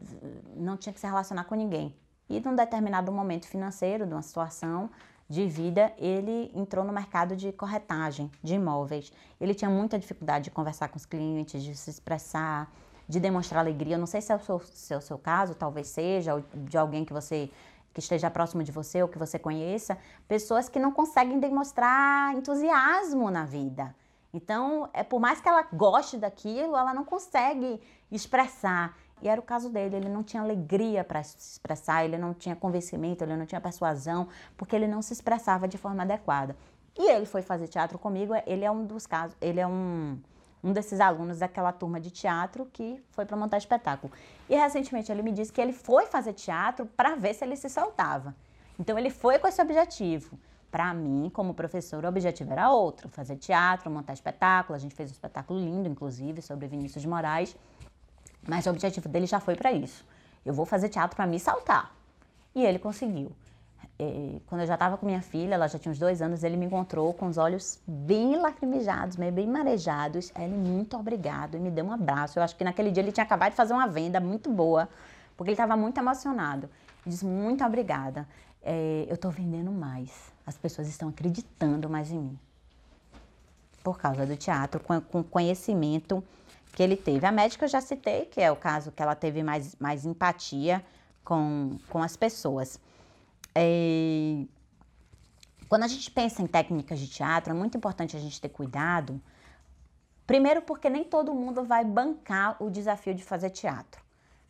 não 0.57 0.77
tinha 0.77 0.93
que 0.93 1.01
se 1.01 1.07
relacionar 1.07 1.45
com 1.45 1.55
ninguém. 1.55 1.95
E 2.29 2.41
num 2.41 2.55
determinado 2.55 3.11
momento 3.11 3.47
financeiro, 3.47 4.07
de 4.07 4.13
uma 4.13 4.23
situação 4.23 4.89
de 5.29 5.47
vida, 5.47 5.93
ele 5.99 6.51
entrou 6.55 6.85
no 6.85 6.93
mercado 6.93 7.37
de 7.37 7.53
corretagem 7.53 8.31
de 8.43 8.55
imóveis. 8.55 9.13
Ele 9.41 9.53
tinha 9.53 9.71
muita 9.71 9.99
dificuldade 9.99 10.45
de 10.45 10.51
conversar 10.51 10.89
com 10.89 10.97
os 10.97 11.05
clientes, 11.05 11.63
de 11.63 11.75
se 11.75 11.91
expressar, 11.91 12.71
de 13.09 13.19
demonstrar 13.19 13.61
alegria. 13.61 13.97
Não 13.97 14.07
sei 14.07 14.21
se 14.21 14.33
é 14.33 14.37
o 14.37 14.41
seu, 14.41 14.61
se 14.61 14.93
é 14.93 14.97
o 14.97 15.01
seu 15.01 15.19
caso, 15.19 15.55
talvez 15.55 15.89
seja, 15.89 16.35
ou 16.35 16.45
de 16.55 16.77
alguém 16.77 17.05
que 17.05 17.13
você 17.13 17.51
que 17.93 18.01
esteja 18.01 18.31
próximo 18.31 18.63
de 18.63 18.71
você 18.71 19.03
ou 19.03 19.09
que 19.09 19.19
você 19.19 19.39
conheça, 19.39 19.99
pessoas 20.29 20.69
que 20.69 20.79
não 20.79 20.93
conseguem 20.93 21.41
demonstrar 21.41 22.33
entusiasmo 22.35 23.29
na 23.31 23.45
vida. 23.45 23.93
Então, 24.33 24.89
é 24.93 25.03
por 25.03 25.19
mais 25.19 25.41
que 25.41 25.49
ela 25.49 25.67
goste 25.73 26.17
daquilo, 26.17 26.77
ela 26.77 26.93
não 26.93 27.05
consegue 27.05 27.81
expressar. 28.13 28.97
E 29.21 29.29
era 29.29 29.41
o 29.41 29.43
caso 29.43 29.69
dele, 29.69 29.97
ele 29.97 30.09
não 30.09 30.23
tinha 30.23 30.43
alegria 30.43 31.03
para 31.03 31.23
se 31.25 31.37
expressar, 31.39 32.05
ele 32.05 32.17
não 32.17 32.33
tinha 32.33 32.55
convencimento, 32.55 33.25
ele 33.25 33.37
não 33.37 33.47
tinha 33.47 33.61
persuasão, 33.61 34.29
porque 34.57 34.77
ele 34.77 34.87
não 34.87 35.03
se 35.03 35.13
expressava 35.13 35.67
de 35.67 35.77
forma 35.77 36.03
adequada. 36.03 36.55
E 36.97 37.11
ele 37.11 37.27
foi 37.27 37.43
fazer 37.43 37.69
teatro 37.69 37.99
comigo, 37.99 38.33
ele 38.47 38.65
é 38.65 38.71
um 38.71 38.85
dos 38.85 39.07
casos, 39.07 39.37
ele 39.41 39.59
é 39.59 39.67
um 39.67 40.19
um 40.63 40.73
desses 40.73 41.01
alunos 41.01 41.39
daquela 41.39 41.73
turma 41.73 42.01
de 42.01 42.11
teatro 42.11 42.67
que 42.73 43.03
foi 43.11 43.25
para 43.25 43.37
montar 43.37 43.59
espetáculo. 43.59 44.13
E 44.49 44.57
recentemente 44.57 45.11
ele 45.11 45.23
me 45.23 45.33
disse 45.33 45.53
que 45.53 45.61
ele 45.61 45.73
foi 45.73 46.07
fazer 46.07 46.33
teatro 46.33 46.87
para 46.87 47.15
ver 47.15 47.35
se 47.35 47.45
ele 47.45 47.57
se 47.57 47.69
soltava. 47.69 48.35
Então 48.79 48.99
ele 48.99 49.11
foi 49.11 49.39
com 49.39 49.47
esse 49.47 49.61
objetivo. 49.61 50.39
Para 50.71 50.93
mim, 50.93 51.31
como 51.33 51.55
professor, 51.55 52.05
o 52.05 52.09
objetivo 52.09 52.53
era 52.53 52.71
outro: 52.71 53.09
fazer 53.09 53.37
teatro, 53.37 53.91
montar 53.91 54.13
espetáculo. 54.13 54.77
A 54.77 54.79
gente 54.79 54.95
fez 54.95 55.11
um 55.11 55.13
espetáculo 55.13 55.59
lindo, 55.59 55.89
inclusive, 55.89 56.43
sobre 56.43 56.67
Vinícius 56.67 57.03
de 57.03 57.09
Moraes. 57.09 57.57
Mas 58.47 58.67
o 58.67 58.71
objetivo 58.71 59.09
dele 59.09 59.27
já 59.27 59.41
foi 59.41 59.57
para 59.57 59.73
isso. 59.73 60.05
Eu 60.45 60.53
vou 60.53 60.67
fazer 60.67 60.89
teatro 60.89 61.17
para 61.17 61.27
me 61.27 61.41
saltar. 61.41 61.95
E 62.55 62.65
ele 62.65 62.79
conseguiu. 62.79 63.33
Quando 64.47 64.61
eu 64.61 64.67
já 64.67 64.75
estava 64.75 64.97
com 64.97 65.05
minha 65.05 65.21
filha, 65.21 65.55
ela 65.55 65.67
já 65.67 65.77
tinha 65.77 65.91
uns 65.91 65.99
dois 65.99 66.23
anos, 66.23 66.45
ele 66.45 66.57
me 66.57 66.67
encontrou 66.67 67.13
com 67.13 67.27
os 67.27 67.37
olhos 67.37 67.81
bem 67.85 68.37
lacrimejados, 68.37 69.17
meio 69.17 69.33
bem 69.33 69.47
marejados. 69.47 70.33
Ele, 70.39 70.55
muito 70.55 70.97
obrigado, 70.97 71.57
e 71.57 71.59
me 71.59 71.69
deu 71.69 71.85
um 71.85 71.93
abraço. 71.93 72.39
Eu 72.39 72.45
acho 72.45 72.55
que 72.55 72.63
naquele 72.63 72.93
dia 72.93 73.03
ele 73.03 73.11
tinha 73.11 73.25
acabado 73.25 73.51
de 73.51 73.57
fazer 73.57 73.73
uma 73.73 73.89
venda 73.89 74.21
muito 74.21 74.51
boa, 74.51 74.89
porque 75.37 75.51
ele 75.51 75.55
estava 75.55 75.77
muito 75.77 75.99
emocionado. 75.99 76.71
Ele 77.05 77.13
disse, 77.13 77.27
muito 77.27 77.65
obrigada, 77.65 78.29
é, 78.63 79.05
eu 79.09 79.17
estou 79.17 79.33
vendendo 79.33 79.73
mais. 79.73 80.33
As 80.47 80.57
pessoas 80.57 80.87
estão 80.87 81.09
acreditando 81.09 81.91
mais 81.91 82.13
em 82.13 82.19
mim. 82.19 82.39
Por 83.83 83.99
causa 83.99 84.25
do 84.25 84.37
teatro, 84.37 84.79
com, 84.79 85.01
com 85.01 85.25
conhecimento 85.25 86.23
que 86.73 86.85
ele 86.85 86.97
teve. 86.97 87.27
A 87.27 87.33
médica 87.33 87.65
eu 87.65 87.69
já 87.69 87.81
citei, 87.81 88.27
que 88.27 88.41
é 88.41 88.53
o 88.53 88.57
caso 88.57 88.93
que 88.93 89.03
ela 89.03 89.17
teve 89.17 89.43
mais, 89.43 89.75
mais 89.81 90.05
empatia 90.05 90.85
com, 91.25 91.77
com 91.89 92.01
as 92.01 92.17
pessoas. 92.17 92.79
É... 93.61 94.47
Quando 95.69 95.83
a 95.83 95.89
gente 95.89 96.11
pensa 96.11 96.41
em 96.41 96.47
técnicas 96.47 96.99
de 96.99 97.09
teatro, 97.09 97.53
é 97.53 97.57
muito 97.57 97.77
importante 97.77 98.17
a 98.17 98.21
gente 98.21 98.41
ter 98.41 98.49
cuidado. 98.49 99.21
Primeiro, 100.27 100.63
porque 100.63 100.89
nem 100.89 101.05
todo 101.05 101.35
mundo 101.35 101.65
vai 101.65 101.85
bancar 101.85 102.57
o 102.63 102.71
desafio 102.71 103.15
de 103.15 103.25
fazer 103.25 103.51
teatro. 103.51 104.01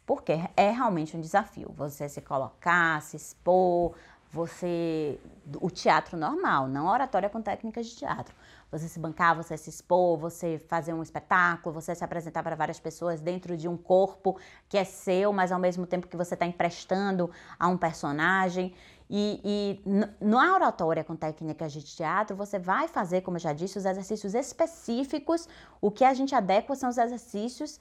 Porque 0.04 0.32
é 0.56 0.70
realmente 0.70 1.16
um 1.16 1.20
desafio. 1.20 1.72
Você 1.76 2.08
se 2.08 2.20
colocar, 2.20 3.00
se 3.02 3.16
expor, 3.16 3.94
você. 4.30 5.18
O 5.60 5.70
teatro 5.70 6.16
normal, 6.16 6.68
não 6.68 6.86
oratória 6.86 7.30
com 7.30 7.40
técnicas 7.40 7.86
de 7.86 7.96
teatro. 7.96 8.34
você 8.70 8.86
se 8.86 8.98
bancar, 8.98 9.34
você 9.34 9.56
se 9.56 9.70
expor, 9.70 10.18
você 10.18 10.58
fazer 10.58 10.92
um 10.92 11.02
espetáculo, 11.02 11.74
você 11.74 11.94
se 11.94 12.04
apresentar 12.04 12.42
para 12.42 12.54
várias 12.54 12.78
pessoas 12.78 13.20
dentro 13.20 13.56
de 13.56 13.66
um 13.66 13.76
corpo 13.76 14.38
que 14.68 14.76
é 14.76 14.84
seu, 14.84 15.32
mas 15.32 15.50
ao 15.50 15.58
mesmo 15.58 15.86
tempo 15.86 16.06
que 16.06 16.16
você 16.16 16.34
está 16.34 16.44
emprestando 16.44 17.30
a 17.58 17.66
um 17.68 17.78
personagem. 17.78 18.74
E, 19.10 19.40
e 19.44 19.82
na 20.20 20.54
oratória 20.54 21.02
com 21.02 21.16
técnicas 21.16 21.72
de 21.72 21.82
teatro, 21.82 22.36
você 22.36 22.58
vai 22.58 22.88
fazer, 22.88 23.22
como 23.22 23.36
eu 23.36 23.40
já 23.40 23.52
disse, 23.52 23.78
os 23.78 23.86
exercícios 23.86 24.34
específicos. 24.34 25.48
O 25.80 25.90
que 25.90 26.04
a 26.04 26.12
gente 26.12 26.34
adequa 26.34 26.74
são 26.74 26.90
os 26.90 26.98
exercícios 26.98 27.80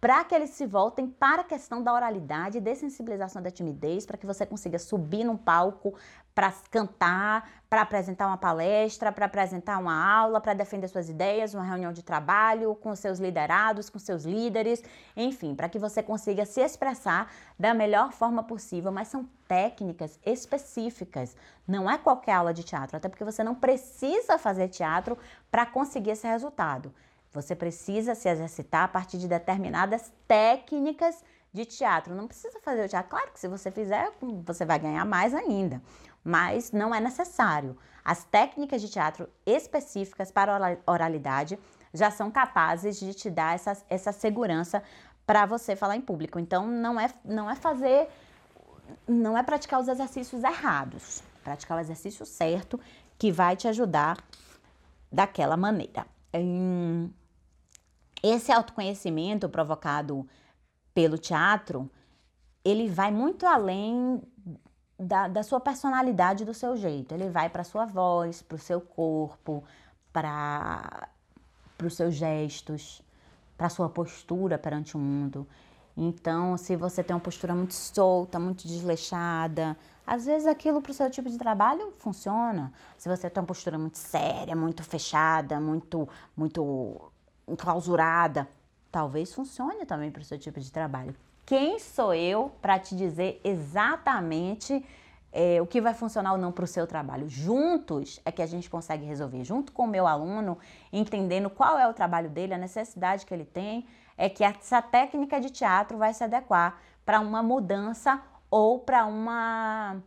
para 0.00 0.24
que 0.24 0.34
eles 0.34 0.50
se 0.50 0.64
voltem 0.64 1.06
para 1.06 1.42
a 1.42 1.44
questão 1.44 1.82
da 1.82 1.92
oralidade, 1.92 2.58
dessensibilização 2.58 3.42
da 3.42 3.50
timidez, 3.50 4.06
para 4.06 4.16
que 4.16 4.24
você 4.24 4.46
consiga 4.46 4.78
subir 4.78 5.24
num 5.24 5.36
palco 5.36 5.94
para 6.34 6.52
cantar, 6.70 7.50
para 7.68 7.82
apresentar 7.82 8.26
uma 8.26 8.38
palestra, 8.38 9.12
para 9.12 9.26
apresentar 9.26 9.76
uma 9.78 9.92
aula, 9.92 10.40
para 10.40 10.54
defender 10.54 10.88
suas 10.88 11.10
ideias, 11.10 11.52
uma 11.52 11.64
reunião 11.64 11.92
de 11.92 12.02
trabalho 12.02 12.74
com 12.76 12.96
seus 12.96 13.18
liderados, 13.18 13.90
com 13.90 13.98
seus 13.98 14.24
líderes, 14.24 14.82
enfim, 15.14 15.54
para 15.54 15.68
que 15.68 15.78
você 15.78 16.02
consiga 16.02 16.46
se 16.46 16.62
expressar 16.62 17.30
da 17.58 17.74
melhor 17.74 18.10
forma 18.10 18.42
possível, 18.42 18.90
mas 18.90 19.08
são 19.08 19.28
técnicas 19.46 20.18
específicas, 20.24 21.36
não 21.68 21.90
é 21.90 21.98
qualquer 21.98 22.32
aula 22.32 22.54
de 22.54 22.62
teatro, 22.62 22.96
até 22.96 23.08
porque 23.08 23.24
você 23.24 23.44
não 23.44 23.54
precisa 23.54 24.38
fazer 24.38 24.68
teatro 24.68 25.18
para 25.50 25.66
conseguir 25.66 26.12
esse 26.12 26.26
resultado. 26.26 26.94
Você 27.32 27.54
precisa 27.54 28.14
se 28.14 28.28
exercitar 28.28 28.84
a 28.84 28.88
partir 28.88 29.18
de 29.18 29.28
determinadas 29.28 30.12
técnicas 30.26 31.22
de 31.52 31.64
teatro. 31.64 32.14
Não 32.14 32.26
precisa 32.26 32.58
fazer 32.60 32.84
o 32.84 32.88
teatro. 32.88 33.10
Claro 33.10 33.30
que 33.32 33.40
se 33.40 33.48
você 33.48 33.70
fizer, 33.70 34.10
você 34.44 34.64
vai 34.64 34.78
ganhar 34.78 35.04
mais 35.04 35.34
ainda, 35.34 35.80
mas 36.24 36.72
não 36.72 36.94
é 36.94 37.00
necessário. 37.00 37.76
As 38.04 38.24
técnicas 38.24 38.80
de 38.80 38.88
teatro 38.88 39.28
específicas 39.46 40.32
para 40.32 40.78
oralidade 40.86 41.58
já 41.92 42.10
são 42.10 42.30
capazes 42.30 42.98
de 42.98 43.14
te 43.14 43.30
dar 43.30 43.54
essa, 43.54 43.76
essa 43.88 44.12
segurança 44.12 44.82
para 45.26 45.46
você 45.46 45.76
falar 45.76 45.96
em 45.96 46.00
público. 46.00 46.38
Então, 46.38 46.66
não 46.66 46.98
é, 46.98 47.08
não 47.24 47.48
é 47.48 47.54
fazer, 47.54 48.08
não 49.06 49.36
é 49.36 49.42
praticar 49.42 49.80
os 49.80 49.88
exercícios 49.88 50.42
errados, 50.42 51.22
praticar 51.44 51.78
o 51.78 51.80
exercício 51.80 52.26
certo 52.26 52.80
que 53.18 53.30
vai 53.30 53.54
te 53.54 53.68
ajudar 53.68 54.16
daquela 55.12 55.56
maneira. 55.56 56.06
Hum, 56.34 57.10
esse 58.22 58.52
autoconhecimento 58.52 59.48
provocado 59.48 60.26
pelo 60.94 61.16
teatro, 61.16 61.90
ele 62.64 62.88
vai 62.88 63.10
muito 63.10 63.46
além 63.46 64.22
da, 64.98 65.28
da 65.28 65.42
sua 65.42 65.60
personalidade, 65.60 66.44
do 66.44 66.52
seu 66.52 66.76
jeito. 66.76 67.14
Ele 67.14 67.30
vai 67.30 67.48
para 67.48 67.64
sua 67.64 67.86
voz, 67.86 68.42
para 68.42 68.56
o 68.56 68.58
seu 68.58 68.80
corpo, 68.80 69.64
para 70.12 71.08
os 71.82 71.96
seus 71.96 72.14
gestos, 72.14 73.02
para 73.56 73.68
sua 73.68 73.88
postura 73.88 74.58
perante 74.58 74.96
o 74.96 75.00
mundo. 75.00 75.46
Então, 75.96 76.56
se 76.56 76.76
você 76.76 77.02
tem 77.02 77.14
uma 77.14 77.20
postura 77.20 77.54
muito 77.54 77.74
solta, 77.74 78.38
muito 78.38 78.66
desleixada, 78.66 79.76
às 80.06 80.26
vezes 80.26 80.46
aquilo 80.46 80.80
para 80.80 80.90
o 80.90 80.94
seu 80.94 81.10
tipo 81.10 81.28
de 81.28 81.38
trabalho 81.38 81.92
funciona. 81.98 82.72
Se 82.96 83.08
você 83.08 83.28
tem 83.28 83.40
uma 83.40 83.46
postura 83.46 83.78
muito 83.78 83.98
séria, 83.98 84.56
muito 84.56 84.82
fechada, 84.82 85.60
muito, 85.60 86.08
muito 86.36 87.09
enclausurada, 87.50 88.48
talvez 88.90 89.34
funcione 89.34 89.84
também 89.84 90.10
para 90.10 90.22
o 90.22 90.24
seu 90.24 90.38
tipo 90.38 90.60
de 90.60 90.70
trabalho. 90.70 91.14
Quem 91.44 91.78
sou 91.78 92.14
eu 92.14 92.52
para 92.62 92.78
te 92.78 92.96
dizer 92.96 93.40
exatamente 93.42 94.84
é, 95.32 95.60
o 95.60 95.66
que 95.66 95.80
vai 95.80 95.94
funcionar 95.94 96.32
ou 96.32 96.38
não 96.38 96.52
para 96.52 96.64
o 96.64 96.66
seu 96.66 96.86
trabalho? 96.86 97.28
Juntos 97.28 98.20
é 98.24 98.32
que 98.32 98.42
a 98.42 98.46
gente 98.46 98.70
consegue 98.70 99.04
resolver, 99.04 99.44
junto 99.44 99.72
com 99.72 99.84
o 99.84 99.88
meu 99.88 100.06
aluno, 100.06 100.58
entendendo 100.92 101.50
qual 101.50 101.78
é 101.78 101.88
o 101.88 101.94
trabalho 101.94 102.30
dele, 102.30 102.54
a 102.54 102.58
necessidade 102.58 103.26
que 103.26 103.34
ele 103.34 103.44
tem, 103.44 103.86
é 104.16 104.28
que 104.28 104.44
essa 104.44 104.82
técnica 104.82 105.40
de 105.40 105.50
teatro 105.50 105.98
vai 105.98 106.12
se 106.12 106.22
adequar 106.22 106.78
para 107.04 107.20
uma 107.20 107.42
mudança 107.42 108.20
ou 108.50 108.78
para 108.80 109.06
uma 109.06 110.02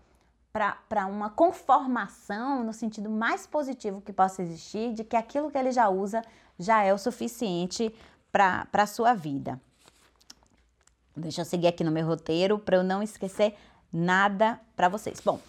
para 0.54 1.08
uma 1.08 1.32
conformação 1.32 2.64
no 2.64 2.74
sentido 2.74 3.10
mais 3.10 3.48
positivo 3.48 4.02
que 4.02 4.14
possa 4.14 4.44
existir, 4.44 4.94
de 4.94 5.04
que 5.04 5.16
aquilo 5.16 5.50
que 5.50 5.58
ele 5.58 5.72
já 5.72 5.90
usa 5.90 6.22
já 6.60 6.84
é 6.84 6.94
o 6.94 6.98
suficiente 7.00 7.92
para 8.32 8.68
a 8.72 8.86
sua 8.86 9.16
vida. 9.16 9.60
Deixa 11.18 11.42
eu 11.42 11.46
seguir 11.46 11.66
aqui 11.66 11.84
no 11.84 11.90
meu 11.90 12.06
roteiro 12.06 12.60
para 12.60 12.78
eu 12.78 12.84
não 12.84 13.02
esquecer 13.02 13.58
nada 13.92 14.60
para 14.76 14.88
vocês. 14.88 15.20
Bom, 15.22 15.40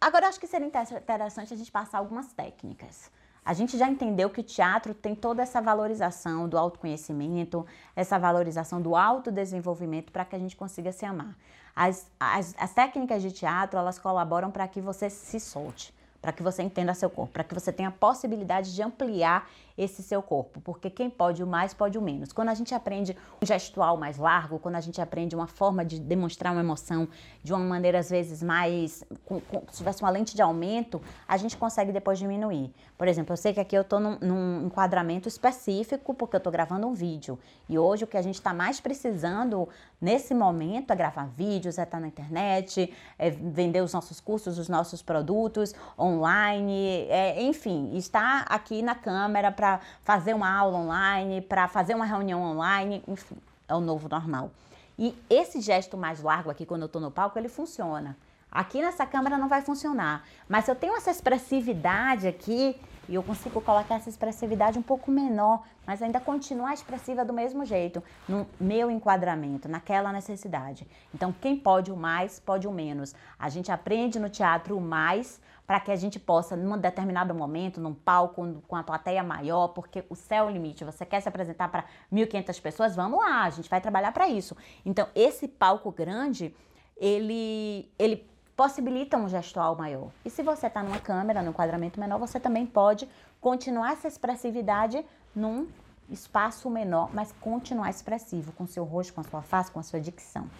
agora 0.00 0.24
eu 0.24 0.28
acho 0.28 0.40
que 0.40 0.46
seria 0.48 0.66
interessante 0.66 1.54
a 1.54 1.56
gente 1.56 1.70
passar 1.70 1.98
algumas 1.98 2.32
técnicas. 2.32 3.12
A 3.44 3.54
gente 3.54 3.78
já 3.78 3.88
entendeu 3.88 4.28
que 4.28 4.40
o 4.40 4.44
teatro 4.44 4.92
tem 4.92 5.14
toda 5.14 5.40
essa 5.40 5.60
valorização 5.60 6.48
do 6.48 6.58
autoconhecimento, 6.58 7.64
essa 7.94 8.18
valorização 8.18 8.82
do 8.82 8.96
autodesenvolvimento 8.96 10.10
para 10.10 10.24
que 10.24 10.34
a 10.34 10.38
gente 10.38 10.56
consiga 10.56 10.90
se 10.90 11.06
amar. 11.06 11.36
As, 11.82 12.06
as, 12.20 12.54
as 12.58 12.74
técnicas 12.74 13.22
de 13.22 13.32
teatro, 13.32 13.78
elas 13.78 13.98
colaboram 13.98 14.50
para 14.50 14.68
que 14.68 14.82
você 14.82 15.08
se 15.08 15.40
solte 15.40 15.94
para 16.20 16.32
que 16.32 16.42
você 16.42 16.62
entenda 16.62 16.92
seu 16.92 17.08
corpo, 17.08 17.32
para 17.32 17.44
que 17.44 17.54
você 17.54 17.72
tenha 17.72 17.88
a 17.88 17.92
possibilidade 17.92 18.74
de 18.74 18.82
ampliar 18.82 19.48
esse 19.80 20.02
seu 20.02 20.22
corpo, 20.22 20.60
porque 20.60 20.90
quem 20.90 21.08
pode 21.08 21.42
o 21.42 21.46
mais 21.46 21.72
pode 21.72 21.96
o 21.96 22.02
menos. 22.02 22.32
Quando 22.32 22.50
a 22.50 22.54
gente 22.54 22.74
aprende 22.74 23.16
um 23.42 23.46
gestual 23.46 23.96
mais 23.96 24.18
largo, 24.18 24.58
quando 24.58 24.76
a 24.76 24.80
gente 24.80 25.00
aprende 25.00 25.34
uma 25.34 25.46
forma 25.46 25.82
de 25.82 25.98
demonstrar 25.98 26.52
uma 26.52 26.60
emoção 26.60 27.08
de 27.42 27.50
uma 27.50 27.60
maneira 27.60 27.98
às 27.98 28.10
vezes 28.10 28.42
mais, 28.42 29.02
com, 29.24 29.40
com, 29.40 29.62
se 29.70 29.78
tivesse 29.78 30.02
uma 30.02 30.10
lente 30.10 30.36
de 30.36 30.42
aumento, 30.42 31.00
a 31.26 31.36
gente 31.38 31.56
consegue 31.56 31.92
depois 31.92 32.18
diminuir. 32.18 32.70
Por 32.98 33.08
exemplo, 33.08 33.32
eu 33.32 33.38
sei 33.38 33.54
que 33.54 33.60
aqui 33.60 33.74
eu 33.74 33.80
estou 33.80 33.98
num, 33.98 34.18
num, 34.20 34.66
enquadramento 34.66 35.26
específico 35.26 36.12
porque 36.12 36.36
eu 36.36 36.38
estou 36.38 36.52
gravando 36.52 36.86
um 36.86 36.92
vídeo 36.92 37.38
e 37.66 37.78
hoje 37.78 38.04
o 38.04 38.06
que 38.06 38.18
a 38.18 38.22
gente 38.22 38.34
está 38.34 38.52
mais 38.52 38.80
precisando 38.80 39.66
nesse 39.98 40.34
momento 40.34 40.92
é 40.92 40.96
gravar 40.96 41.26
vídeos, 41.26 41.78
é 41.78 41.84
estar 41.84 41.96
tá 41.96 42.00
na 42.00 42.08
internet, 42.08 42.92
é 43.18 43.30
vender 43.30 43.80
os 43.80 43.94
nossos 43.94 44.20
cursos, 44.20 44.58
os 44.58 44.68
nossos 44.68 45.00
produtos 45.00 45.74
online, 45.98 47.06
é, 47.08 47.42
enfim, 47.42 47.96
estar 47.96 48.44
aqui 48.48 48.82
na 48.82 48.94
câmera 48.94 49.50
para 49.50 49.69
para 49.70 49.80
fazer 50.02 50.34
uma 50.34 50.52
aula 50.52 50.78
online, 50.78 51.40
para 51.40 51.68
fazer 51.68 51.94
uma 51.94 52.04
reunião 52.04 52.42
online, 52.42 53.02
enfim, 53.06 53.36
é 53.68 53.74
o 53.74 53.80
novo 53.80 54.08
normal. 54.08 54.50
E 54.98 55.16
esse 55.30 55.60
gesto 55.60 55.96
mais 55.96 56.22
largo 56.22 56.50
aqui, 56.50 56.66
quando 56.66 56.82
eu 56.82 56.86
estou 56.86 57.00
no 57.00 57.10
palco, 57.10 57.38
ele 57.38 57.48
funciona. 57.48 58.16
Aqui 58.50 58.82
nessa 58.82 59.06
câmera 59.06 59.38
não 59.38 59.48
vai 59.48 59.62
funcionar, 59.62 60.24
mas 60.48 60.64
se 60.64 60.70
eu 60.70 60.74
tenho 60.74 60.96
essa 60.96 61.10
expressividade 61.10 62.26
aqui, 62.26 62.76
e 63.08 63.14
eu 63.14 63.22
consigo 63.22 63.60
colocar 63.60 63.96
essa 63.96 64.08
expressividade 64.08 64.78
um 64.78 64.82
pouco 64.82 65.10
menor, 65.10 65.64
mas 65.84 66.00
ainda 66.00 66.20
continuar 66.20 66.74
expressiva 66.74 67.24
do 67.24 67.32
mesmo 67.32 67.64
jeito, 67.64 68.02
no 68.28 68.46
meu 68.60 68.88
enquadramento, 68.90 69.68
naquela 69.68 70.12
necessidade. 70.12 70.86
Então, 71.12 71.34
quem 71.40 71.56
pode 71.56 71.90
o 71.90 71.96
mais, 71.96 72.38
pode 72.38 72.68
o 72.68 72.72
menos. 72.72 73.14
A 73.38 73.48
gente 73.48 73.72
aprende 73.72 74.20
no 74.20 74.28
teatro 74.28 74.76
o 74.76 74.80
mais 74.80 75.40
para 75.70 75.78
que 75.78 75.92
a 75.92 75.94
gente 75.94 76.18
possa, 76.18 76.56
num 76.56 76.76
determinado 76.76 77.32
momento, 77.32 77.80
num 77.80 77.94
palco 77.94 78.60
com 78.66 78.74
a 78.74 78.82
plateia 78.82 79.22
maior, 79.22 79.68
porque 79.68 80.04
o 80.10 80.16
céu 80.16 80.48
é 80.48 80.50
o 80.50 80.52
limite. 80.52 80.84
Você 80.84 81.06
quer 81.06 81.20
se 81.20 81.28
apresentar 81.28 81.68
para 81.68 81.84
1.500 82.12 82.60
pessoas? 82.60 82.96
Vamos 82.96 83.20
lá, 83.20 83.44
a 83.44 83.50
gente 83.50 83.70
vai 83.70 83.80
trabalhar 83.80 84.10
para 84.10 84.28
isso. 84.28 84.56
Então, 84.84 85.06
esse 85.14 85.46
palco 85.46 85.92
grande, 85.92 86.52
ele, 86.96 87.88
ele 87.96 88.28
possibilita 88.56 89.16
um 89.16 89.28
gestual 89.28 89.76
maior. 89.76 90.10
E 90.24 90.28
se 90.28 90.42
você 90.42 90.66
está 90.66 90.82
numa 90.82 90.98
câmera, 90.98 91.40
num 91.40 91.50
enquadramento 91.50 92.00
menor, 92.00 92.18
você 92.18 92.40
também 92.40 92.66
pode 92.66 93.08
continuar 93.40 93.92
essa 93.92 94.08
expressividade 94.08 95.06
num 95.32 95.68
espaço 96.08 96.68
menor, 96.68 97.14
mas 97.14 97.30
continuar 97.40 97.90
expressivo 97.90 98.50
com 98.54 98.66
seu 98.66 98.82
rosto, 98.82 99.14
com 99.14 99.20
a 99.20 99.24
sua 99.24 99.40
face, 99.40 99.70
com 99.70 99.78
a 99.78 99.84
sua 99.84 100.00
dicção. 100.00 100.50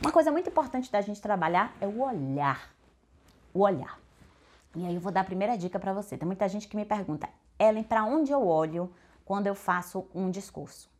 Uma 0.00 0.10
coisa 0.10 0.32
muito 0.32 0.50
importante 0.50 0.90
da 0.90 1.00
gente 1.00 1.22
trabalhar 1.22 1.72
é 1.80 1.86
o 1.86 2.02
olhar. 2.02 2.74
O 3.54 3.60
olhar. 3.60 4.04
E 4.76 4.84
aí 4.84 4.94
eu 4.94 5.00
vou 5.00 5.10
dar 5.10 5.22
a 5.22 5.24
primeira 5.24 5.56
dica 5.56 5.78
para 5.78 5.94
você. 5.94 6.18
Tem 6.18 6.26
muita 6.26 6.46
gente 6.50 6.68
que 6.68 6.76
me 6.76 6.84
pergunta, 6.84 7.26
Ellen, 7.58 7.82
para 7.82 8.04
onde 8.04 8.30
eu 8.30 8.46
olho 8.46 8.92
quando 9.24 9.46
eu 9.46 9.54
faço 9.54 10.06
um 10.14 10.30
discurso? 10.30 10.90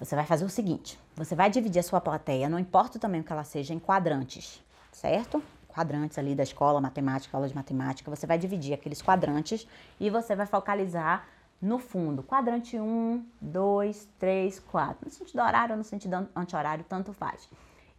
Você 0.00 0.16
vai 0.16 0.26
fazer 0.26 0.44
o 0.44 0.48
seguinte: 0.48 0.98
você 1.14 1.36
vai 1.36 1.48
dividir 1.48 1.78
a 1.78 1.82
sua 1.84 2.00
plateia, 2.00 2.48
não 2.48 2.58
importa 2.58 2.98
também 2.98 3.22
que 3.22 3.32
ela 3.32 3.44
seja, 3.44 3.72
em 3.72 3.78
quadrantes, 3.78 4.60
certo? 4.90 5.40
Quadrantes 5.68 6.18
ali 6.18 6.34
da 6.34 6.42
escola, 6.42 6.80
matemática, 6.80 7.36
aula 7.36 7.48
de 7.48 7.54
matemática. 7.54 8.10
Você 8.10 8.26
vai 8.26 8.36
dividir 8.36 8.74
aqueles 8.74 9.00
quadrantes 9.00 9.64
e 10.00 10.10
você 10.10 10.34
vai 10.34 10.46
focalizar 10.46 11.28
no 11.62 11.78
fundo. 11.78 12.22
Quadrante 12.24 12.78
1, 12.80 13.24
2, 13.40 14.08
3, 14.18 14.58
4. 14.58 15.04
No 15.04 15.10
sentido 15.10 15.40
horário 15.40 15.72
ou 15.72 15.78
no 15.78 15.84
sentido 15.84 16.28
anti-horário, 16.34 16.84
tanto 16.88 17.12
faz. 17.12 17.48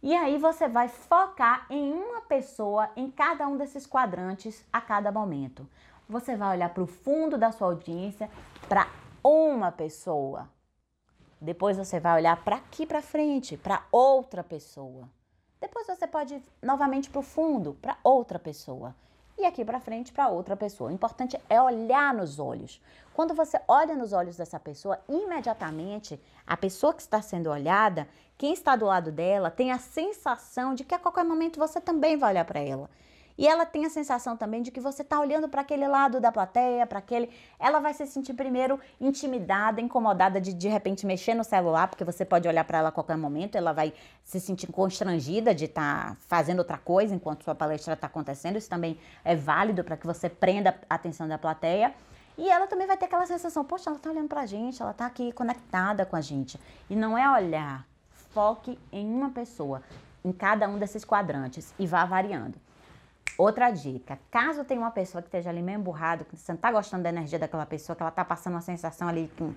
E 0.00 0.14
aí 0.14 0.38
você 0.38 0.68
vai 0.68 0.88
focar 0.88 1.66
em 1.68 1.92
uma 1.92 2.20
pessoa 2.20 2.88
em 2.94 3.10
cada 3.10 3.48
um 3.48 3.56
desses 3.56 3.84
quadrantes 3.84 4.64
a 4.72 4.80
cada 4.80 5.10
momento. 5.10 5.68
Você 6.08 6.36
vai 6.36 6.56
olhar 6.56 6.72
para 6.72 6.82
o 6.82 6.86
fundo 6.86 7.36
da 7.36 7.50
sua 7.50 7.66
audiência 7.68 8.30
para 8.68 8.86
uma 9.22 9.72
pessoa. 9.72 10.48
Depois 11.40 11.76
você 11.76 11.98
vai 11.98 12.16
olhar 12.16 12.42
para 12.44 12.56
aqui 12.56 12.86
para 12.86 13.02
frente, 13.02 13.56
para 13.56 13.84
outra 13.90 14.44
pessoa. 14.44 15.08
Depois 15.60 15.86
você 15.86 16.06
pode 16.06 16.34
ir 16.34 16.42
novamente 16.62 17.10
para 17.10 17.18
o 17.18 17.22
fundo, 17.22 17.74
para 17.74 17.98
outra 18.04 18.38
pessoa. 18.38 18.94
e 19.40 19.46
aqui 19.46 19.64
para 19.64 19.78
frente 19.78 20.12
para 20.12 20.28
outra 20.28 20.56
pessoa. 20.56 20.90
O 20.90 20.92
importante 20.92 21.40
é 21.48 21.62
olhar 21.62 22.12
nos 22.12 22.40
olhos. 22.40 22.82
Quando 23.14 23.34
você 23.34 23.60
olha 23.68 23.94
nos 23.94 24.12
olhos 24.12 24.36
dessa 24.36 24.58
pessoa, 24.58 24.98
imediatamente 25.08 26.20
a 26.44 26.56
pessoa 26.56 26.92
que 26.92 27.02
está 27.02 27.22
sendo 27.22 27.48
olhada, 27.48 28.08
quem 28.38 28.52
está 28.52 28.76
do 28.76 28.86
lado 28.86 29.10
dela, 29.10 29.50
tem 29.50 29.72
a 29.72 29.78
sensação 29.78 30.72
de 30.72 30.84
que 30.84 30.94
a 30.94 30.98
qualquer 30.98 31.24
momento 31.24 31.58
você 31.58 31.80
também 31.80 32.16
vai 32.16 32.30
olhar 32.30 32.44
para 32.44 32.60
ela. 32.60 32.88
E 33.36 33.46
ela 33.46 33.64
tem 33.64 33.84
a 33.84 33.90
sensação 33.90 34.36
também 34.36 34.62
de 34.62 34.72
que 34.72 34.80
você 34.80 35.02
está 35.02 35.20
olhando 35.20 35.48
para 35.48 35.60
aquele 35.60 35.86
lado 35.86 36.20
da 36.20 36.32
plateia, 36.32 36.84
para 36.84 36.98
aquele. 36.98 37.30
Ela 37.58 37.78
vai 37.78 37.94
se 37.94 38.04
sentir 38.04 38.34
primeiro 38.34 38.80
intimidada, 39.00 39.80
incomodada 39.80 40.40
de 40.40 40.52
de 40.52 40.68
repente 40.68 41.06
mexer 41.06 41.34
no 41.34 41.44
celular, 41.44 41.86
porque 41.86 42.04
você 42.04 42.24
pode 42.24 42.48
olhar 42.48 42.64
para 42.64 42.78
ela 42.78 42.88
a 42.88 42.92
qualquer 42.92 43.16
momento, 43.16 43.56
ela 43.56 43.72
vai 43.72 43.92
se 44.24 44.40
sentir 44.40 44.66
constrangida 44.72 45.54
de 45.54 45.66
estar 45.66 46.10
tá 46.10 46.16
fazendo 46.26 46.58
outra 46.58 46.78
coisa 46.78 47.14
enquanto 47.14 47.44
sua 47.44 47.54
palestra 47.54 47.94
está 47.94 48.08
acontecendo. 48.08 48.56
Isso 48.56 48.68
também 48.68 48.98
é 49.24 49.36
válido 49.36 49.84
para 49.84 49.96
que 49.96 50.06
você 50.06 50.28
prenda 50.28 50.76
a 50.90 50.96
atenção 50.96 51.28
da 51.28 51.38
plateia. 51.38 51.94
E 52.36 52.48
ela 52.48 52.66
também 52.66 52.86
vai 52.88 52.96
ter 52.96 53.06
aquela 53.06 53.26
sensação, 53.26 53.64
poxa, 53.64 53.90
ela 53.90 53.96
está 53.96 54.10
olhando 54.10 54.28
para 54.28 54.42
a 54.42 54.46
gente, 54.46 54.80
ela 54.80 54.92
está 54.92 55.06
aqui 55.06 55.32
conectada 55.32 56.04
com 56.04 56.14
a 56.14 56.20
gente. 56.20 56.58
E 56.88 56.94
não 56.94 57.18
é 57.18 57.28
olhar, 57.30 57.84
foque 58.38 58.78
em 58.92 59.04
uma 59.12 59.30
pessoa, 59.30 59.82
em 60.24 60.30
cada 60.30 60.68
um 60.68 60.78
desses 60.78 61.04
quadrantes 61.04 61.74
e 61.76 61.88
vá 61.88 62.04
variando. 62.04 62.56
Outra 63.36 63.68
dica, 63.72 64.16
caso 64.30 64.62
tenha 64.62 64.80
uma 64.80 64.92
pessoa 64.92 65.20
que 65.20 65.26
esteja 65.26 65.50
ali 65.50 65.60
meio 65.60 65.80
emburrado, 65.80 66.24
que 66.24 66.36
você 66.36 66.52
não 66.52 66.56
está 66.56 66.70
gostando 66.70 67.02
da 67.02 67.08
energia 67.08 67.36
daquela 67.36 67.66
pessoa, 67.66 67.96
que 67.96 68.02
ela 68.02 68.10
está 68.10 68.24
passando 68.24 68.54
uma 68.54 68.60
sensação 68.60 69.08
ali 69.08 69.28
que, 69.36 69.56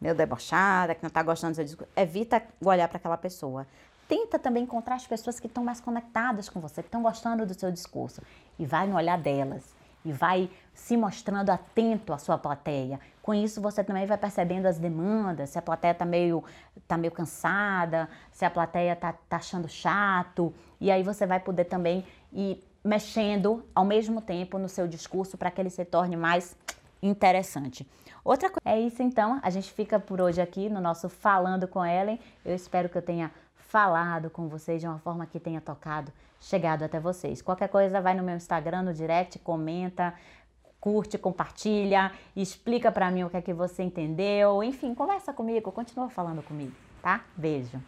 meio 0.00 0.12
debochada, 0.12 0.92
que 0.92 1.04
não 1.04 1.06
está 1.06 1.22
gostando 1.22 1.52
do 1.52 1.54
seu 1.54 1.64
discurso, 1.64 1.92
evita 1.94 2.42
olhar 2.60 2.88
para 2.88 2.96
aquela 2.96 3.16
pessoa. 3.16 3.64
Tenta 4.08 4.40
também 4.40 4.64
encontrar 4.64 4.96
as 4.96 5.06
pessoas 5.06 5.38
que 5.38 5.46
estão 5.46 5.62
mais 5.62 5.80
conectadas 5.80 6.48
com 6.48 6.58
você, 6.58 6.82
que 6.82 6.88
estão 6.88 7.04
gostando 7.04 7.46
do 7.46 7.54
seu 7.54 7.70
discurso. 7.70 8.20
E 8.58 8.66
vai 8.66 8.88
no 8.88 8.96
olhar 8.96 9.18
delas. 9.18 9.72
E 10.06 10.12
vai 10.12 10.48
se 10.72 10.96
mostrando 10.96 11.50
atento 11.50 12.12
à 12.12 12.18
sua 12.18 12.38
plateia. 12.38 13.00
Com 13.20 13.34
isso, 13.34 13.60
você 13.60 13.82
também 13.82 14.06
vai 14.06 14.16
percebendo 14.16 14.66
as 14.66 14.78
demandas, 14.78 15.50
se 15.50 15.58
a 15.58 15.62
plateia 15.62 15.90
está 15.90 16.04
meio, 16.04 16.44
tá 16.86 16.96
meio 16.96 17.12
cansada, 17.12 18.08
se 18.30 18.44
a 18.44 18.50
plateia 18.50 18.92
está 18.92 19.12
tá 19.12 19.36
achando 19.36 19.68
chato. 19.68 20.54
E 20.80 20.90
aí 20.90 21.02
você 21.02 21.26
vai 21.26 21.40
poder 21.40 21.64
também 21.64 22.04
ir 22.32 22.62
mexendo 22.84 23.64
ao 23.74 23.84
mesmo 23.84 24.20
tempo 24.20 24.58
no 24.58 24.68
seu 24.68 24.86
discurso 24.86 25.36
para 25.36 25.50
que 25.50 25.60
ele 25.60 25.70
se 25.70 25.84
torne 25.84 26.16
mais 26.16 26.56
interessante. 27.02 27.84
Outra 28.24 28.48
coisa 28.48 28.60
é 28.64 28.80
isso 28.80 29.02
então, 29.02 29.40
a 29.42 29.50
gente 29.50 29.72
fica 29.72 29.98
por 29.98 30.20
hoje 30.20 30.40
aqui 30.40 30.68
no 30.68 30.80
nosso 30.80 31.08
Falando 31.08 31.66
com 31.66 31.84
Ellen. 31.84 32.20
Eu 32.44 32.54
espero 32.54 32.88
que 32.88 32.96
eu 32.96 33.02
tenha 33.02 33.30
falado 33.56 34.30
com 34.30 34.48
vocês 34.48 34.80
de 34.80 34.86
uma 34.86 34.98
forma 34.98 35.26
que 35.26 35.40
tenha 35.40 35.60
tocado, 35.60 36.12
chegado 36.40 36.82
até 36.82 37.00
vocês. 37.00 37.42
Qualquer 37.42 37.68
coisa 37.68 38.00
vai 38.00 38.14
no 38.14 38.22
meu 38.22 38.36
Instagram, 38.36 38.82
no 38.82 38.94
direct, 38.94 39.38
comenta, 39.38 40.14
curte, 40.80 41.18
compartilha, 41.18 42.12
explica 42.34 42.92
para 42.92 43.10
mim 43.10 43.24
o 43.24 43.30
que 43.30 43.36
é 43.36 43.42
que 43.42 43.52
você 43.52 43.82
entendeu, 43.82 44.62
enfim, 44.62 44.94
conversa 44.94 45.32
comigo, 45.32 45.72
continua 45.72 46.08
falando 46.08 46.42
comigo, 46.42 46.72
tá? 47.02 47.24
Beijo. 47.36 47.80